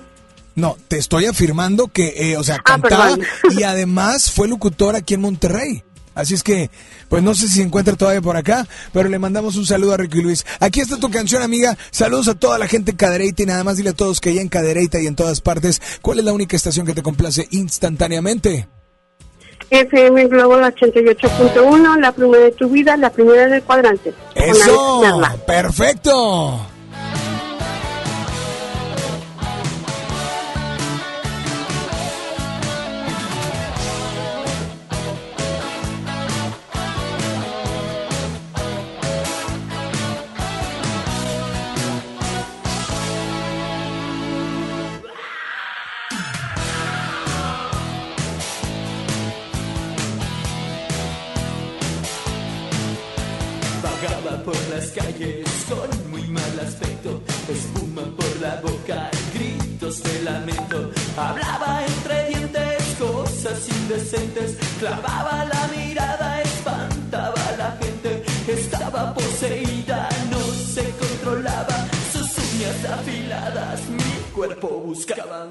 No, 0.54 0.76
te 0.88 0.96
estoy 0.98 1.26
afirmando 1.26 1.88
que, 1.88 2.14
eh, 2.16 2.36
o 2.38 2.42
sea, 2.42 2.56
Ah, 2.56 2.62
cantaba 2.64 3.16
y 3.56 3.62
además 3.62 4.30
fue 4.32 4.48
locutor 4.48 4.96
aquí 4.96 5.14
en 5.14 5.20
Monterrey. 5.20 5.82
Así 6.14 6.32
es 6.32 6.42
que, 6.42 6.70
pues 7.10 7.22
no 7.22 7.34
sé 7.34 7.46
si 7.46 7.56
se 7.56 7.62
encuentra 7.62 7.94
todavía 7.94 8.22
por 8.22 8.38
acá, 8.38 8.66
pero 8.90 9.10
le 9.10 9.18
mandamos 9.18 9.56
un 9.56 9.66
saludo 9.66 9.92
a 9.92 9.96
Ricky 9.98 10.22
Luis. 10.22 10.46
Aquí 10.60 10.80
está 10.80 10.96
tu 10.96 11.10
canción, 11.10 11.42
amiga. 11.42 11.76
Saludos 11.90 12.28
a 12.28 12.34
toda 12.34 12.58
la 12.58 12.68
gente 12.68 12.92
en 12.92 12.96
Cadereyta 12.96 13.42
y 13.42 13.46
nada 13.46 13.64
más 13.64 13.76
dile 13.76 13.90
a 13.90 13.92
todos 13.92 14.18
que 14.22 14.30
allá 14.30 14.40
en 14.40 14.48
Cadereyta 14.48 14.98
y 14.98 15.06
en 15.06 15.14
todas 15.14 15.42
partes, 15.42 15.82
¿cuál 16.00 16.20
es 16.20 16.24
la 16.24 16.32
única 16.32 16.56
estación 16.56 16.86
que 16.86 16.94
te 16.94 17.02
complace 17.02 17.46
instantáneamente? 17.50 18.66
FM 19.68 20.28
Globo 20.28 20.56
la 20.56 20.72
88.1, 20.72 22.00
la 22.00 22.12
primera 22.12 22.44
de 22.44 22.52
tu 22.52 22.70
vida, 22.70 22.96
la 22.96 23.10
primera 23.10 23.46
del 23.48 23.62
cuadrante. 23.62 24.14
¡Eso! 24.34 25.02
¡Perfecto! 25.46 26.66
Clavaba 64.78 65.44
la 65.44 65.68
mirada, 65.68 66.42
espantaba 66.42 67.40
a 67.48 67.56
la 67.56 67.70
gente. 67.80 68.24
Estaba 68.46 69.14
poseída, 69.14 70.08
no 70.30 70.40
se 70.74 70.84
controlaba, 71.02 71.86
sus 72.12 72.28
uñas 72.38 72.84
afiladas 72.98 73.80
mi 73.88 74.32
cuerpo 74.34 74.68
buscaban. 74.86 75.48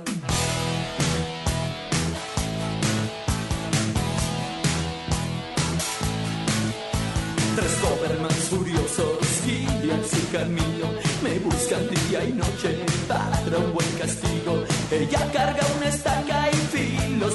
Tres 7.56 7.81
Dobermans 7.81 8.49
furiosos 8.49 9.35
guían 9.45 10.03
su 10.03 10.31
camino, 10.31 10.88
me 11.23 11.39
buscan 11.39 11.88
día 11.89 12.23
y 12.23 12.34
noche 12.34 12.80
para 13.07 13.57
un 13.57 13.73
buen 13.73 13.91
castigo. 13.97 14.64
Ella 14.91 15.31
carga 15.31 15.61
una 15.77 15.88
estaca 15.88 16.49
y 16.52 16.65
cuchillo, 16.76 17.30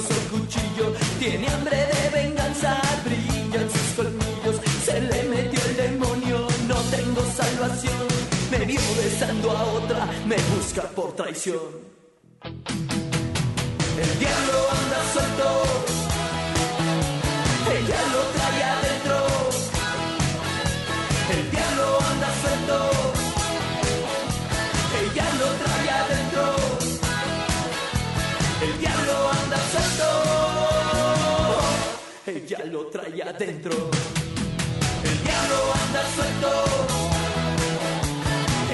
tiene 1.21 1.47
hambre 1.49 1.77
de 1.77 2.09
venganza, 2.09 2.81
brillan 3.05 3.69
sus 3.69 3.95
colmillos, 3.95 4.59
se 4.83 4.99
le 5.01 5.23
metió 5.25 5.59
el 5.69 5.77
demonio, 5.77 6.47
no 6.67 6.75
tengo 6.89 7.21
salvación. 7.31 8.07
Me 8.49 8.65
vio 8.65 8.81
besando 8.97 9.51
a 9.51 9.63
otra, 9.65 10.09
me 10.25 10.35
busca 10.55 10.81
por 10.95 11.13
traición. 11.15 11.61
El 14.03 14.19
diablo 14.19 14.57
anda 14.71 14.99
suelto, 15.13 15.80
lo 32.81 32.87
trae 32.87 33.21
adentro. 33.21 33.71
El 35.03 35.17
diablo 35.23 35.57
anda 35.83 36.03
suelto, 36.15 36.51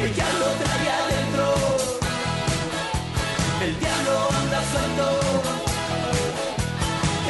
ella 0.06 0.28
lo 0.40 0.50
trae 0.64 0.90
adentro. 1.02 1.48
El 3.66 3.74
diablo 3.80 4.16
anda 4.42 4.60
suelto, 4.72 5.08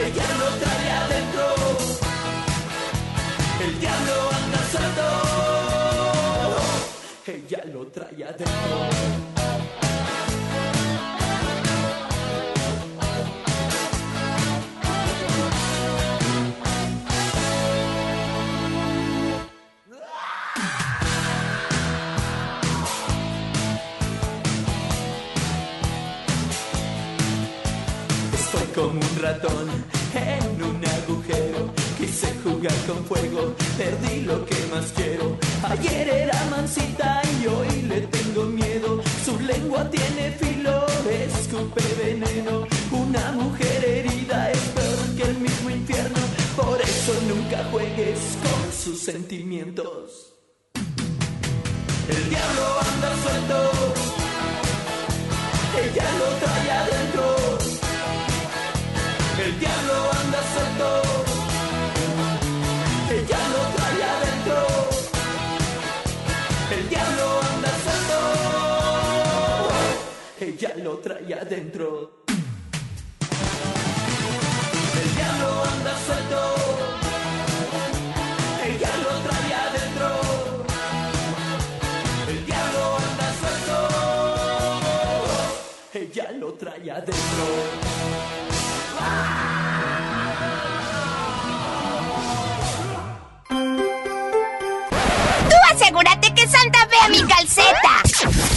ella 0.05 0.27
lo 0.41 0.49
trae 0.61 0.89
adentro. 1.03 1.45
El 3.65 3.73
diablo 3.79 4.15
anda 4.39 4.61
suelto, 4.71 5.07
ella 7.25 7.61
lo 7.73 7.81
trae 7.87 8.23
adentro. 8.23 9.16
Jugar 32.47 32.75
con 32.87 33.03
fuego, 33.05 33.53
perdí 33.77 34.21
lo 34.21 34.45
que 34.45 34.55
más 34.71 34.91
quiero. 34.93 35.37
Ayer 35.63 36.07
era 36.07 36.45
mansita 36.49 37.21
y 37.39 37.47
hoy 37.47 37.81
le 37.83 38.01
tengo 38.01 38.43
miedo. 38.45 39.01
Su 39.25 39.39
lengua 39.39 39.89
tiene 39.89 40.31
filo, 40.31 40.85
escupe 41.09 41.83
veneno. 42.03 42.65
Una 42.91 43.31
mujer 43.33 43.83
herida 43.83 44.51
es 44.51 44.59
peor 44.75 45.15
que 45.17 45.23
el 45.23 45.37
mismo 45.39 45.69
infierno. 45.69 46.21
Por 46.55 46.81
eso 46.81 47.13
nunca 47.27 47.63
juegues 47.71 48.19
con 48.43 48.71
sus 48.71 48.99
sentimientos. 49.01 50.36
Adentro. 71.33 72.23
El 75.01 75.15
diablo 75.15 75.63
anda 75.63 75.93
suelto, 76.05 76.41
ella 78.65 78.91
lo 79.03 79.13
trae 79.27 79.53
adentro. 79.53 80.07
El 82.29 82.45
diablo 82.45 82.97
anda 82.97 83.27
suelto, 83.39 83.77
ella 85.93 86.31
lo 86.39 86.53
trae 86.53 86.91
adentro. 86.91 87.45
Tú 95.49 95.55
asegúrate 95.73 96.33
que 96.33 96.47
Santa 96.47 96.85
vea 96.85 97.09
mi 97.09 97.23
calceta. 97.27 98.01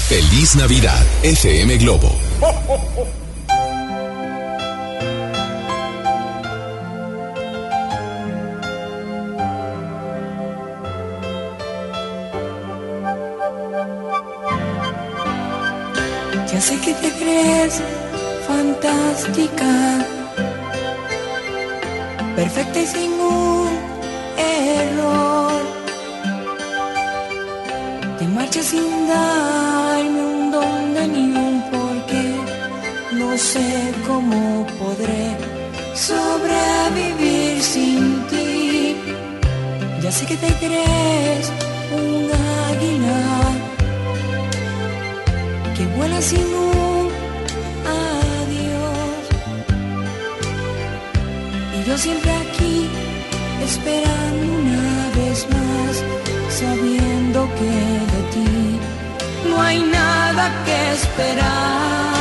Feliz 0.09 0.57
Navidad, 0.57 1.05
FM 1.23 1.77
Globo. 1.79 2.20
Ya 2.41 2.49
sé 16.61 16.81
que 16.81 16.95
te 16.95 17.11
crees 17.12 17.83
fantástica, 18.47 19.67
perfecta 22.37 22.81
y 22.81 22.87
sin 22.87 23.12
un 23.21 23.69
error. 24.39 25.61
Te 28.19 28.25
marchas 28.29 28.65
sin 28.65 29.09
darme 29.09 29.70
sé 33.41 33.93
cómo 34.07 34.67
podré 34.79 35.25
sobrevivir 35.95 37.62
sin 37.62 38.27
ti. 38.29 38.97
Ya 40.03 40.11
sé 40.12 40.27
que 40.27 40.37
te 40.37 40.53
crees 40.62 41.47
un 42.01 42.31
águila 42.69 43.23
que 45.77 45.87
vuela 45.97 46.21
sin 46.21 46.47
un 46.73 47.09
adiós. 48.05 49.23
Y 51.77 51.89
yo 51.89 51.97
siempre 51.97 52.31
aquí, 52.45 52.89
esperando 53.69 54.43
una 54.62 54.93
vez 55.19 55.47
más, 55.57 55.95
sabiendo 56.61 57.39
que 57.59 57.75
de 58.12 58.23
ti 58.35 58.51
no 59.49 59.62
hay 59.62 59.81
nada 59.81 60.45
que 60.67 60.77
esperar. 60.93 62.20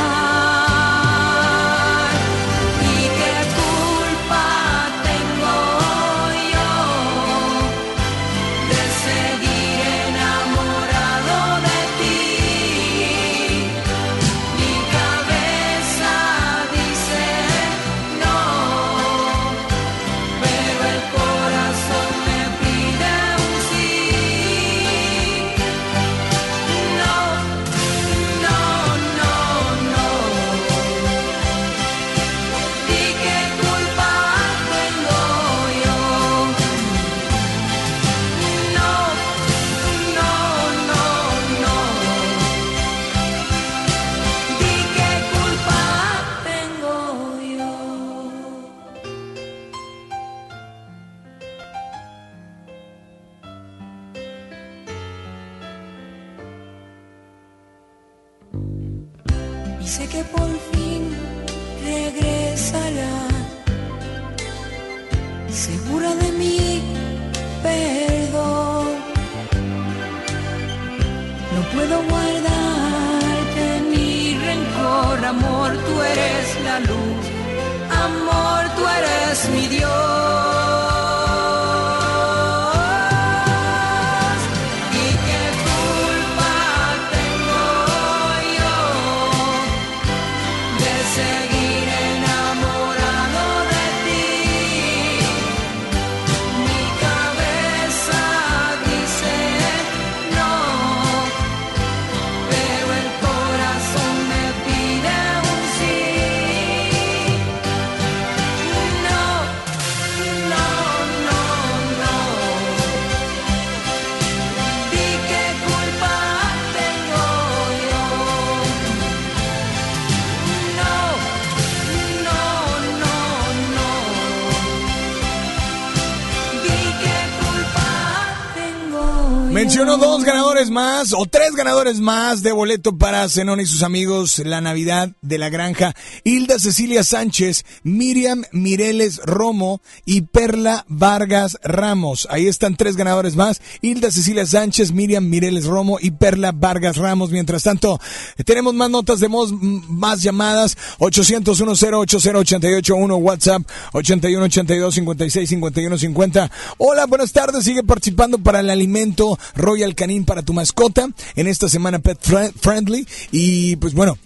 Menciono 129.80 129.96
dos 129.96 130.22
ganadores 130.24 130.49
más 130.68 131.14
o 131.14 131.24
tres 131.24 131.54
ganadores 131.54 132.00
más 132.00 132.42
de 132.42 132.52
boleto 132.52 132.98
para 132.98 133.26
Zenón 133.30 133.60
y 133.60 133.66
sus 133.66 133.82
amigos 133.82 134.40
la 134.40 134.60
Navidad 134.60 135.12
de 135.22 135.38
la 135.38 135.48
Granja. 135.48 135.94
Hilda 136.24 136.58
Cecilia 136.58 137.02
Sánchez, 137.02 137.64
Miriam 137.82 138.42
Mireles 138.52 139.18
Romo 139.24 139.80
y 140.04 140.22
Perla 140.22 140.84
Vargas 140.88 141.56
Ramos. 141.62 142.28
Ahí 142.30 142.46
están 142.46 142.76
tres 142.76 142.96
ganadores 142.96 143.36
más. 143.36 143.62
Hilda 143.80 144.10
Cecilia 144.10 144.44
Sánchez, 144.44 144.92
Miriam 144.92 145.24
Mireles 145.24 145.64
Romo 145.64 145.98
y 145.98 146.10
Perla 146.10 146.52
Vargas 146.52 146.96
Ramos. 146.96 147.30
Mientras 147.30 147.62
tanto, 147.62 147.98
tenemos 148.44 148.74
más 148.74 148.90
notas 148.90 149.20
de 149.20 149.28
voz, 149.28 149.52
más 149.52 150.20
llamadas. 150.22 150.76
800 150.98 151.60
1 151.60 153.16
WhatsApp 153.16 153.62
81 153.92 154.44
82 154.44 154.94
56 154.94 155.48
51 155.48 155.98
50. 155.98 156.50
Hola, 156.78 157.06
buenas 157.06 157.32
tardes. 157.32 157.64
Sigue 157.64 157.82
participando 157.82 158.38
para 158.38 158.60
el 158.60 158.68
alimento 158.68 159.38
Royal 159.54 159.94
Canin 159.94 160.24
para 160.24 160.42
tu 160.42 160.49
mascota 160.52 161.08
en 161.36 161.46
esta 161.46 161.68
semana 161.68 161.98
Pet 161.98 162.18
Friendly. 162.60 163.06
Y 163.32 163.76
pues 163.76 163.94
bueno, 163.94 164.18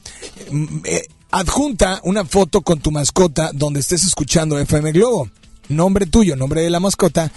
mm, 0.51 0.79
eh, 0.85 1.07
adjunta 1.31 2.01
una 2.05 2.25
foto 2.25 2.63
con 2.63 2.81
tu 2.81 2.91
mascota 2.91 3.51
donde 3.53 3.81
estés 3.81 4.05
escuchando 4.05 4.59
FM 4.59 4.93
Globo. 4.93 5.29
Nombre 5.69 6.07
tuyo, 6.07 6.37
nombre 6.37 6.63
de 6.63 6.71
la 6.71 6.81
mascota. 6.81 7.33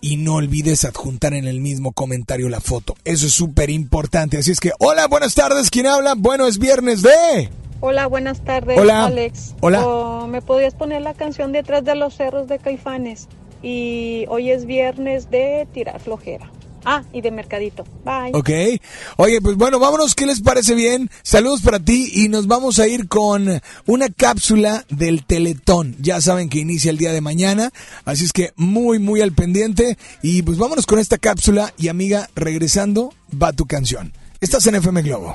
Y 0.00 0.16
no 0.18 0.34
olvides 0.34 0.84
adjuntar 0.84 1.34
en 1.34 1.46
el 1.46 1.60
mismo 1.60 1.92
comentario 1.92 2.48
la 2.48 2.60
foto. 2.60 2.96
Eso 3.04 3.26
es 3.26 3.32
súper 3.32 3.70
importante. 3.70 4.38
Así 4.38 4.50
es 4.50 4.60
que, 4.60 4.72
hola, 4.78 5.06
buenas 5.06 5.34
tardes. 5.34 5.70
¿Quién 5.70 5.86
habla? 5.86 6.14
Bueno, 6.16 6.46
es 6.46 6.58
viernes 6.58 7.02
de... 7.02 7.50
Hola, 7.80 8.06
buenas 8.06 8.42
tardes, 8.42 8.78
Hola. 8.78 9.04
Alex. 9.04 9.54
Hola. 9.60 9.86
Oh, 9.86 10.26
¿Me 10.26 10.40
podrías 10.40 10.74
poner 10.74 11.02
la 11.02 11.14
canción 11.14 11.52
Detrás 11.52 11.84
de 11.84 11.94
los 11.94 12.16
Cerros 12.16 12.48
de 12.48 12.58
Caifanes? 12.58 13.28
Y 13.62 14.24
hoy 14.28 14.50
es 14.50 14.64
viernes 14.64 15.30
de 15.30 15.68
tirar 15.72 16.00
flojera. 16.00 16.50
Ah, 16.88 17.02
y 17.12 17.20
de 17.20 17.32
mercadito. 17.32 17.84
Bye. 18.04 18.30
Ok. 18.32 18.80
Oye, 19.16 19.40
pues 19.40 19.56
bueno, 19.56 19.80
vámonos, 19.80 20.14
¿qué 20.14 20.24
les 20.24 20.40
parece 20.40 20.76
bien? 20.76 21.10
Saludos 21.24 21.60
para 21.60 21.80
ti 21.80 22.12
y 22.14 22.28
nos 22.28 22.46
vamos 22.46 22.78
a 22.78 22.86
ir 22.86 23.08
con 23.08 23.60
una 23.86 24.08
cápsula 24.08 24.84
del 24.88 25.26
Teletón. 25.26 25.96
Ya 25.98 26.20
saben 26.20 26.48
que 26.48 26.60
inicia 26.60 26.92
el 26.92 26.96
día 26.96 27.12
de 27.12 27.20
mañana, 27.20 27.72
así 28.04 28.24
es 28.24 28.32
que 28.32 28.52
muy, 28.54 29.00
muy 29.00 29.20
al 29.20 29.32
pendiente. 29.32 29.98
Y 30.22 30.42
pues 30.42 30.58
vámonos 30.58 30.86
con 30.86 31.00
esta 31.00 31.18
cápsula 31.18 31.74
y 31.76 31.88
amiga, 31.88 32.30
regresando, 32.36 33.12
va 33.30 33.52
tu 33.52 33.66
canción. 33.66 34.12
Estás 34.40 34.64
en 34.68 34.76
FM 34.76 35.02
Globo. 35.02 35.34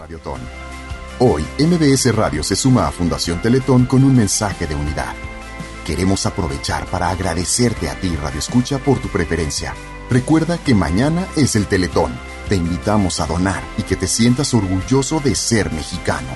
Hoy, 1.20 1.44
MBS 1.60 2.16
Radio 2.16 2.44
se 2.44 2.56
suma 2.56 2.88
a 2.88 2.92
Fundación 2.92 3.42
Teletón 3.42 3.88
con 3.88 4.06
un 4.06 4.16
mensaje 4.16 4.68
de 4.68 4.76
unidad. 4.76 5.14
Queremos 5.86 6.26
aprovechar 6.26 6.86
para 6.86 7.10
agradecerte 7.10 7.90
a 7.90 8.00
ti, 8.00 8.16
Radio 8.16 8.40
Escucha, 8.40 8.80
por 8.80 9.00
tu 9.00 9.10
preferencia. 9.10 9.76
Recuerda 10.12 10.58
que 10.58 10.76
mañana 10.76 11.26
es 11.38 11.56
el 11.56 11.68
Teletón. 11.68 12.12
Te 12.50 12.58
invitamos 12.58 13.22
a 13.22 13.28
donar 13.28 13.64
y 13.78 13.84
que 13.84 13.96
te 13.96 14.08
sientas 14.08 14.54
orgulloso 14.54 15.22
de 15.22 15.36
ser 15.36 15.72
mexicano. 15.72 16.28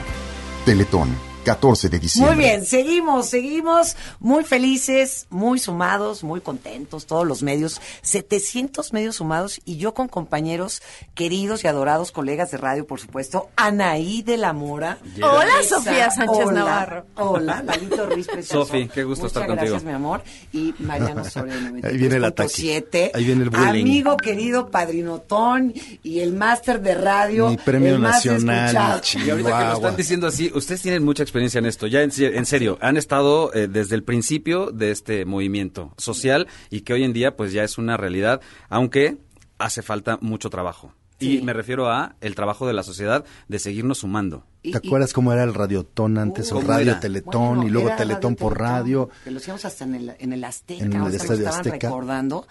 Teletón, 0.64 1.10
14 1.46 1.90
de 1.90 2.00
diciembre. 2.00 2.36
Muy 2.36 2.44
bien, 2.44 2.66
seguimos, 2.66 3.30
seguimos 3.30 3.96
muy 4.20 4.44
felices, 4.44 5.28
muy 5.30 5.60
sumados, 5.60 6.24
muy 6.24 6.42
contentos, 6.42 7.06
todos 7.06 7.26
los 7.26 7.44
medios, 7.44 7.80
700 8.02 8.92
medios 8.92 9.16
sumados 9.16 9.62
y 9.64 9.78
yo 9.78 9.94
con 9.94 10.08
compañeros 10.08 10.82
queridos 11.14 11.64
y 11.64 11.68
adorados, 11.68 12.12
colegas 12.12 12.52
de 12.52 12.58
radio, 12.58 12.86
por 12.86 13.00
supuesto, 13.00 13.50
Anaí 13.56 14.24
de 14.24 14.38
la 14.38 14.52
Mora. 14.54 14.98
Yeah. 15.16 15.30
Hola, 15.32 15.64
Sofía 15.68 16.10
Sánchez 16.12 16.46
Hola, 16.48 16.60
Navarro. 16.60 17.06
Hola, 17.16 17.64
Lalito 17.64 18.06
Ruiz 18.08 18.28
Precioso. 18.28 18.66
Sofi, 18.66 18.90
qué 18.94 19.04
gusto 19.04 19.26
Muchas 19.26 19.38
estar 19.38 19.48
contigo. 19.48 19.72
gracias, 19.72 19.84
mi 19.84 19.94
amor. 19.94 20.24
Y 20.52 20.74
Mariano 20.80 21.24
Soria, 21.24 21.56
Ahí 21.84 21.98
viene 21.98 22.16
el 22.16 22.26
ataque. 22.26 22.50
93.7. 22.50 23.12
Ahí 23.14 23.24
viene 23.24 23.44
el 23.44 23.50
bullying. 23.52 23.84
Amigo 23.84 24.18
querido 24.18 24.72
Padrinotón 24.72 25.74
y 26.04 26.20
el 26.20 26.34
máster 26.34 26.82
de 26.82 26.96
radio. 26.96 27.50
Mi 27.50 27.58
premio 27.58 27.96
el 27.96 28.00
más 28.00 28.26
nacional. 28.26 29.02
Y 29.24 29.30
ahorita 29.30 29.60
que 29.60 29.66
lo 29.66 29.74
están 29.74 29.96
diciendo 29.96 30.28
así, 30.28 30.52
ustedes 30.54 30.82
tienen 30.82 31.04
mucha 31.04 31.22
experiencia 31.22 31.35
en 31.36 31.66
esto. 31.66 31.88
Ya 31.88 32.02
en, 32.02 32.12
se- 32.12 32.38
en 32.38 32.46
serio, 32.46 32.78
han 32.82 32.98
estado 32.98 33.54
eh, 33.54 33.68
desde 33.68 33.96
el 33.96 34.04
principio 34.04 34.72
de 34.72 34.92
este 34.92 35.26
movimiento 35.26 35.94
social 35.98 36.48
y 36.70 36.82
que 36.82 36.94
hoy 36.94 37.04
en 37.04 37.14
día 37.14 37.36
pues 37.36 37.52
ya 37.54 37.64
es 37.64 37.78
una 37.78 37.98
realidad, 37.98 38.42
aunque 38.70 39.18
hace 39.58 39.82
falta 39.82 40.18
mucho 40.22 40.50
trabajo. 40.50 40.94
Y 41.18 41.42
me 41.42 41.54
refiero 41.54 41.90
a 41.90 42.18
el 42.20 42.36
trabajo 42.36 42.68
de 42.68 42.74
la 42.74 42.84
sociedad 42.84 43.24
de 43.48 43.60
seguirnos 43.60 44.00
sumando. 44.00 44.46
Y- 44.64 44.72
¿Te 44.72 44.80
acuerdas 44.80 45.14
cómo 45.14 45.32
era 45.32 45.44
el 45.44 45.54
radiotón 45.54 46.18
antes 46.18 46.52
o 46.52 46.56
¿Cómo 46.56 46.68
radio 46.68 46.92
era? 46.92 47.00
Teletón 47.00 47.56
Bueno, 47.56 47.68
y 47.68 47.70
luego 47.72 47.90
Teletón 47.96 48.36
por 48.36 48.54
Teletón, 48.54 48.70
radio? 48.76 49.10
Que 49.24 49.32
lo 49.32 49.38
hacíamos 49.38 49.64
hasta 49.64 49.86
en 49.86 49.96
el, 49.96 50.16
en 50.20 50.34
el 50.34 50.44
Azteca, 50.44 50.84
En 50.84 50.94
el 50.94 51.14
Estadio 51.14 51.34
estaban 51.36 51.60
Azteca. 51.60 51.88
recordando. 51.88 52.48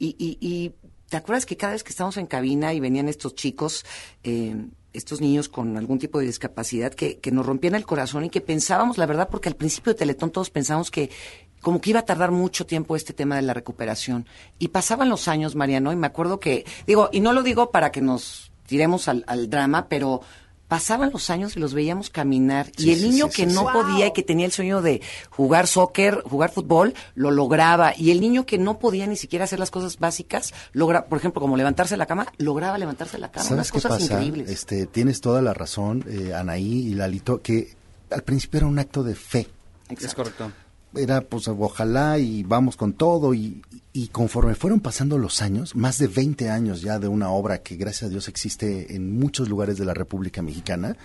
Y, 0.00 0.16
y, 0.18 0.36
y 0.40 0.72
¿te 1.08 1.16
acuerdas 1.16 1.46
que 1.46 1.56
cada 1.56 1.74
vez 1.74 1.84
que 1.84 1.90
estábamos 1.90 2.16
en 2.16 2.26
cabina 2.26 2.74
y 2.74 2.80
venían 2.80 3.08
estos 3.08 3.34
chicos, 3.36 3.84
eh, 4.24 4.56
estos 4.98 5.20
niños 5.20 5.48
con 5.48 5.76
algún 5.76 5.98
tipo 5.98 6.18
de 6.18 6.26
discapacidad, 6.26 6.92
que, 6.92 7.18
que 7.18 7.32
nos 7.32 7.46
rompían 7.46 7.74
el 7.74 7.86
corazón 7.86 8.24
y 8.24 8.30
que 8.30 8.40
pensábamos, 8.40 8.98
la 8.98 9.06
verdad, 9.06 9.28
porque 9.30 9.48
al 9.48 9.56
principio 9.56 9.92
de 9.92 9.98
Teletón 9.98 10.30
todos 10.30 10.50
pensábamos 10.50 10.90
que 10.90 11.10
como 11.60 11.80
que 11.80 11.90
iba 11.90 12.00
a 12.00 12.04
tardar 12.04 12.30
mucho 12.30 12.66
tiempo 12.66 12.96
este 12.96 13.12
tema 13.12 13.36
de 13.36 13.42
la 13.42 13.54
recuperación. 13.54 14.26
Y 14.58 14.68
pasaban 14.68 15.08
los 15.08 15.28
años, 15.28 15.56
Mariano, 15.56 15.92
y 15.92 15.96
me 15.96 16.06
acuerdo 16.06 16.38
que, 16.38 16.64
digo, 16.86 17.08
y 17.12 17.20
no 17.20 17.32
lo 17.32 17.42
digo 17.42 17.70
para 17.70 17.90
que 17.90 18.00
nos 18.00 18.52
tiremos 18.66 19.08
al, 19.08 19.24
al 19.26 19.50
drama, 19.50 19.88
pero 19.88 20.20
pasaban 20.68 21.10
los 21.10 21.30
años 21.30 21.56
y 21.56 21.60
los 21.60 21.74
veíamos 21.74 22.10
caminar. 22.10 22.70
Sí, 22.76 22.88
y 22.88 22.92
el 22.92 23.00
sí, 23.00 23.08
niño 23.08 23.26
sí, 23.30 23.42
que 23.42 23.48
sí, 23.48 23.54
no 23.54 23.62
sí. 23.62 23.66
podía 23.72 24.06
y 24.06 24.12
que 24.12 24.22
tenía 24.22 24.46
el 24.46 24.52
sueño 24.52 24.82
de 24.82 25.00
jugar 25.30 25.66
soccer, 25.66 26.22
jugar 26.24 26.50
fútbol, 26.50 26.94
lo 27.14 27.30
lograba. 27.30 27.94
Y 27.96 28.10
el 28.10 28.20
niño 28.20 28.46
que 28.46 28.58
no 28.58 28.78
podía 28.78 29.06
ni 29.06 29.16
siquiera 29.16 29.46
hacer 29.46 29.58
las 29.58 29.70
cosas 29.70 29.98
básicas, 29.98 30.52
logra, 30.72 31.06
por 31.06 31.18
ejemplo, 31.18 31.40
como 31.40 31.56
levantarse 31.56 31.94
de 31.94 31.98
la 31.98 32.06
cama, 32.06 32.26
lograba 32.36 32.78
levantarse 32.78 33.16
de 33.16 33.22
la 33.22 33.30
cama. 33.30 33.48
Unas 33.50 33.68
¿Sabes 33.68 33.72
qué 33.72 33.88
cosas 33.88 34.02
pasa? 34.02 34.14
increíbles. 34.22 34.50
Este, 34.50 34.86
tienes 34.86 35.20
toda 35.20 35.42
la 35.42 35.54
razón, 35.54 36.04
eh, 36.08 36.34
Anaí 36.34 36.88
y 36.88 36.94
Lalito, 36.94 37.40
que 37.40 37.74
al 38.10 38.22
principio 38.22 38.58
era 38.58 38.66
un 38.66 38.78
acto 38.78 39.02
de 39.02 39.14
fe. 39.14 39.48
Es 39.88 40.14
correcto. 40.14 40.52
Era, 40.98 41.22
pues, 41.22 41.48
ojalá 41.48 42.18
y 42.18 42.42
vamos 42.42 42.76
con 42.76 42.92
todo. 42.92 43.34
Y, 43.34 43.62
y 43.92 44.08
conforme 44.08 44.54
fueron 44.54 44.80
pasando 44.80 45.18
los 45.18 45.42
años, 45.42 45.74
más 45.74 45.98
de 45.98 46.08
20 46.08 46.50
años 46.50 46.82
ya 46.82 46.98
de 46.98 47.08
una 47.08 47.30
obra 47.30 47.62
que, 47.62 47.76
gracias 47.76 48.04
a 48.04 48.10
Dios, 48.10 48.28
existe 48.28 48.94
en 48.94 49.18
muchos 49.18 49.48
lugares 49.48 49.78
de 49.78 49.84
la 49.84 49.94
República 49.94 50.42
Mexicana, 50.42 50.96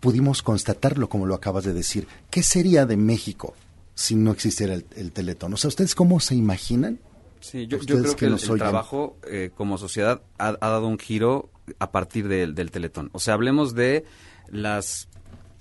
pudimos 0.00 0.42
constatarlo, 0.42 1.08
como 1.08 1.26
lo 1.26 1.34
acabas 1.34 1.64
de 1.64 1.72
decir. 1.72 2.06
¿Qué 2.30 2.42
sería 2.42 2.86
de 2.86 2.96
México 2.96 3.54
si 3.94 4.16
no 4.16 4.32
existiera 4.32 4.74
el, 4.74 4.86
el 4.96 5.12
Teletón? 5.12 5.52
O 5.54 5.56
sea, 5.56 5.68
¿ustedes 5.68 5.94
cómo 5.94 6.20
se 6.20 6.34
imaginan? 6.34 6.98
Sí, 7.40 7.66
yo, 7.66 7.78
creo 7.78 8.02
que 8.02 8.16
que 8.16 8.26
el, 8.26 8.38
trabajo 8.58 9.16
eh, 9.26 9.50
como 9.54 9.78
sociedad 9.78 10.20
ha, 10.38 10.48
ha 10.48 10.68
dado 10.68 10.86
un 10.86 10.98
giro 10.98 11.50
a 11.78 11.90
partir 11.90 12.28
del, 12.28 12.54
del 12.54 12.70
Teletón. 12.70 13.10
O 13.12 13.18
sea, 13.18 13.34
hablemos 13.34 13.74
de 13.74 14.04
las 14.50 15.08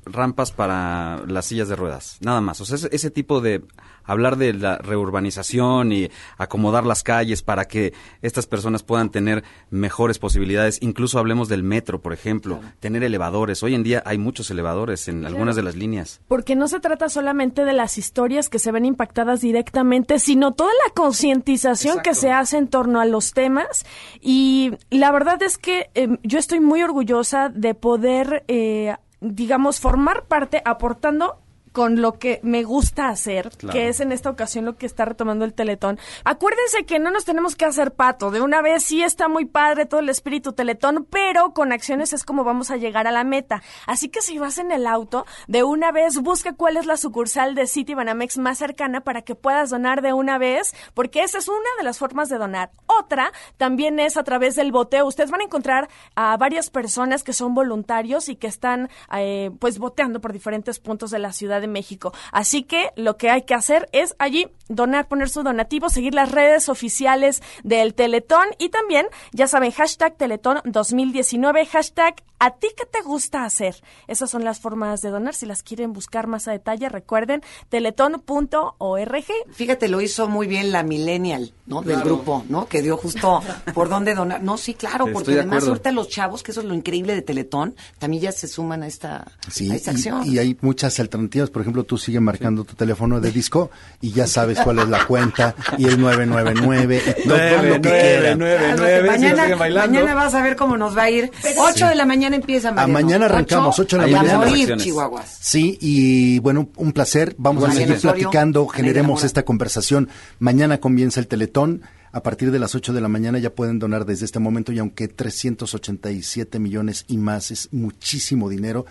rampas 0.06 0.52
para 0.52 1.24
las 1.28 1.46
sillas 1.46 1.70
de 1.70 1.76
ruedas, 1.76 2.18
nada 2.22 2.42
más. 2.42 2.62
O 2.62 2.66
sea, 2.66 2.76
ese, 2.76 2.90
ese 2.92 3.12
tipo 3.12 3.42
de 3.42 3.64
hablar 4.10 4.38
de 4.38 4.54
la 4.54 4.78
reurbanización 4.78 5.92
y 5.92 6.10
acomodar 6.38 6.86
las 6.86 7.04
calles 7.04 7.44
para 7.44 7.66
que 7.66 7.94
estas 8.22 8.48
personas 8.48 8.82
puedan 8.82 9.12
tener 9.12 9.44
mejores 9.70 10.18
posibilidades. 10.18 10.80
Incluso 10.82 11.20
hablemos 11.20 11.48
del 11.48 11.64
metro, 11.64 12.02
por 12.02 12.14
ejemplo, 12.14 12.60
tener 12.80 13.04
elevadores. 13.04 13.62
Hoy 13.62 13.76
en 13.76 13.84
día 13.84 14.02
hay 14.06 14.18
muchos 14.18 14.50
elevadores 14.50 15.08
en 15.08 15.26
algunas 15.26 15.56
de 15.56 15.64
las 15.64 15.76
líneas. 15.76 16.22
Porque 16.28 16.56
no 16.56 16.68
se 16.68 16.80
trata 16.80 17.08
solamente 17.10 17.66
de 17.66 17.74
las 17.74 17.98
historias 17.98 18.50
que 18.50 18.58
se 18.58 18.72
ven 18.72 18.86
impactadas 18.86 19.42
directamente, 19.42 20.18
sino 20.20 20.54
toda 20.54 20.72
la 20.88 20.94
concientización 20.94 22.00
que 22.00 22.16
se 22.16 22.32
hace 22.32 22.58
en 22.58 22.68
torno 22.68 23.00
a 23.00 23.06
los 23.06 23.34
temas. 23.34 23.86
Y 24.22 24.72
la 24.90 25.12
verdad 25.12 25.42
es 25.44 25.58
que 25.60 25.92
eh, 25.94 26.18
yo 26.24 26.40
estoy 26.40 26.60
muy 26.60 26.82
orgullosa 26.82 27.50
de 27.50 27.76
poder, 27.76 28.44
eh, 28.48 28.96
digamos, 29.22 29.80
formar 29.80 30.26
parte 30.26 30.62
aportando 30.66 31.40
con 31.80 32.02
lo 32.02 32.20
que 32.20 32.42
me 32.44 32.64
gusta 32.66 33.08
hacer, 33.08 33.52
Claro. 33.56 33.72
que 33.72 33.88
es 33.88 34.02
en 34.02 34.12
esta 34.12 34.30
ocasión 34.30 34.66
lo 34.66 34.76
que 34.76 34.86
está 34.86 35.06
retomando 35.06 35.46
el 35.46 35.54
Teletón. 35.54 35.98
Acuérdense 36.26 36.84
que 36.86 37.00
no 37.00 37.10
nos 37.10 37.24
tenemos 37.24 37.56
que 37.56 37.64
hacer 37.64 37.94
pato. 37.94 38.32
De 38.32 38.42
una 38.42 38.62
vez 38.62 38.84
sí 38.84 39.02
está 39.02 39.30
muy 39.30 39.46
padre 39.46 39.86
todo 39.86 40.02
el 40.02 40.10
espíritu 40.10 40.52
Teletón, 40.52 41.08
pero 41.10 41.54
con 41.54 41.72
acciones 41.72 42.12
es 42.12 42.26
como 42.26 42.44
vamos 42.44 42.70
a 42.70 42.76
llegar 42.76 43.08
a 43.08 43.14
la 43.14 43.24
meta. 43.24 43.64
Así 43.88 44.10
que 44.10 44.20
si 44.22 44.38
vas 44.38 44.58
en 44.58 44.74
el 44.74 44.86
auto, 44.86 45.26
de 45.48 45.64
una 45.64 45.94
vez 45.94 46.18
busca 46.18 46.52
cuál 46.52 46.76
es 46.76 46.86
la 46.86 46.98
sucursal 46.98 47.56
de 47.56 47.66
City 47.66 47.94
Banamex 47.94 48.38
más 48.40 48.58
cercana 48.58 49.00
para 49.00 49.22
que 49.22 49.36
puedas 49.36 49.70
donar 49.70 50.02
de 50.02 50.12
una 50.12 50.38
vez, 50.38 50.76
porque 50.94 51.24
esa 51.24 51.38
es 51.38 51.48
una 51.48 51.60
de 51.78 51.86
las 51.86 51.98
formas 51.98 52.28
de 52.28 52.40
donar. 52.40 52.72
Otra 52.88 53.32
también 53.56 54.02
es 54.02 54.18
a 54.18 54.24
través 54.24 54.58
del 54.58 54.74
boteo. 54.74 55.06
Ustedes 55.06 55.32
van 55.32 55.40
a 55.40 55.46
encontrar 55.46 55.88
a 56.16 56.36
varias 56.36 56.70
personas 56.70 57.24
que 57.24 57.32
son 57.32 57.54
voluntarios 57.54 58.28
y 58.28 58.36
que 58.36 58.48
están 58.48 58.90
eh, 59.16 59.52
pues 59.60 59.80
boteando 59.80 60.20
por 60.20 60.34
diferentes 60.34 60.80
puntos 60.82 61.10
de 61.12 61.20
la 61.20 61.32
Ciudad 61.32 61.62
de 61.62 61.69
México. 61.70 62.14
Así 62.32 62.64
que 62.64 62.90
lo 62.96 63.18
que 63.18 63.30
hay 63.30 63.44
que 63.44 63.54
hacer 63.54 63.88
es 63.92 64.16
allí 64.20 64.48
donar, 64.68 65.08
poner 65.08 65.30
su 65.30 65.42
donativo, 65.44 65.90
seguir 65.90 66.14
las 66.14 66.32
redes 66.32 66.70
oficiales 66.70 67.42
del 67.64 67.94
Teletón 67.96 68.46
y 68.60 68.70
también, 68.70 69.08
ya 69.32 69.48
saben, 69.48 69.72
hashtag 69.72 70.16
Teletón 70.18 70.60
2019, 70.66 71.66
hashtag 71.66 72.16
a 72.42 72.52
ti 72.52 72.68
qué 72.78 72.86
te 72.86 73.02
gusta 73.02 73.44
hacer. 73.44 73.76
Esas 74.08 74.30
son 74.30 74.46
las 74.46 74.60
formas 74.62 75.02
de 75.02 75.10
donar. 75.10 75.34
Si 75.36 75.46
las 75.46 75.62
quieren 75.62 75.92
buscar 75.92 76.26
más 76.28 76.48
a 76.48 76.52
detalle, 76.54 76.88
recuerden 76.88 77.42
teletón.org. 77.68 79.26
Fíjate, 79.52 79.88
lo 79.90 80.02
hizo 80.02 80.28
muy 80.30 80.48
bien 80.48 80.72
la 80.72 80.84
millennial, 80.84 81.54
¿no? 81.66 81.82
Del 81.82 82.02
grupo, 82.02 82.46
¿no? 82.50 82.68
Que 82.68 82.82
dio 82.82 82.98
justo 82.98 83.42
por 83.74 83.90
dónde 83.90 84.16
donar. 84.16 84.42
No, 84.42 84.58
sí, 84.58 84.74
claro, 84.74 85.06
Estoy 85.06 85.14
porque 85.14 85.32
de 85.32 85.40
además 85.42 85.68
ahorita 85.68 85.92
los 85.92 86.08
chavos, 86.10 86.44
que 86.44 86.52
eso 86.52 86.62
es 86.62 86.68
lo 86.68 86.74
increíble 86.74 87.14
de 87.16 87.22
Teletón, 87.22 87.76
también 87.98 88.24
ya 88.24 88.32
se 88.32 88.48
suman 88.48 88.84
a 88.84 88.88
esta, 88.88 89.26
Sí, 89.50 89.70
a 89.72 89.76
esta 89.76 89.92
y- 89.92 89.96
acción. 89.96 90.26
y, 90.26 90.38
hay 90.38 90.58
muchas 90.62 91.00
alternativas. 91.00 91.49
Por 91.50 91.62
ejemplo, 91.62 91.84
tú 91.84 91.98
sigues 91.98 92.22
marcando 92.22 92.64
tu 92.64 92.76
teléfono 92.76 93.20
de 93.20 93.32
disco 93.32 93.70
y 94.02 94.12
ya 94.12 94.28
sabes 94.28 94.60
cuál 94.60 94.80
es 94.80 94.90
la 94.90 95.06
cuenta 95.06 95.56
y 95.78 95.86
el 95.86 96.00
999 96.00 97.02
y 97.24 97.28
todo 97.28 97.38
lo 97.38 97.74
que 97.76 97.82
quieran. 97.82 98.40
Cálmate, 98.40 99.04
mañana, 99.04 99.56
mañana 99.56 100.14
vas 100.16 100.34
a 100.34 100.42
ver 100.42 100.56
cómo 100.56 100.78
nos 100.78 100.98
va 100.98 101.04
a 101.04 101.10
ir. 101.10 101.32
8 101.58 101.88
de 101.88 101.96
la 101.96 102.06
mañana 102.06 102.36
empieza, 102.36 102.70
A 102.70 102.72
Mariano. 102.74 102.94
mañana 102.94 103.26
arrancamos, 103.26 103.78
8 103.80 103.98
de 103.98 104.08
la 104.12 104.18
a 104.20 104.22
mañana. 104.22 104.38
morir, 104.40 104.76
Chihuahuas. 104.78 105.38
Sí, 105.42 105.78
y 105.82 106.40
bueno, 106.40 106.70
un 106.78 106.92
placer. 106.94 107.36
Vamos 107.38 107.64
a 107.64 107.72
seguir 107.72 108.00
platicando, 108.00 108.68
generemos 108.68 109.24
esta 109.24 109.44
conversación. 109.44 110.10
Mañana 110.40 110.80
comienza 110.80 111.20
el 111.20 111.28
Teletón. 111.28 111.82
A 112.12 112.24
partir 112.24 112.50
de 112.50 112.58
las 112.58 112.74
8 112.74 112.92
de 112.92 113.02
la 113.02 113.08
mañana 113.08 113.38
ya 113.38 113.52
pueden 113.52 113.78
donar 113.78 114.04
desde 114.04 114.26
este 114.26 114.40
momento 114.40 114.72
y 114.72 114.80
aunque 114.80 115.08
387 115.08 116.58
millones 116.60 117.06
y 117.08 117.18
más 117.18 117.52
es 117.52 117.70
muchísimo 117.72 118.50
dinero, 118.50 118.86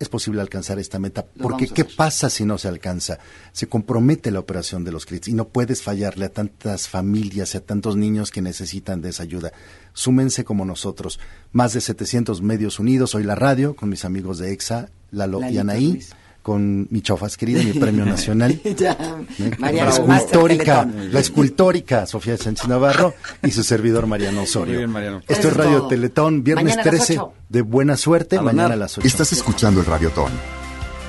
es 0.00 0.08
posible 0.08 0.40
alcanzar 0.40 0.78
esta 0.78 0.98
meta. 0.98 1.26
Lo 1.36 1.42
Porque 1.42 1.68
¿qué 1.68 1.84
pasa 1.84 2.30
si 2.30 2.46
no 2.46 2.56
se 2.56 2.68
alcanza? 2.68 3.18
Se 3.52 3.68
compromete 3.68 4.30
la 4.30 4.40
operación 4.40 4.82
de 4.82 4.92
los 4.92 5.04
CRITs 5.04 5.28
y 5.28 5.34
no 5.34 5.48
puedes 5.48 5.82
fallarle 5.82 6.24
a 6.24 6.32
tantas 6.32 6.88
familias 6.88 7.54
y 7.54 7.58
a 7.58 7.64
tantos 7.64 7.96
niños 7.96 8.30
que 8.30 8.40
necesitan 8.40 9.02
de 9.02 9.10
esa 9.10 9.24
ayuda. 9.24 9.52
Súmense 9.92 10.42
como 10.42 10.64
nosotros. 10.64 11.20
Más 11.52 11.74
de 11.74 11.82
700 11.82 12.40
medios 12.40 12.78
unidos. 12.78 13.14
Hoy 13.14 13.24
la 13.24 13.34
radio 13.34 13.76
con 13.76 13.90
mis 13.90 14.06
amigos 14.06 14.38
de 14.38 14.52
EXA, 14.52 14.88
Lalo 15.10 15.40
y 15.40 15.42
Lalito 15.42 15.60
Anaí. 15.60 16.00
Con 16.50 16.88
mi 16.90 17.00
chofas 17.00 17.36
querida, 17.36 17.62
mi 17.62 17.72
premio 17.74 18.04
nacional. 18.04 18.60
Ya, 18.76 18.98
¿eh? 19.38 19.52
Mariano, 19.58 20.04
la 20.04 20.16
escultórica, 20.16 20.84
la 21.12 21.20
escultórica 21.20 22.06
Sofía 22.06 22.36
Sánchez 22.36 22.66
Navarro 22.66 23.14
y 23.40 23.52
su 23.52 23.62
servidor 23.62 24.08
Mariano 24.08 24.42
Osorio. 24.42 24.72
Muy 24.74 24.78
bien, 24.78 24.90
Mariano. 24.90 25.18
Esto 25.28 25.32
es 25.32 25.44
es 25.44 25.56
Radio 25.56 25.78
todo. 25.78 25.88
Teletón, 25.90 26.42
viernes 26.42 26.74
Mañana 26.74 26.82
a 26.82 26.92
las 26.92 27.06
13 27.06 27.18
ocho. 27.20 27.32
de 27.48 27.62
buena 27.62 27.96
suerte, 27.96 28.38
A 28.38 28.42
mañana 28.42 28.74
a 28.74 28.76
las 28.76 28.98
8. 28.98 29.06
Estás 29.06 29.32
escuchando 29.32 29.78
el 29.78 29.86
Radiotón. 29.86 30.32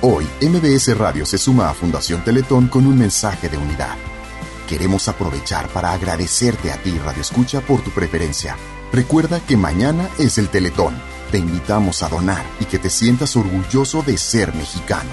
Hoy, 0.02 0.28
MBS 0.42 0.96
Radio 0.96 1.26
se 1.26 1.40
suma 1.40 1.72
a 1.72 1.74
Fundación 1.74 2.24
Teletón 2.24 2.68
con 2.68 2.86
un 2.86 3.00
mensaje 3.00 3.50
de 3.50 3.58
unidad. 3.58 3.96
Queremos 4.70 5.08
aprovechar 5.08 5.70
para 5.70 5.92
agradecerte 5.92 6.72
a 6.72 6.78
ti, 6.78 6.96
Radio 7.04 7.22
Escucha, 7.22 7.62
por 7.62 7.82
tu 7.82 7.90
preferencia. 7.90 8.58
Recuerda 8.94 9.40
que 9.40 9.58
mañana 9.58 10.08
es 10.20 10.38
el 10.38 10.50
Teletón. 10.50 10.94
Te 11.32 11.38
invitamos 11.38 12.04
a 12.04 12.10
donar 12.10 12.46
y 12.60 12.66
que 12.66 12.78
te 12.78 12.90
sientas 12.90 13.38
orgulloso 13.38 14.02
de 14.02 14.18
ser 14.18 14.54
mexicano. 14.54 15.12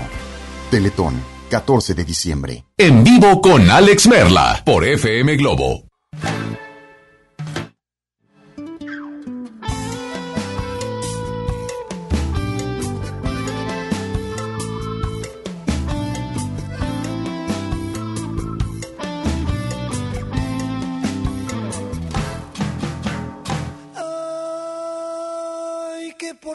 Teletón, 0.69 1.15
14 1.49 1.95
de 1.95 2.05
diciembre. 2.05 2.65
En 2.77 3.05
vivo 3.05 3.41
con 3.41 3.71
Alex 3.71 4.09
Merla 4.09 4.61
por 4.67 4.85
FM 4.85 5.37
Globo. 5.37 5.85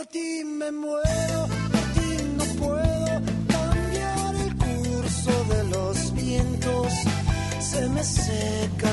Por 0.04 0.12
ti 0.12 0.44
me 0.44 0.72
muero, 0.72 1.48
por 1.72 1.86
ti 1.96 2.10
no 2.38 2.44
puedo 2.60 3.22
cambiar 3.48 4.36
el 4.36 4.56
curso 4.58 5.32
de 5.54 5.64
los 5.70 6.14
vientos. 6.14 6.94
Se 7.60 7.88
me 7.90 8.04
seca 8.04 8.93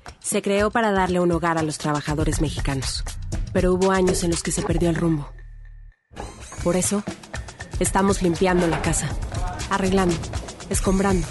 se 0.21 0.41
creó 0.41 0.71
para 0.71 0.91
darle 0.91 1.19
un 1.19 1.31
hogar 1.31 1.57
a 1.57 1.63
los 1.63 1.77
trabajadores 1.77 2.41
mexicanos. 2.41 3.03
Pero 3.53 3.73
hubo 3.73 3.91
años 3.91 4.23
en 4.23 4.31
los 4.31 4.43
que 4.43 4.51
se 4.51 4.61
perdió 4.61 4.89
el 4.89 4.95
rumbo. 4.95 5.29
Por 6.63 6.75
eso, 6.75 7.03
estamos 7.79 8.21
limpiando 8.21 8.67
la 8.67 8.81
casa, 8.81 9.09
arreglando, 9.69 10.15
escombrando, 10.69 11.27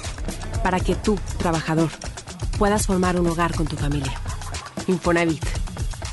para 0.62 0.80
que 0.80 0.96
tú, 0.96 1.18
trabajador, 1.38 1.88
puedas 2.58 2.86
formar 2.86 3.18
un 3.18 3.28
hogar 3.28 3.54
con 3.54 3.66
tu 3.66 3.76
familia. 3.76 4.12
Infonavit, 4.86 5.44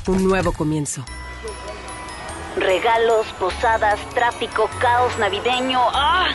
un 0.06 0.26
nuevo 0.26 0.52
comienzo. 0.52 1.04
Regalos, 2.56 3.26
posadas, 3.38 4.00
tráfico, 4.14 4.70
caos 4.80 5.18
navideño. 5.18 5.80
¡Ah! 5.92 6.28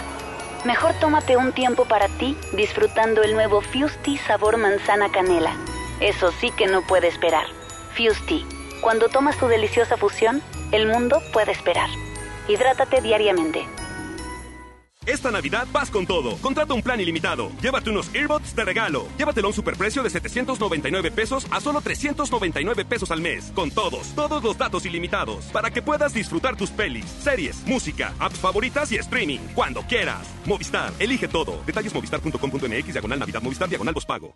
Mejor 0.66 0.94
tómate 1.00 1.36
un 1.36 1.52
tiempo 1.52 1.86
para 1.86 2.08
ti 2.08 2.38
disfrutando 2.54 3.22
el 3.24 3.34
nuevo 3.34 3.62
Fusti 3.62 4.18
sabor 4.20 4.58
manzana 4.58 5.12
canela. 5.12 5.54
Eso 6.04 6.34
sí 6.34 6.52
que 6.52 6.68
no 6.68 6.82
puede 6.82 7.08
esperar. 7.08 7.46
Fusti, 7.96 8.46
cuando 8.82 9.08
tomas 9.08 9.38
tu 9.38 9.48
deliciosa 9.48 9.96
fusión, 9.96 10.42
el 10.74 10.86
mundo 10.86 11.22
puede 11.32 11.54
esperar. 11.54 11.90
Hidrátate 12.50 13.00
diariamente. 13.00 13.66
Esta 15.06 15.32
Navidad 15.32 15.66
vas 15.72 15.90
con 15.90 16.06
todo. 16.06 16.36
Contrata 16.42 16.74
un 16.74 16.82
plan 16.82 17.00
ilimitado. 17.00 17.52
Llévate 17.62 17.90
unos 17.90 18.14
earbuds 18.14 18.54
de 18.54 18.66
regalo. 18.66 19.08
Llévatelo 19.18 19.48
a 19.48 19.52
un 19.52 19.54
superprecio 19.54 20.04
de 20.04 20.10
799 20.10 21.12
pesos 21.12 21.48
a 21.50 21.62
solo 21.62 21.80
399 21.80 22.84
pesos 22.84 23.10
al 23.10 23.22
mes. 23.22 23.54
Con 23.56 23.72
todos, 23.72 24.14
todos 24.14 24.44
los 24.44 24.58
datos 24.58 24.86
ilimitados. 24.86 25.46
Para 25.54 25.72
que 25.72 25.82
puedas 25.82 26.14
disfrutar 26.14 26.58
tus 26.58 26.70
pelis, 26.70 27.06
series, 27.06 27.66
música, 27.66 28.14
apps 28.20 28.40
favoritas 28.40 28.92
y 28.92 28.98
streaming. 28.98 29.40
Cuando 29.56 29.84
quieras. 29.84 30.28
Movistar, 30.46 30.92
elige 31.00 31.30
todo. 31.30 31.62
Detalles 31.66 31.94
movistar.com.mx, 31.94 32.92
diagonal 32.92 33.20
Navidad, 33.20 33.42
Movistar, 33.42 33.70
diagonal 33.70 33.96
pago. 34.06 34.36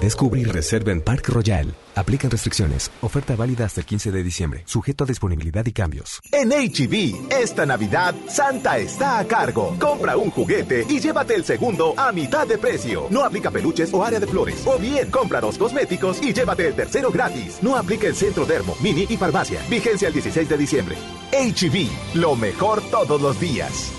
Descubre 0.00 0.40
y 0.40 0.44
reserva 0.44 0.92
en 0.92 1.00
Park 1.00 1.28
Royal. 1.28 1.74
Aplican 1.94 2.30
restricciones. 2.30 2.90
Oferta 3.00 3.34
válida 3.34 3.64
hasta 3.64 3.80
el 3.80 3.86
15 3.86 4.12
de 4.12 4.22
diciembre. 4.22 4.62
Sujeto 4.66 5.04
a 5.04 5.06
disponibilidad 5.06 5.64
y 5.64 5.72
cambios. 5.72 6.20
En 6.30 6.50
HB, 6.50 7.32
esta 7.32 7.64
Navidad, 7.64 8.14
Santa 8.28 8.78
está 8.78 9.18
a 9.18 9.24
cargo. 9.26 9.76
Compra 9.80 10.16
un 10.16 10.30
juguete 10.30 10.84
y 10.88 11.00
llévate 11.00 11.34
el 11.34 11.44
segundo 11.44 11.94
a 11.96 12.12
mitad 12.12 12.46
de 12.46 12.58
precio. 12.58 13.06
No 13.10 13.24
aplica 13.24 13.50
peluches 13.50 13.92
o 13.94 14.04
área 14.04 14.20
de 14.20 14.26
flores. 14.26 14.62
O 14.66 14.78
bien, 14.78 15.10
compra 15.10 15.40
dos 15.40 15.56
cosméticos 15.56 16.22
y 16.22 16.32
llévate 16.32 16.68
el 16.68 16.74
tercero 16.74 17.10
gratis. 17.10 17.58
No 17.62 17.76
aplica 17.76 18.06
el 18.06 18.14
centro 18.14 18.44
dermo, 18.44 18.76
mini 18.82 19.06
y 19.08 19.16
farmacia. 19.16 19.60
Vigencia 19.68 20.08
el 20.08 20.14
16 20.14 20.48
de 20.48 20.58
diciembre. 20.58 20.96
HB, 21.32 22.16
lo 22.16 22.36
mejor 22.36 22.82
todos 22.90 23.20
los 23.20 23.40
días. 23.40 23.92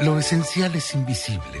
Lo 0.00 0.18
esencial 0.18 0.74
es 0.74 0.94
invisible, 0.94 1.60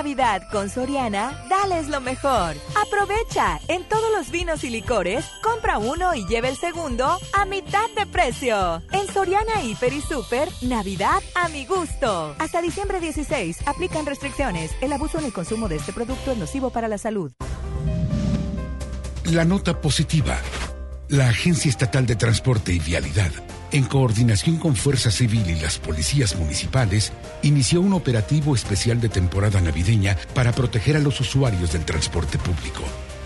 Navidad 0.00 0.48
con 0.50 0.70
Soriana, 0.70 1.44
dales 1.50 1.88
lo 1.88 2.00
mejor. 2.00 2.56
Aprovecha, 2.86 3.60
en 3.68 3.86
todos 3.86 4.10
los 4.16 4.30
vinos 4.30 4.64
y 4.64 4.70
licores, 4.70 5.26
compra 5.42 5.76
uno 5.76 6.14
y 6.14 6.26
lleve 6.26 6.48
el 6.48 6.56
segundo 6.56 7.18
a 7.34 7.44
mitad 7.44 7.86
de 7.94 8.06
precio. 8.06 8.80
En 8.92 9.06
Soriana 9.12 9.62
Hiper 9.62 9.92
y 9.92 10.00
Super, 10.00 10.48
Navidad 10.62 11.20
a 11.34 11.50
mi 11.50 11.66
gusto. 11.66 12.34
Hasta 12.38 12.62
diciembre 12.62 12.98
16, 12.98 13.58
aplican 13.68 14.06
restricciones. 14.06 14.70
El 14.80 14.94
abuso 14.94 15.18
en 15.18 15.26
el 15.26 15.34
consumo 15.34 15.68
de 15.68 15.76
este 15.76 15.92
producto 15.92 16.32
es 16.32 16.38
nocivo 16.38 16.70
para 16.70 16.88
la 16.88 16.96
salud. 16.96 17.32
La 19.24 19.44
nota 19.44 19.82
positiva. 19.82 20.38
La 21.08 21.28
Agencia 21.28 21.68
Estatal 21.68 22.06
de 22.06 22.16
Transporte 22.16 22.72
y 22.72 22.78
Vialidad, 22.78 23.32
en 23.72 23.84
coordinación 23.84 24.56
con 24.56 24.74
Fuerza 24.74 25.10
Civil 25.10 25.48
y 25.48 25.60
las 25.60 25.78
policías 25.78 26.36
municipales, 26.36 27.12
inició 27.42 27.80
un 27.80 27.92
operativo 27.92 28.54
especial 28.54 29.00
de 29.00 29.08
temporada 29.08 29.60
navideña 29.60 30.16
para 30.34 30.52
proteger 30.52 30.96
a 30.96 31.00
los 31.00 31.20
usuarios 31.20 31.72
del 31.72 31.84
transporte 31.84 32.38
público. 32.38 32.82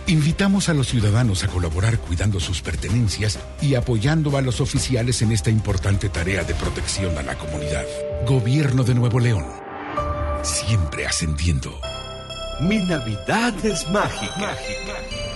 Invitamos 0.06 0.68
a 0.68 0.74
los 0.74 0.88
ciudadanos 0.88 1.44
a 1.44 1.48
colaborar 1.48 1.98
cuidando 1.98 2.38
sus 2.38 2.60
pertenencias 2.60 3.38
y 3.62 3.74
apoyando 3.74 4.36
a 4.36 4.42
los 4.42 4.60
oficiales 4.60 5.22
en 5.22 5.32
esta 5.32 5.48
importante 5.48 6.10
tarea 6.10 6.44
de 6.44 6.54
protección 6.54 7.16
a 7.16 7.22
la 7.22 7.38
comunidad. 7.38 7.84
Gobierno 8.26 8.84
de 8.84 8.94
Nuevo 8.94 9.18
León. 9.18 9.46
Siempre 10.42 11.06
ascendiendo. 11.06 11.80
Mi 12.60 12.78
Navidad 12.84 13.54
es 13.64 13.88
mágica. 13.88 14.54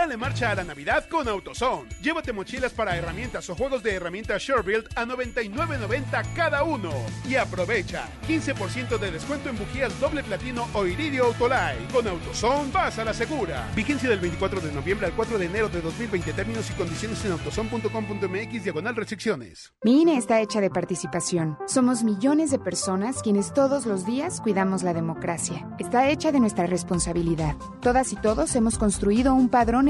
Dale 0.00 0.16
marcha 0.16 0.50
a 0.50 0.54
la 0.54 0.64
Navidad 0.64 1.06
con 1.10 1.28
AutoZone. 1.28 1.86
Llévate 2.00 2.32
mochilas 2.32 2.72
para 2.72 2.96
herramientas 2.96 3.50
o 3.50 3.54
juegos 3.54 3.82
de 3.82 3.92
herramientas 3.96 4.42
SureBuild 4.42 4.88
a 4.96 5.04
99.90 5.04 6.32
cada 6.34 6.62
uno. 6.62 6.90
Y 7.28 7.34
aprovecha 7.34 8.08
15% 8.26 8.96
de 8.96 9.10
descuento 9.10 9.50
en 9.50 9.58
bujías 9.58 10.00
doble 10.00 10.22
platino 10.22 10.66
o 10.72 10.86
iridio 10.86 11.26
Autolite. 11.26 11.92
Con 11.92 12.08
AutoZone 12.08 12.72
vas 12.72 12.98
a 12.98 13.04
la 13.04 13.12
segura. 13.12 13.68
Vigencia 13.76 14.08
del 14.08 14.20
24 14.20 14.62
de 14.62 14.72
noviembre 14.72 15.06
al 15.06 15.12
4 15.12 15.36
de 15.36 15.44
enero 15.44 15.68
de 15.68 15.82
2020. 15.82 16.32
Términos 16.32 16.70
y 16.70 16.72
condiciones 16.72 17.22
en 17.26 17.32
autozone.com.mx 17.32 18.64
diagonal 18.64 18.96
restricciones. 18.96 19.74
Mi 19.84 20.00
INE 20.00 20.16
está 20.16 20.40
hecha 20.40 20.62
de 20.62 20.70
participación. 20.70 21.58
Somos 21.66 22.04
millones 22.04 22.50
de 22.50 22.58
personas 22.58 23.20
quienes 23.20 23.52
todos 23.52 23.84
los 23.84 24.06
días 24.06 24.40
cuidamos 24.40 24.82
la 24.82 24.94
democracia. 24.94 25.68
Está 25.78 26.08
hecha 26.08 26.32
de 26.32 26.40
nuestra 26.40 26.66
responsabilidad. 26.66 27.54
Todas 27.82 28.14
y 28.14 28.16
todos 28.16 28.56
hemos 28.56 28.78
construido 28.78 29.34
un 29.34 29.50
padrón 29.50 29.89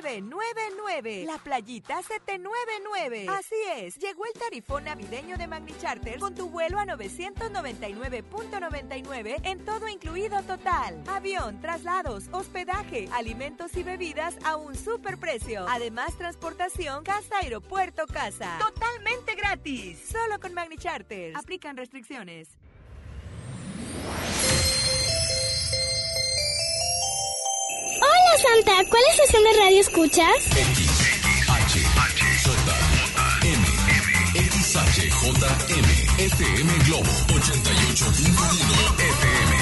999. 0.00 1.24
La 1.26 1.38
playita 1.38 2.02
799. 2.02 3.26
Así 3.28 3.54
es, 3.76 3.96
llegó 3.96 4.24
el 4.26 4.32
tarifón 4.32 4.84
navideño 4.84 5.36
de 5.36 5.46
Magni 5.46 5.76
Charter 5.78 6.18
con 6.18 6.34
tu 6.34 6.48
vuelo 6.48 6.78
a 6.78 6.86
999.99 6.86 9.40
en 9.44 9.64
todo 9.64 9.88
incluido 9.88 10.42
total. 10.42 11.02
Avión, 11.06 11.60
traslados, 11.60 12.24
hospedaje, 12.32 13.08
alimentos 13.12 13.76
y 13.76 13.82
bebidas 13.82 14.36
a 14.44 14.56
un 14.56 14.74
super 14.74 15.18
precio. 15.18 15.66
Además, 15.68 16.16
transportación 16.16 17.04
casa, 17.04 17.38
aeropuerto, 17.42 18.06
casa. 18.06 18.58
Totalmente 18.58 19.34
gratis. 19.34 19.98
Solo 20.10 20.40
con 20.40 20.54
Magni 20.54 20.76
Charters. 20.76 21.36
Aplican 21.36 21.76
restricciones. 21.76 22.48
Hola 28.02 28.34
Santa, 28.42 28.84
¿cuál 28.90 29.02
estación 29.12 29.44
de 29.44 29.52
radio 29.60 29.80
escuchas? 29.80 30.34
XHJM, 34.34 35.88
FM 36.18 36.72
Globo 36.86 37.12
88.1 37.28 38.98
FM. 38.98 39.61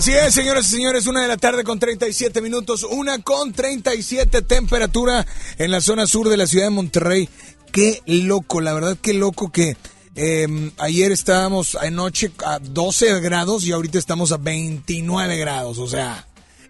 Así 0.00 0.12
es, 0.12 0.32
señores 0.32 0.66
y 0.68 0.76
señores, 0.76 1.06
una 1.06 1.20
de 1.20 1.28
la 1.28 1.36
tarde 1.36 1.62
con 1.62 1.78
37 1.78 2.40
minutos, 2.40 2.84
una 2.84 3.18
con 3.18 3.52
37 3.52 4.40
temperatura 4.40 5.26
en 5.58 5.70
la 5.70 5.82
zona 5.82 6.06
sur 6.06 6.30
de 6.30 6.38
la 6.38 6.46
ciudad 6.46 6.64
de 6.64 6.70
Monterrey. 6.70 7.28
Qué 7.70 8.00
loco, 8.06 8.62
la 8.62 8.72
verdad, 8.72 8.96
qué 9.02 9.12
loco 9.12 9.52
que 9.52 9.76
eh, 10.14 10.70
ayer 10.78 11.12
estábamos 11.12 11.74
anoche 11.74 12.32
a 12.46 12.58
12 12.60 13.20
grados 13.20 13.66
y 13.66 13.72
ahorita 13.72 13.98
estamos 13.98 14.32
a 14.32 14.38
29 14.38 15.36
grados, 15.36 15.76
o 15.76 15.86
sea, 15.86 16.26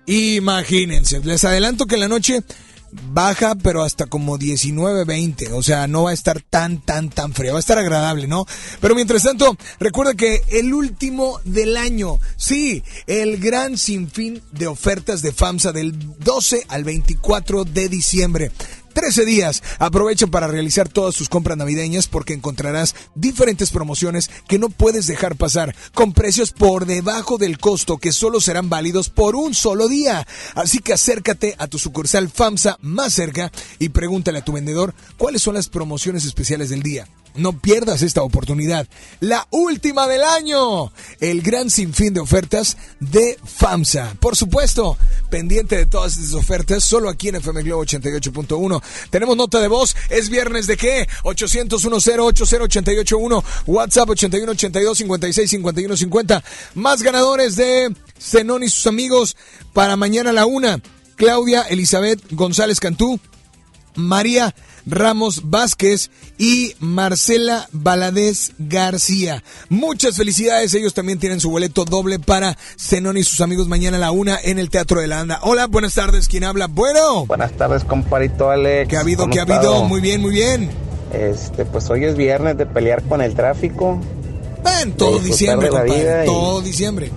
imagínense. 0.06 1.20
Les 1.20 1.44
adelanto 1.44 1.86
que 1.86 1.94
en 1.94 2.00
la 2.00 2.08
noche 2.08 2.42
baja, 2.92 3.54
pero 3.54 3.82
hasta 3.82 4.06
como 4.06 4.38
19, 4.38 5.04
20. 5.04 5.52
O 5.52 5.62
sea, 5.62 5.86
no 5.86 6.04
va 6.04 6.10
a 6.10 6.14
estar 6.14 6.40
tan, 6.40 6.80
tan, 6.80 7.10
tan 7.10 7.32
frío. 7.32 7.52
Va 7.52 7.58
a 7.58 7.60
estar 7.60 7.78
agradable, 7.78 8.26
¿no? 8.26 8.46
Pero 8.80 8.94
mientras 8.94 9.22
tanto, 9.22 9.56
recuerda 9.78 10.14
que 10.14 10.42
el 10.50 10.72
último 10.72 11.40
del 11.44 11.76
año, 11.76 12.18
sí, 12.36 12.82
el 13.06 13.38
gran 13.38 13.78
sinfín 13.78 14.42
de 14.52 14.66
ofertas 14.66 15.22
de 15.22 15.32
FAMSA 15.32 15.72
del 15.72 15.94
12 16.18 16.64
al 16.68 16.84
24 16.84 17.64
de 17.64 17.88
diciembre. 17.88 18.52
13 18.92 19.24
días. 19.24 19.62
Aprovecha 19.78 20.26
para 20.26 20.46
realizar 20.46 20.88
todas 20.88 21.14
tus 21.14 21.28
compras 21.28 21.56
navideñas 21.56 22.08
porque 22.08 22.34
encontrarás 22.34 22.94
diferentes 23.14 23.70
promociones 23.70 24.30
que 24.48 24.58
no 24.58 24.68
puedes 24.68 25.06
dejar 25.06 25.36
pasar 25.36 25.74
con 25.94 26.12
precios 26.12 26.52
por 26.52 26.86
debajo 26.86 27.38
del 27.38 27.58
costo 27.58 27.98
que 27.98 28.12
solo 28.12 28.40
serán 28.40 28.68
válidos 28.68 29.08
por 29.08 29.36
un 29.36 29.54
solo 29.54 29.88
día. 29.88 30.26
Así 30.54 30.78
que 30.78 30.92
acércate 30.92 31.54
a 31.58 31.66
tu 31.66 31.78
sucursal 31.78 32.28
FAMSA 32.28 32.78
más 32.80 33.14
cerca 33.14 33.50
y 33.78 33.90
pregúntale 33.90 34.38
a 34.38 34.44
tu 34.44 34.52
vendedor 34.52 34.94
cuáles 35.16 35.42
son 35.42 35.54
las 35.54 35.68
promociones 35.68 36.24
especiales 36.24 36.70
del 36.70 36.82
día. 36.82 37.06
No 37.34 37.58
pierdas 37.58 38.02
esta 38.02 38.22
oportunidad. 38.22 38.86
La 39.20 39.46
última 39.50 40.06
del 40.06 40.22
año. 40.22 40.92
El 41.20 41.42
gran 41.42 41.70
sinfín 41.70 42.14
de 42.14 42.20
ofertas 42.20 42.76
de 42.98 43.38
FAMSA. 43.44 44.14
Por 44.20 44.36
supuesto, 44.36 44.96
pendiente 45.30 45.76
de 45.76 45.86
todas 45.86 46.16
estas 46.16 46.34
ofertas, 46.34 46.84
solo 46.84 47.08
aquí 47.08 47.28
en 47.28 47.36
FM 47.36 47.62
Globo 47.62 47.84
88.1. 47.84 48.82
Tenemos 49.10 49.36
nota 49.36 49.60
de 49.60 49.68
voz. 49.68 49.94
¿Es 50.08 50.28
viernes 50.28 50.66
de 50.66 50.76
qué? 50.76 51.08
800 51.22 51.84
881 51.84 53.44
WhatsApp 53.66 54.10
81 54.10 54.52
82 54.52 54.98
56 54.98 55.50
51 55.50 55.96
50. 55.96 56.44
Más 56.74 57.02
ganadores 57.02 57.56
de 57.56 57.94
Zenón 58.20 58.62
y 58.62 58.68
sus 58.68 58.86
amigos 58.86 59.36
para 59.72 59.96
mañana 59.96 60.30
a 60.30 60.34
la 60.34 60.46
una. 60.46 60.80
Claudia 61.16 61.62
Elizabeth 61.62 62.20
González 62.32 62.80
Cantú. 62.80 63.20
María 63.94 64.54
Ramos 64.86 65.50
Vázquez 65.50 66.10
y 66.38 66.74
Marcela 66.78 67.68
Valadez 67.72 68.52
García. 68.58 69.42
Muchas 69.68 70.16
felicidades, 70.16 70.74
ellos 70.74 70.94
también 70.94 71.18
tienen 71.18 71.40
su 71.40 71.50
boleto 71.50 71.84
doble 71.84 72.18
para 72.18 72.56
Zenón 72.78 73.16
y 73.16 73.24
sus 73.24 73.40
amigos 73.40 73.68
mañana 73.68 73.96
a 73.96 74.00
la 74.00 74.10
una 74.10 74.38
en 74.42 74.58
el 74.58 74.70
Teatro 74.70 75.00
de 75.00 75.06
la 75.06 75.20
Anda. 75.20 75.40
Hola, 75.42 75.66
buenas 75.66 75.94
tardes, 75.94 76.28
¿quién 76.28 76.44
habla? 76.44 76.66
Bueno. 76.66 77.26
Buenas 77.26 77.52
tardes, 77.52 77.84
comparito 77.84 78.50
Alex. 78.50 78.88
¿Qué 78.88 78.96
ha 78.96 79.00
habido? 79.00 79.28
¿Qué 79.28 79.40
ha 79.40 79.42
habido? 79.42 79.84
Muy 79.84 80.00
bien, 80.00 80.20
muy 80.20 80.32
bien. 80.32 80.70
Este, 81.12 81.64
pues 81.64 81.90
hoy 81.90 82.04
es 82.04 82.16
viernes 82.16 82.56
de 82.56 82.66
pelear 82.66 83.02
con 83.02 83.20
el 83.20 83.34
tráfico. 83.34 84.00
En 84.82 84.92
todo 84.92 85.18
diciembre, 85.18 85.68
compadre, 85.68 86.24
todo 86.24 86.60
diciembre. 86.60 87.10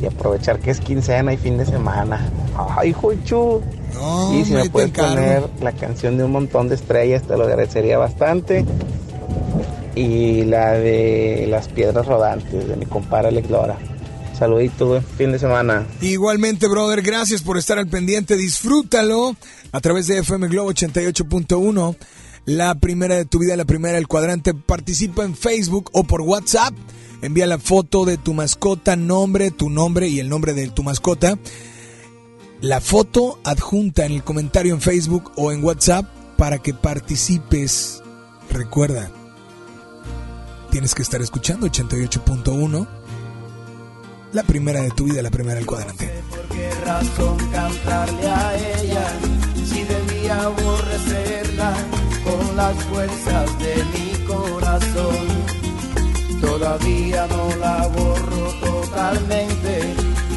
Y 0.00 0.06
aprovechar 0.06 0.58
que 0.60 0.70
es 0.70 0.80
quincena 0.80 1.32
y 1.32 1.36
fin 1.36 1.58
de 1.58 1.66
semana. 1.66 2.30
Ay, 2.76 2.92
Jochu. 2.92 3.62
No, 3.94 4.38
y 4.38 4.44
si 4.44 4.52
me 4.52 4.68
puedes 4.70 4.90
poner 4.90 5.48
la 5.60 5.72
canción 5.72 6.16
de 6.16 6.24
un 6.24 6.32
montón 6.32 6.68
de 6.68 6.74
estrellas, 6.74 7.22
te 7.22 7.36
lo 7.36 7.44
agradecería 7.44 7.98
bastante. 7.98 8.64
Y 9.94 10.44
la 10.44 10.72
de 10.72 11.46
las 11.48 11.68
piedras 11.68 12.06
rodantes 12.06 12.68
de 12.68 12.76
mi 12.76 12.86
compadre 12.86 13.28
Alex 13.28 13.50
Lora. 13.50 13.76
Saludito, 14.38 14.86
buen 14.86 15.04
fin 15.04 15.32
de 15.32 15.38
semana. 15.38 15.86
Igualmente, 16.00 16.66
brother, 16.66 17.02
gracias 17.02 17.42
por 17.42 17.58
estar 17.58 17.78
al 17.78 17.88
pendiente. 17.88 18.36
Disfrútalo 18.36 19.36
a 19.70 19.80
través 19.80 20.06
de 20.06 20.18
FM 20.18 20.48
Globo 20.48 20.72
88.1. 20.72 21.96
La 22.46 22.74
primera 22.74 23.16
de 23.16 23.26
tu 23.26 23.38
vida, 23.38 23.54
la 23.56 23.66
primera 23.66 23.96
del 23.96 24.08
cuadrante. 24.08 24.54
Participa 24.54 25.24
en 25.24 25.36
Facebook 25.36 25.90
o 25.92 26.04
por 26.04 26.22
WhatsApp. 26.22 26.72
Envía 27.20 27.46
la 27.46 27.58
foto 27.58 28.06
de 28.06 28.16
tu 28.16 28.32
mascota, 28.32 28.96
nombre, 28.96 29.50
tu 29.50 29.68
nombre 29.68 30.08
y 30.08 30.20
el 30.20 30.30
nombre 30.30 30.54
de 30.54 30.68
tu 30.68 30.82
mascota. 30.82 31.38
La 32.62 32.82
foto 32.82 33.38
adjunta 33.42 34.04
en 34.04 34.12
el 34.12 34.22
comentario 34.22 34.74
en 34.74 34.82
Facebook 34.82 35.32
o 35.36 35.50
en 35.50 35.64
WhatsApp 35.64 36.04
para 36.36 36.58
que 36.58 36.74
participes. 36.74 38.02
Recuerda, 38.50 39.10
tienes 40.70 40.94
que 40.94 41.00
estar 41.00 41.22
escuchando 41.22 41.66
88.1. 41.66 42.86
La 44.34 44.42
primera 44.42 44.82
de 44.82 44.90
tu 44.90 45.04
vida, 45.04 45.22
la 45.22 45.30
primera 45.30 45.54
del 45.54 45.64
cuadrante. 45.64 46.10
qué 46.52 46.70
razón 46.84 47.38
cantarle 47.50 48.28
a 48.28 48.80
ella 48.82 49.06
si 49.64 49.82
debía 49.82 50.42
aborrecerla 50.42 51.72
con 52.24 52.56
las 52.58 52.76
fuerzas 52.84 53.58
de 53.58 53.84
mi 53.94 54.26
corazón. 54.26 55.26
Todavía 56.42 57.26
no 57.26 57.56
la 57.56 57.86
borro 57.86 58.52
totalmente, 58.60 59.94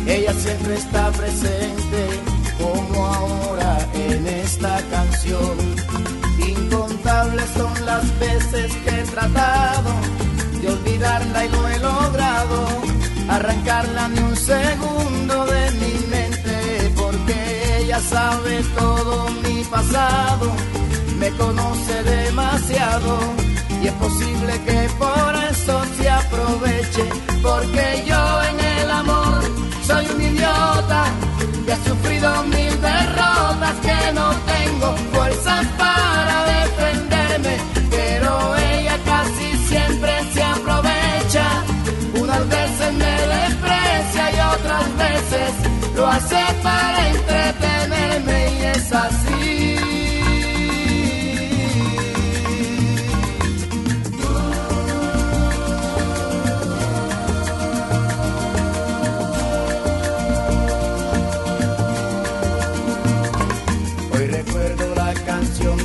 ella 0.08 0.34
siempre 0.34 0.76
está 0.76 1.12
presente 1.12 1.83
como 2.74 3.06
ahora 3.06 3.78
en 3.94 4.28
esta 4.28 4.82
canción. 4.90 5.56
Incontables 6.40 7.50
son 7.56 7.74
las 7.86 8.06
veces 8.20 8.72
que 8.84 8.92
he 9.00 9.04
tratado 9.04 9.92
de 10.62 10.68
olvidarla 10.70 11.46
y 11.46 11.50
no 11.50 11.68
he 11.70 11.80
logrado 11.80 12.58
arrancarla 13.30 14.08
ni 14.10 14.20
un 14.20 14.36
segundo 14.36 15.46
de 15.46 15.72
mi 15.82 15.94
mente 16.16 16.56
porque 16.96 17.36
ella 17.80 18.00
sabe 18.00 18.64
todo 18.78 19.30
mi 19.44 19.64
pasado, 19.64 20.52
me 21.20 21.30
conoce 21.32 22.04
demasiado 22.04 23.20
y 23.82 23.88
es 23.88 23.94
posible 23.94 24.54
que 24.66 24.90
por 24.98 25.32
eso 25.52 25.82
se 25.98 26.10
aproveche 26.10 27.06
porque 27.42 28.04
yo 28.08 28.44
en 28.52 28.60
el 28.60 28.92
amor 28.92 29.42
soy 29.86 30.06
un 30.14 30.22
idiota 30.22 30.43
mil 32.48 32.82
derrotas 32.82 33.23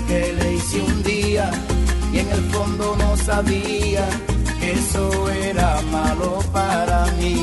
que 0.06 0.32
le 0.32 0.54
hice 0.54 0.80
un 0.80 1.02
día 1.02 1.50
y 2.12 2.18
en 2.18 2.28
el 2.30 2.42
fondo 2.50 2.96
no 2.96 3.16
sabía 3.16 4.04
que 4.60 4.72
eso 4.72 5.30
era 5.30 5.80
malo 5.92 6.38
para 6.52 7.06
mí. 7.18 7.42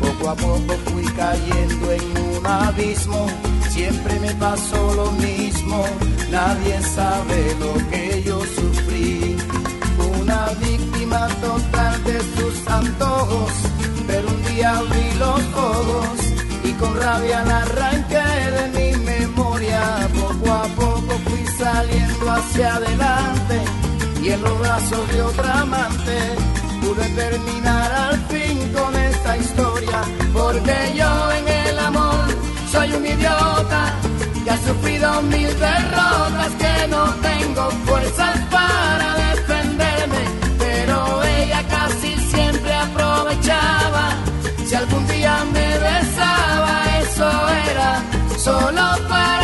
Poco 0.00 0.30
a 0.30 0.34
poco 0.34 0.74
fui 0.86 1.04
cayendo 1.04 1.92
en 1.92 2.36
un 2.36 2.46
abismo, 2.46 3.26
siempre 3.68 4.18
me 4.20 4.32
pasó 4.34 4.94
lo 4.94 5.10
mismo, 5.12 5.84
nadie 6.30 6.80
sabe 6.82 7.56
lo 7.58 7.72
que 7.90 8.22
yo 8.24 8.40
sufrí. 8.56 9.36
Una 10.20 10.46
víctima 10.60 11.28
total 11.40 12.04
de 12.04 12.18
sus 12.34 12.68
antojos, 12.68 13.52
pero 14.06 14.28
un 14.28 14.42
día 14.54 14.78
abrí 14.78 15.12
los 15.18 15.40
ojos 15.54 16.18
y 16.64 16.72
con 16.72 16.94
rabia 17.00 17.44
la 17.44 17.58
arranqué 17.58 18.28
de 18.56 18.64
mi 18.76 19.04
memoria. 19.04 20.08
Poco 20.20 20.52
a 20.52 20.62
poco 20.76 20.89
fui 21.18 21.44
saliendo 21.46 22.30
hacia 22.30 22.74
adelante 22.76 23.60
y 24.22 24.30
en 24.30 24.42
los 24.42 24.58
brazos 24.60 25.12
de 25.12 25.22
otra 25.22 25.60
amante 25.60 26.18
pude 26.80 27.06
terminar 27.10 27.92
al 27.92 28.18
fin 28.26 28.72
con 28.72 28.94
esta 28.96 29.36
historia. 29.36 30.02
Porque 30.32 30.76
yo 30.94 31.32
en 31.32 31.48
el 31.48 31.78
amor 31.78 32.24
soy 32.70 32.92
un 32.92 33.06
idiota 33.06 33.94
que 34.44 34.50
ha 34.50 34.58
sufrido 34.58 35.22
mil 35.22 35.48
derrotas 35.58 36.52
que 36.58 36.88
no 36.88 37.04
tengo 37.28 37.70
fuerzas 37.86 38.38
para 38.50 39.14
defenderme. 39.16 40.24
Pero 40.58 41.22
ella 41.24 41.62
casi 41.68 42.16
siempre 42.32 42.72
aprovechaba. 42.74 44.16
Si 44.66 44.74
algún 44.74 45.06
día 45.08 45.44
me 45.52 45.78
besaba, 45.78 46.98
eso 47.02 47.30
era 47.70 48.02
solo 48.38 49.08
para 49.08 49.39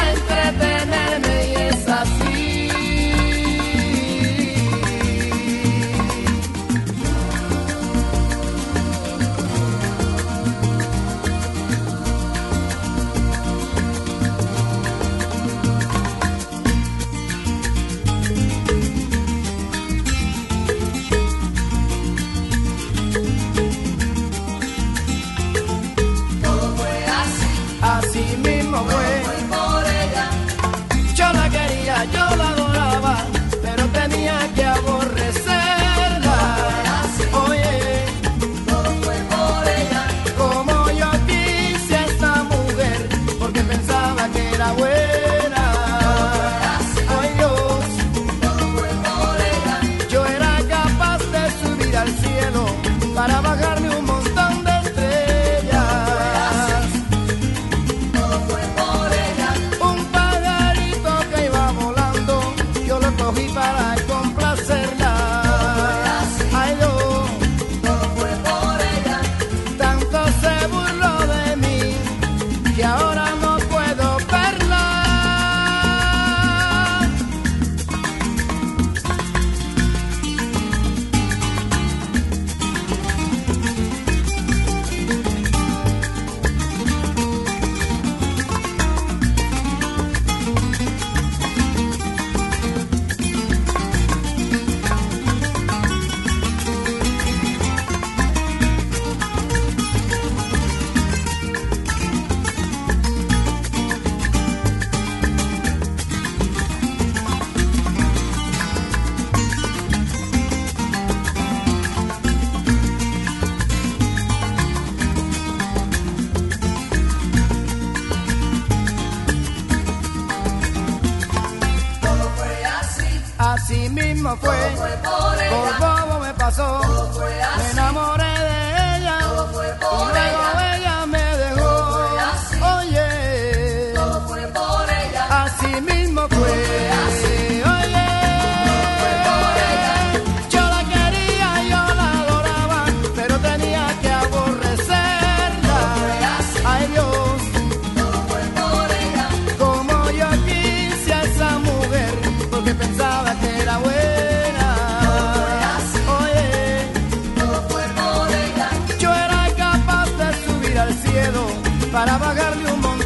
para 162.46 162.56
bajarle 162.56 162.72
un 162.72 162.80
montón 162.80 163.05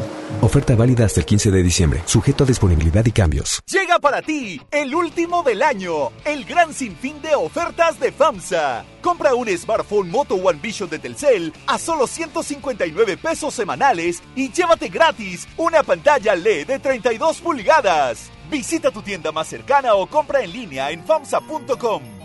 Oferta 0.41 0.75
válida 0.75 1.05
hasta 1.05 1.19
el 1.19 1.25
15 1.27 1.51
de 1.51 1.61
diciembre, 1.61 2.01
sujeto 2.05 2.43
a 2.45 2.47
disponibilidad 2.47 3.05
y 3.05 3.11
cambios. 3.11 3.61
Llega 3.71 3.99
para 3.99 4.23
ti 4.23 4.59
el 4.71 4.95
último 4.95 5.43
del 5.43 5.61
año, 5.61 6.11
el 6.25 6.45
gran 6.45 6.73
sinfín 6.73 7.21
de 7.21 7.35
ofertas 7.35 7.99
de 7.99 8.11
FAMSA. 8.11 8.83
Compra 9.01 9.35
un 9.35 9.47
smartphone 9.55 10.09
Moto 10.09 10.33
One 10.33 10.59
Vision 10.59 10.89
de 10.89 10.97
Telcel 10.97 11.53
a 11.67 11.77
solo 11.77 12.07
159 12.07 13.17
pesos 13.17 13.53
semanales 13.53 14.23
y 14.35 14.51
llévate 14.51 14.89
gratis 14.89 15.47
una 15.57 15.83
pantalla 15.83 16.33
LED 16.35 16.65
de 16.65 16.79
32 16.79 17.39
pulgadas. 17.41 18.31
Visita 18.49 18.89
tu 18.89 19.03
tienda 19.03 19.31
más 19.31 19.47
cercana 19.47 19.93
o 19.93 20.07
compra 20.07 20.41
en 20.41 20.51
línea 20.51 20.89
en 20.89 21.05
famsa.com. 21.05 22.20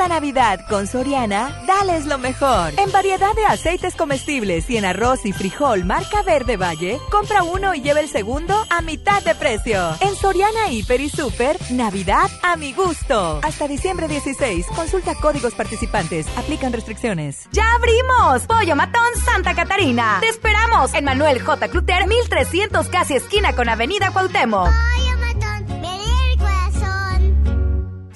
Esta 0.00 0.14
Navidad 0.14 0.60
con 0.66 0.86
Soriana, 0.86 1.62
dales 1.66 2.06
lo 2.06 2.16
mejor. 2.16 2.72
En 2.78 2.90
variedad 2.90 3.34
de 3.34 3.44
aceites 3.44 3.94
comestibles 3.94 4.70
y 4.70 4.78
en 4.78 4.86
arroz 4.86 5.26
y 5.26 5.34
frijol 5.34 5.84
marca 5.84 6.22
Verde 6.22 6.56
Valle, 6.56 6.98
compra 7.10 7.42
uno 7.42 7.74
y 7.74 7.82
lleva 7.82 8.00
el 8.00 8.08
segundo 8.08 8.54
a 8.70 8.80
mitad 8.80 9.22
de 9.22 9.34
precio. 9.34 9.94
En 10.00 10.16
Soriana 10.16 10.70
Hiper 10.70 11.02
y 11.02 11.10
Super, 11.10 11.58
Navidad 11.70 12.30
a 12.42 12.56
mi 12.56 12.72
gusto. 12.72 13.40
Hasta 13.42 13.68
diciembre 13.68 14.08
16, 14.08 14.68
consulta 14.74 15.14
códigos 15.16 15.52
participantes, 15.52 16.26
aplican 16.38 16.72
restricciones. 16.72 17.46
¡Ya 17.52 17.74
abrimos! 17.74 18.46
Pollo 18.46 18.76
Matón 18.76 19.14
Santa 19.22 19.54
Catarina. 19.54 20.16
Te 20.22 20.30
esperamos 20.30 20.94
en 20.94 21.04
Manuel 21.04 21.42
J. 21.42 21.68
Cluter, 21.68 22.06
1300 22.06 22.88
casi 22.88 23.16
esquina 23.16 23.54
con 23.54 23.68
Avenida 23.68 24.10
Cuauhtémoc. 24.12 24.70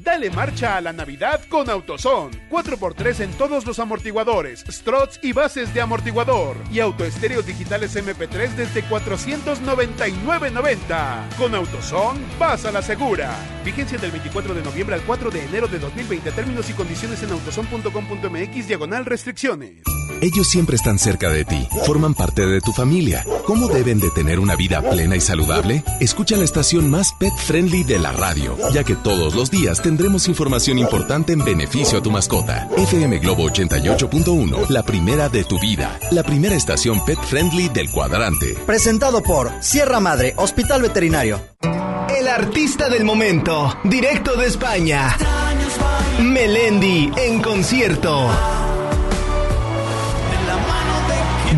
Dale 0.00 0.30
marcha 0.30 0.76
a 0.76 0.80
la 0.80 0.92
Navidad 0.92 1.40
con 1.48 1.68
Autoson. 1.68 2.30
4x3 2.50 3.18
en 3.18 3.32
todos 3.32 3.66
los 3.66 3.80
amortiguadores, 3.80 4.64
struts 4.68 5.18
y 5.24 5.32
bases 5.32 5.74
de 5.74 5.80
amortiguador. 5.80 6.56
Y 6.70 6.78
autoestéreos 6.78 7.44
digitales 7.44 7.96
MP3 7.96 8.54
desde 8.54 8.84
499.90. 8.84 11.36
Con 11.36 11.52
Autoson, 11.56 12.16
vas 12.38 12.64
a 12.64 12.70
la 12.70 12.80
segura. 12.80 13.34
Vigencia 13.64 13.98
del 13.98 14.12
24 14.12 14.54
de 14.54 14.62
noviembre 14.62 14.94
al 14.94 15.02
4 15.02 15.32
de 15.32 15.44
enero 15.44 15.66
de 15.66 15.80
2020. 15.80 16.30
Términos 16.30 16.70
y 16.70 16.74
condiciones 16.74 17.20
en 17.24 17.32
autoson.com.mx 17.32 18.68
diagonal 18.68 19.04
restricciones. 19.04 19.82
Ellos 20.20 20.48
siempre 20.48 20.74
están 20.74 20.98
cerca 20.98 21.30
de 21.30 21.44
ti, 21.44 21.68
forman 21.86 22.12
parte 22.12 22.44
de 22.44 22.60
tu 22.60 22.72
familia. 22.72 23.24
¿Cómo 23.44 23.68
deben 23.68 24.00
de 24.00 24.10
tener 24.10 24.40
una 24.40 24.56
vida 24.56 24.82
plena 24.82 25.14
y 25.14 25.20
saludable? 25.20 25.84
Escucha 26.00 26.36
la 26.36 26.42
estación 26.42 26.90
más 26.90 27.12
pet 27.20 27.32
friendly 27.36 27.84
de 27.84 28.00
la 28.00 28.10
radio, 28.10 28.56
ya 28.72 28.82
que 28.82 28.96
todos 28.96 29.36
los 29.36 29.48
días 29.50 29.80
tendremos 29.88 30.28
información 30.28 30.78
importante 30.78 31.32
en 31.32 31.42
beneficio 31.42 31.98
a 31.98 32.02
tu 32.02 32.10
mascota. 32.10 32.68
FM 32.76 33.20
Globo 33.20 33.48
88.1, 33.48 34.68
la 34.68 34.82
primera 34.82 35.30
de 35.30 35.44
tu 35.44 35.58
vida, 35.58 35.98
la 36.10 36.22
primera 36.22 36.54
estación 36.54 37.02
pet 37.06 37.18
friendly 37.22 37.70
del 37.70 37.90
cuadrante. 37.90 38.54
Presentado 38.66 39.22
por 39.22 39.50
Sierra 39.60 39.98
Madre, 39.98 40.34
Hospital 40.36 40.82
Veterinario. 40.82 41.40
El 42.14 42.28
artista 42.28 42.90
del 42.90 43.04
momento, 43.04 43.78
directo 43.84 44.36
de 44.36 44.48
España. 44.48 45.16
Melendi 46.20 47.10
en 47.16 47.40
concierto. 47.40 48.28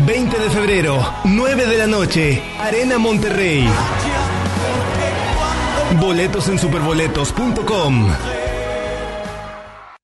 20 0.05 0.39
de 0.39 0.49
febrero, 0.51 1.13
9 1.25 1.65
de 1.65 1.77
la 1.77 1.87
noche, 1.87 2.41
Arena 2.59 2.97
Monterrey. 2.97 3.67
Boletos 5.99 6.47
en 6.49 6.59
superboletos.com. 6.59 8.40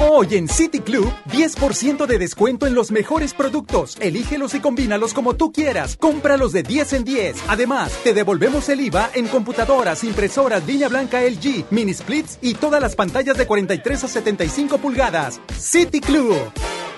Hoy 0.00 0.34
en 0.34 0.48
City 0.48 0.80
Club, 0.80 1.12
10% 1.30 2.06
de 2.06 2.18
descuento 2.18 2.66
en 2.66 2.74
los 2.74 2.90
mejores 2.90 3.32
productos. 3.32 3.96
Elígelos 4.00 4.54
y 4.54 4.60
combínalos 4.60 5.14
como 5.14 5.34
tú 5.34 5.52
quieras. 5.52 5.96
Cómpralos 5.96 6.52
de 6.52 6.62
10 6.62 6.92
en 6.94 7.04
10. 7.04 7.36
Además, 7.48 7.92
te 8.02 8.12
devolvemos 8.12 8.68
el 8.68 8.80
IVA 8.80 9.10
en 9.14 9.28
computadoras, 9.28 10.02
impresoras, 10.04 10.66
línea 10.66 10.88
blanca 10.88 11.22
LG, 11.22 11.66
mini 11.70 11.94
splits 11.94 12.38
y 12.42 12.54
todas 12.54 12.80
las 12.80 12.96
pantallas 12.96 13.36
de 13.36 13.46
43 13.46 14.04
a 14.04 14.08
75 14.08 14.78
pulgadas. 14.78 15.40
City 15.58 16.00
Club. 16.00 16.36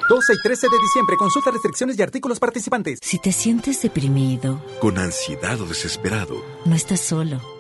12 0.09 0.33
y 0.33 0.43
13 0.43 0.69
de 0.69 0.79
diciembre. 0.79 1.17
Consulta 1.17 1.51
restricciones 1.51 1.99
y 1.99 2.03
artículos 2.03 2.39
participantes. 2.39 3.01
Si 3.03 3.19
te 3.19 3.33
sientes 3.33 3.83
deprimido, 3.83 4.63
Con 4.81 4.99
ansiedad 4.99 5.61
o 5.61 5.67
desesperado, 5.67 6.43
no 6.65 6.75
estás 6.75 7.01
solo. 7.01 7.56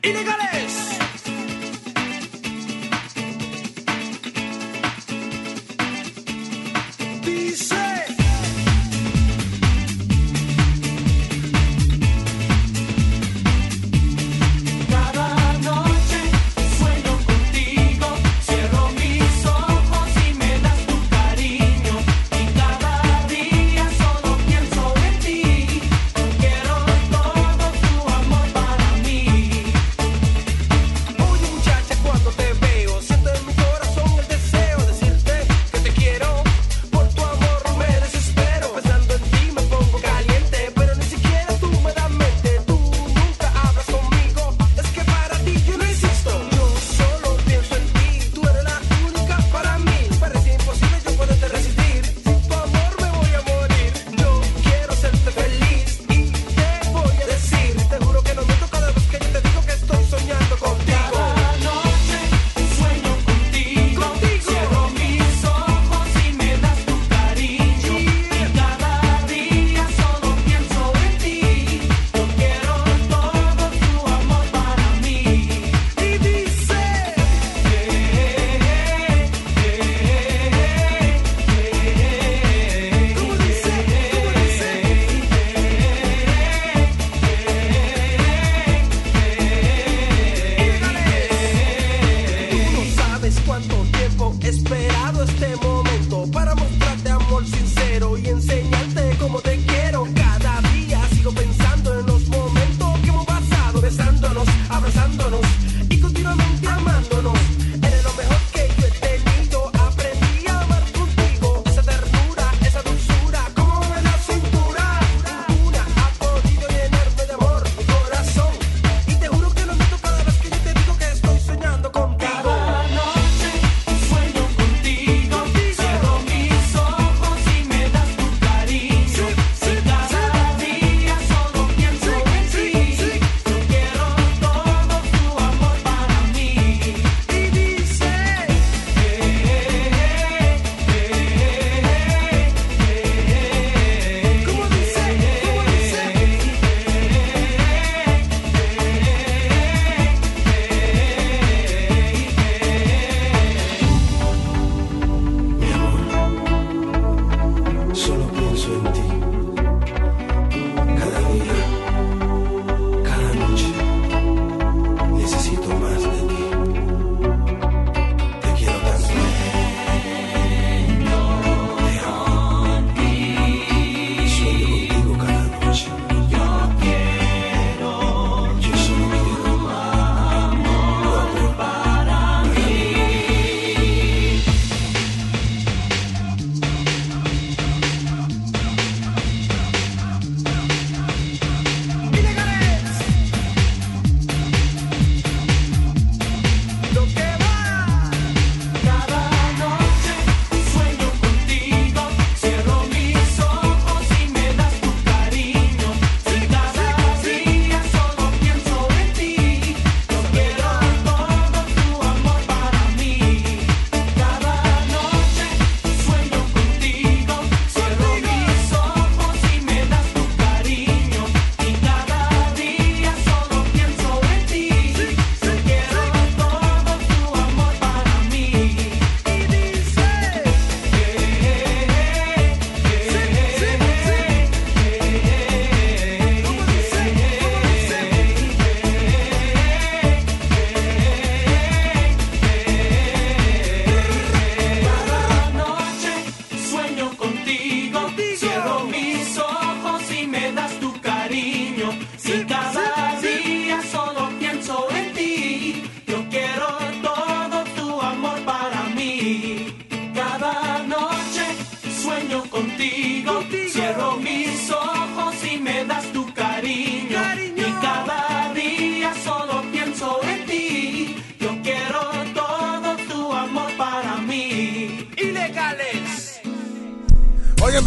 Ini 0.00 0.24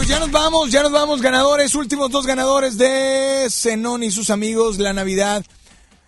pues 0.03 0.09
ya 0.09 0.19
nos 0.19 0.31
vamos, 0.31 0.69
ya 0.69 0.83
nos 0.83 0.91
vamos, 0.91 1.21
ganadores, 1.21 1.75
últimos 1.75 2.11
dos 2.11 2.27
ganadores 2.27 2.77
de 2.77 3.47
Zenón 3.49 4.03
y 4.03 4.11
sus 4.11 4.31
amigos, 4.31 4.77
la 4.77 4.91
Navidad 4.91 5.45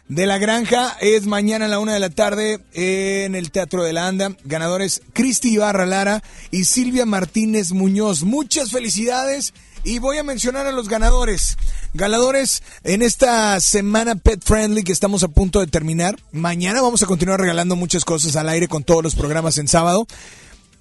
de 0.09 0.26
la 0.26 0.38
Granja 0.38 0.97
es 0.99 1.27
mañana 1.27 1.63
a 1.63 1.67
la 1.69 1.80
una 1.80 1.93
de 1.93 2.01
la 2.01 2.09
tarde 2.09 2.59
en 2.73 3.35
el 3.35 3.51
Teatro 3.51 3.85
de 3.85 3.93
la 3.93 4.07
Anda. 4.07 4.35
Ganadores 4.43 5.01
Cristi 5.13 5.53
Ibarra 5.53 5.85
Lara 5.85 6.22
y 6.51 6.65
Silvia 6.65 7.05
Martínez 7.05 7.72
Muñoz. 7.72 8.23
Muchas 8.23 8.72
felicidades 8.72 9.53
y 9.85 9.99
voy 9.99 10.17
a 10.17 10.23
mencionar 10.23 10.67
a 10.67 10.73
los 10.73 10.89
ganadores. 10.89 11.57
Ganadores 11.93 12.63
en 12.84 13.01
esta 13.01 13.61
semana 13.61 14.15
Pet 14.15 14.43
Friendly 14.43 14.84
que 14.84 14.91
estamos 14.91 15.23
a 15.23 15.30
punto 15.30 15.61
de 15.61 15.67
terminar. 15.67 16.17
Mañana 16.34 16.81
vamos 16.81 17.01
a 17.01 17.05
continuar 17.05 17.39
regalando 17.39 17.77
muchas 17.77 18.03
cosas 18.03 18.35
al 18.35 18.49
aire 18.49 18.67
con 18.67 18.84
todos 18.84 19.03
los 19.03 19.15
programas 19.15 19.57
en 19.57 19.69
sábado. 19.69 20.05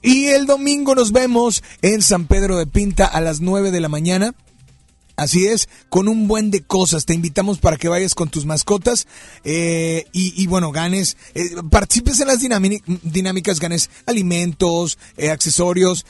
Y 0.04 0.26
el 0.26 0.44
domingo 0.44 0.94
nos 0.94 1.12
vemos 1.12 1.62
en 1.80 2.02
San 2.02 2.26
Pedro 2.26 2.58
de 2.58 2.66
Pinta 2.66 3.06
a 3.06 3.22
las 3.22 3.40
9 3.40 3.70
de 3.70 3.80
la 3.80 3.88
mañana. 3.88 4.34
Así 5.16 5.46
es, 5.46 5.66
con 5.88 6.08
un 6.08 6.28
buen 6.28 6.50
de 6.50 6.60
cosas. 6.62 7.06
Te 7.06 7.14
invitamos 7.14 7.58
para 7.58 7.78
que 7.78 7.88
vayas 7.88 8.14
con 8.14 8.28
tus 8.28 8.44
mascotas 8.44 9.06
eh, 9.44 10.04
y, 10.12 10.46
bueno, 10.46 10.72
ganes, 10.72 11.16
eh, 11.34 11.42
participes 11.70 12.20
en 12.20 12.26
las 12.26 12.40
dinámicas, 12.40 13.60
ganes 13.60 13.88
alimentos, 14.04 14.98
eh, 15.16 15.30
accesorios 15.30 16.04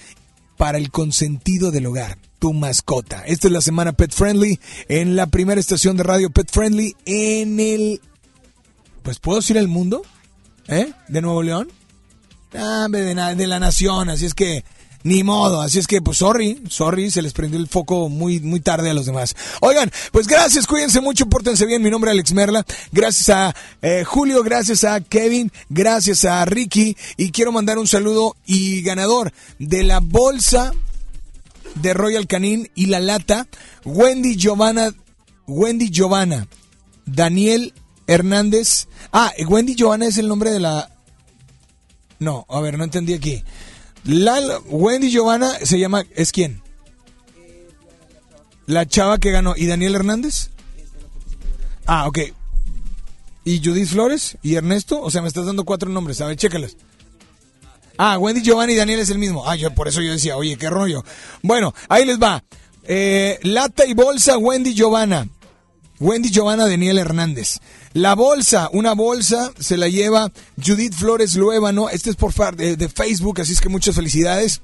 para 0.57 0.79
el 0.79 0.91
consentido 0.91 1.71
del 1.71 1.87
hogar, 1.87 2.19
tu 2.41 2.53
mascota. 2.53 3.23
Esta 3.27 3.47
es 3.47 3.53
la 3.53 3.61
semana 3.61 3.93
Pet 3.93 4.13
Friendly 4.13 4.59
en 4.89 5.15
la 5.15 5.29
primera 5.29 5.61
estación 5.61 5.97
de 5.97 6.03
radio 6.03 6.31
Pet 6.31 6.51
Friendly 6.51 6.97
en 7.05 7.61
el... 7.61 8.01
Pues 9.05 9.21
puedo 9.21 9.39
decir 9.39 9.57
el 9.57 9.69
mundo, 9.69 10.03
¿eh? 10.67 10.93
De 11.07 11.23
Nuevo 11.23 11.45
León. 11.45 11.69
De, 12.55 13.35
de 13.37 13.47
la 13.49 13.59
nación, 13.59 14.11
así 14.11 14.27
es 14.27 14.35
que 14.35 14.65
ni 15.03 15.25
modo, 15.25 15.61
así 15.61 15.81
es 15.81 15.89
que 15.89 16.01
pues 16.01 16.19
sorry, 16.19 16.63
sorry, 16.69 17.11
se 17.11 17.21
les 17.21 17.33
prendió 17.33 17.59
el 17.59 17.67
foco 17.67 18.09
muy 18.09 18.39
muy 18.39 18.61
tarde 18.61 18.91
a 18.91 18.95
los 18.95 19.07
demás. 19.07 19.35
Oigan, 19.61 19.91
pues 20.13 20.29
gracias, 20.29 20.69
cuídense 20.69 21.01
mucho, 21.01 21.27
pórtense 21.27 21.67
bien, 21.67 21.83
mi 21.83 21.91
nombre 21.91 22.11
es 22.11 22.15
Alex 22.15 22.33
Merla, 22.33 22.65
gracias 22.93 23.29
a 23.29 23.55
eh, 23.83 24.05
Julio, 24.05 24.45
gracias 24.45 24.85
a 24.85 25.01
Kevin, 25.01 25.51
gracias 25.69 26.25
a 26.25 26.45
Ricky 26.45 26.97
y 27.17 27.33
quiero 27.33 27.51
mandar 27.51 27.77
un 27.77 27.89
saludo 27.89 28.37
y 28.47 28.83
ganador 28.83 29.33
de 29.59 29.83
la 29.83 29.99
bolsa 29.99 30.73
de 31.75 31.93
Royal 31.93 32.29
Canin 32.29 32.71
y 32.77 32.87
la 32.87 33.01
lata, 33.01 33.49
Wendy 33.85 34.37
Giovanna, 34.37 34.95
Wendy 35.49 35.91
Giovanna, 35.91 36.47
Daniel 37.05 37.75
Hernández. 38.07 38.87
Ah, 39.13 39.33
Wendy 39.49 39.75
Giovanna 39.75 40.07
es 40.07 40.19
el 40.19 40.29
nombre 40.29 40.51
de 40.51 40.61
la 40.61 40.94
no, 42.19 42.47
a 42.49 42.61
ver, 42.61 42.79
no 42.79 42.85
entendí 42.85 43.15
aquí. 43.15 43.43
La, 44.05 44.39
Wendy 44.67 45.11
Giovanna 45.11 45.53
se 45.63 45.79
llama, 45.79 46.05
¿es 46.15 46.33
quién? 46.33 46.63
La 48.67 48.87
chava 48.87 49.19
que 49.19 49.31
ganó. 49.31 49.55
¿Y 49.57 49.67
Daniel 49.67 49.95
Hernández? 49.95 50.51
Ah, 51.87 52.07
ok. 52.07 52.19
¿Y 53.45 53.63
Judith 53.63 53.89
Flores? 53.89 54.39
¿Y 54.43 54.55
Ernesto? 54.55 55.03
O 55.03 55.11
sea, 55.11 55.23
me 55.23 55.29
estás 55.29 55.47
dando 55.47 55.65
cuatro 55.65 55.91
nombres. 55.91 56.21
A 56.21 56.27
ver, 56.27 56.37
chécalas. 56.37 56.77
Ah, 57.99 58.19
Wendy 58.19 58.43
Giovanna 58.43 58.73
y 58.73 58.77
Daniel 58.77 59.01
es 59.01 59.11
el 59.11 59.19
mismo. 59.19 59.49
Ah, 59.49 59.55
yo 59.57 59.73
por 59.75 59.89
eso 59.89 60.01
yo 60.01 60.13
decía, 60.13 60.37
oye, 60.37 60.57
qué 60.57 60.71
rollo. 60.71 61.05
Bueno, 61.43 61.75
ahí 61.89 62.05
les 62.05 62.19
va. 62.19 62.43
Eh, 62.85 63.39
lata 63.43 63.87
y 63.87 63.95
bolsa, 63.95 64.39
Wendy 64.39 64.75
Giovanna. 64.75 65.29
Wendy 66.05 66.31
Giovanna 66.31 66.69
Daniel 66.69 66.99
Hernández. 66.99 67.61
La 67.95 68.15
bolsa, 68.15 68.69
una 68.75 68.93
bolsa, 68.93 69.51
se 69.59 69.79
la 69.79 69.89
lleva 69.89 70.31
Judith 70.63 70.93
Flores 70.93 71.35
Luébano. 71.35 71.89
Este 71.89 72.11
es 72.11 72.17
por 72.17 72.35
de, 72.57 72.77
de 72.77 72.89
Facebook, 72.91 73.41
así 73.41 73.55
es 73.55 73.63
que 73.63 73.71
muchas 73.71 73.95
felicidades 73.95 74.61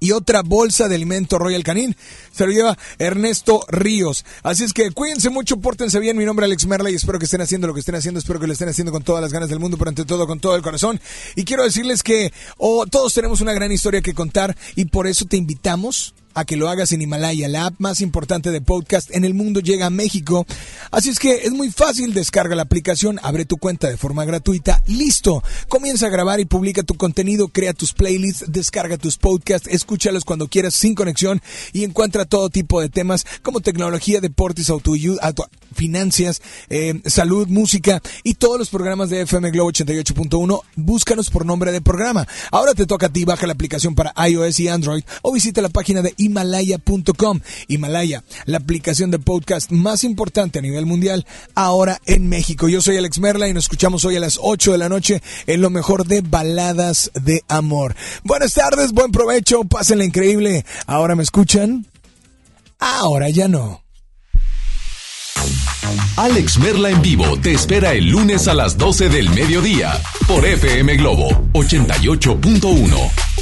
y 0.00 0.12
otra 0.12 0.40
bolsa 0.40 0.88
de 0.88 0.94
alimento 0.94 1.38
Royal 1.38 1.62
Canin. 1.62 1.94
Se 2.32 2.46
lo 2.46 2.52
lleva 2.52 2.78
Ernesto 2.98 3.66
Ríos. 3.68 4.24
Así 4.42 4.64
es 4.64 4.72
que 4.72 4.90
cuídense 4.92 5.28
mucho, 5.28 5.58
pórtense 5.58 6.00
bien. 6.00 6.16
Mi 6.16 6.24
nombre 6.24 6.46
es 6.46 6.48
Alex 6.48 6.64
Merla 6.64 6.90
y 6.90 6.94
espero 6.94 7.18
que 7.18 7.26
estén 7.26 7.42
haciendo 7.42 7.66
lo 7.66 7.74
que 7.74 7.80
estén 7.80 7.96
haciendo. 7.96 8.18
Espero 8.18 8.40
que 8.40 8.46
lo 8.46 8.54
estén 8.54 8.70
haciendo 8.70 8.92
con 8.92 9.02
todas 9.02 9.20
las 9.20 9.30
ganas 9.30 9.50
del 9.50 9.60
mundo, 9.60 9.76
pero 9.76 9.90
ante 9.90 10.06
todo 10.06 10.26
con 10.26 10.40
todo 10.40 10.56
el 10.56 10.62
corazón. 10.62 10.98
Y 11.36 11.44
quiero 11.44 11.64
decirles 11.64 12.02
que 12.02 12.32
oh, 12.56 12.86
todos 12.86 13.12
tenemos 13.12 13.42
una 13.42 13.52
gran 13.52 13.70
historia 13.72 14.00
que 14.00 14.14
contar 14.14 14.56
y 14.74 14.86
por 14.86 15.06
eso 15.06 15.26
te 15.26 15.36
invitamos 15.36 16.14
a 16.34 16.44
que 16.44 16.56
lo 16.56 16.68
hagas 16.68 16.92
en 16.92 17.02
Himalaya, 17.02 17.48
la 17.48 17.66
app 17.66 17.74
más 17.78 18.00
importante 18.00 18.50
de 18.50 18.60
podcast 18.60 19.10
en 19.14 19.24
el 19.24 19.34
mundo 19.34 19.60
llega 19.60 19.86
a 19.86 19.90
México. 19.90 20.46
Así 20.90 21.10
es 21.10 21.18
que 21.18 21.42
es 21.44 21.52
muy 21.52 21.70
fácil, 21.70 22.14
descarga 22.14 22.54
la 22.54 22.62
aplicación, 22.62 23.18
abre 23.22 23.44
tu 23.44 23.56
cuenta 23.56 23.88
de 23.88 23.96
forma 23.96 24.24
gratuita, 24.24 24.82
listo. 24.86 25.42
Comienza 25.68 26.06
a 26.06 26.10
grabar 26.10 26.40
y 26.40 26.44
publica 26.44 26.82
tu 26.82 26.94
contenido, 26.94 27.48
crea 27.48 27.72
tus 27.72 27.92
playlists, 27.92 28.44
descarga 28.48 28.98
tus 28.98 29.18
podcasts, 29.18 29.68
escúchalos 29.68 30.24
cuando 30.24 30.48
quieras 30.48 30.74
sin 30.74 30.94
conexión 30.94 31.42
y 31.72 31.84
encuentra 31.84 32.24
todo 32.24 32.50
tipo 32.50 32.80
de 32.80 32.88
temas 32.88 33.24
como 33.42 33.60
tecnología, 33.60 34.20
deportes, 34.20 34.70
autoayuda, 34.70 35.34
finanzas, 35.74 36.42
eh, 36.68 37.00
salud, 37.06 37.48
música 37.48 38.02
y 38.22 38.34
todos 38.34 38.58
los 38.58 38.70
programas 38.70 39.10
de 39.10 39.22
FM 39.22 39.50
Globo 39.50 39.70
88.1. 39.70 40.60
Búscanos 40.76 41.30
por 41.30 41.46
nombre 41.46 41.72
de 41.72 41.80
programa. 41.80 42.26
Ahora 42.50 42.74
te 42.74 42.86
toca 42.86 43.06
a 43.06 43.12
ti, 43.12 43.24
baja 43.24 43.46
la 43.46 43.52
aplicación 43.54 43.94
para 43.94 44.12
iOS 44.28 44.60
y 44.60 44.68
Android 44.68 45.02
o 45.22 45.32
visita 45.32 45.62
la 45.62 45.68
página 45.68 46.02
de 46.02 46.14
himalaya.com. 46.22 47.40
Himalaya, 47.68 48.24
la 48.46 48.58
aplicación 48.58 49.10
de 49.10 49.18
podcast 49.18 49.70
más 49.70 50.04
importante 50.04 50.58
a 50.58 50.62
nivel 50.62 50.86
mundial, 50.86 51.26
ahora 51.54 52.00
en 52.06 52.28
México. 52.28 52.68
Yo 52.68 52.80
soy 52.80 52.96
Alex 52.96 53.18
Merla 53.18 53.48
y 53.48 53.54
nos 53.54 53.64
escuchamos 53.64 54.04
hoy 54.04 54.16
a 54.16 54.20
las 54.20 54.38
8 54.40 54.72
de 54.72 54.78
la 54.78 54.88
noche 54.88 55.22
en 55.46 55.60
lo 55.60 55.70
mejor 55.70 56.06
de 56.06 56.20
baladas 56.20 57.10
de 57.14 57.42
amor. 57.48 57.94
Buenas 58.24 58.54
tardes, 58.54 58.92
buen 58.92 59.12
provecho, 59.12 59.64
pásenla 59.64 60.04
increíble. 60.04 60.64
¿Ahora 60.86 61.14
me 61.14 61.22
escuchan? 61.22 61.86
Ahora 62.78 63.28
ya 63.30 63.48
no. 63.48 63.82
Alex 66.16 66.58
Merla 66.58 66.90
en 66.90 67.02
vivo 67.02 67.38
te 67.40 67.52
espera 67.52 67.92
el 67.94 68.08
lunes 68.08 68.46
a 68.48 68.54
las 68.54 68.76
12 68.76 69.08
del 69.08 69.30
mediodía 69.30 70.00
por 70.26 70.44
FM 70.44 70.96
Globo 70.96 71.28
88.1. 71.52 73.41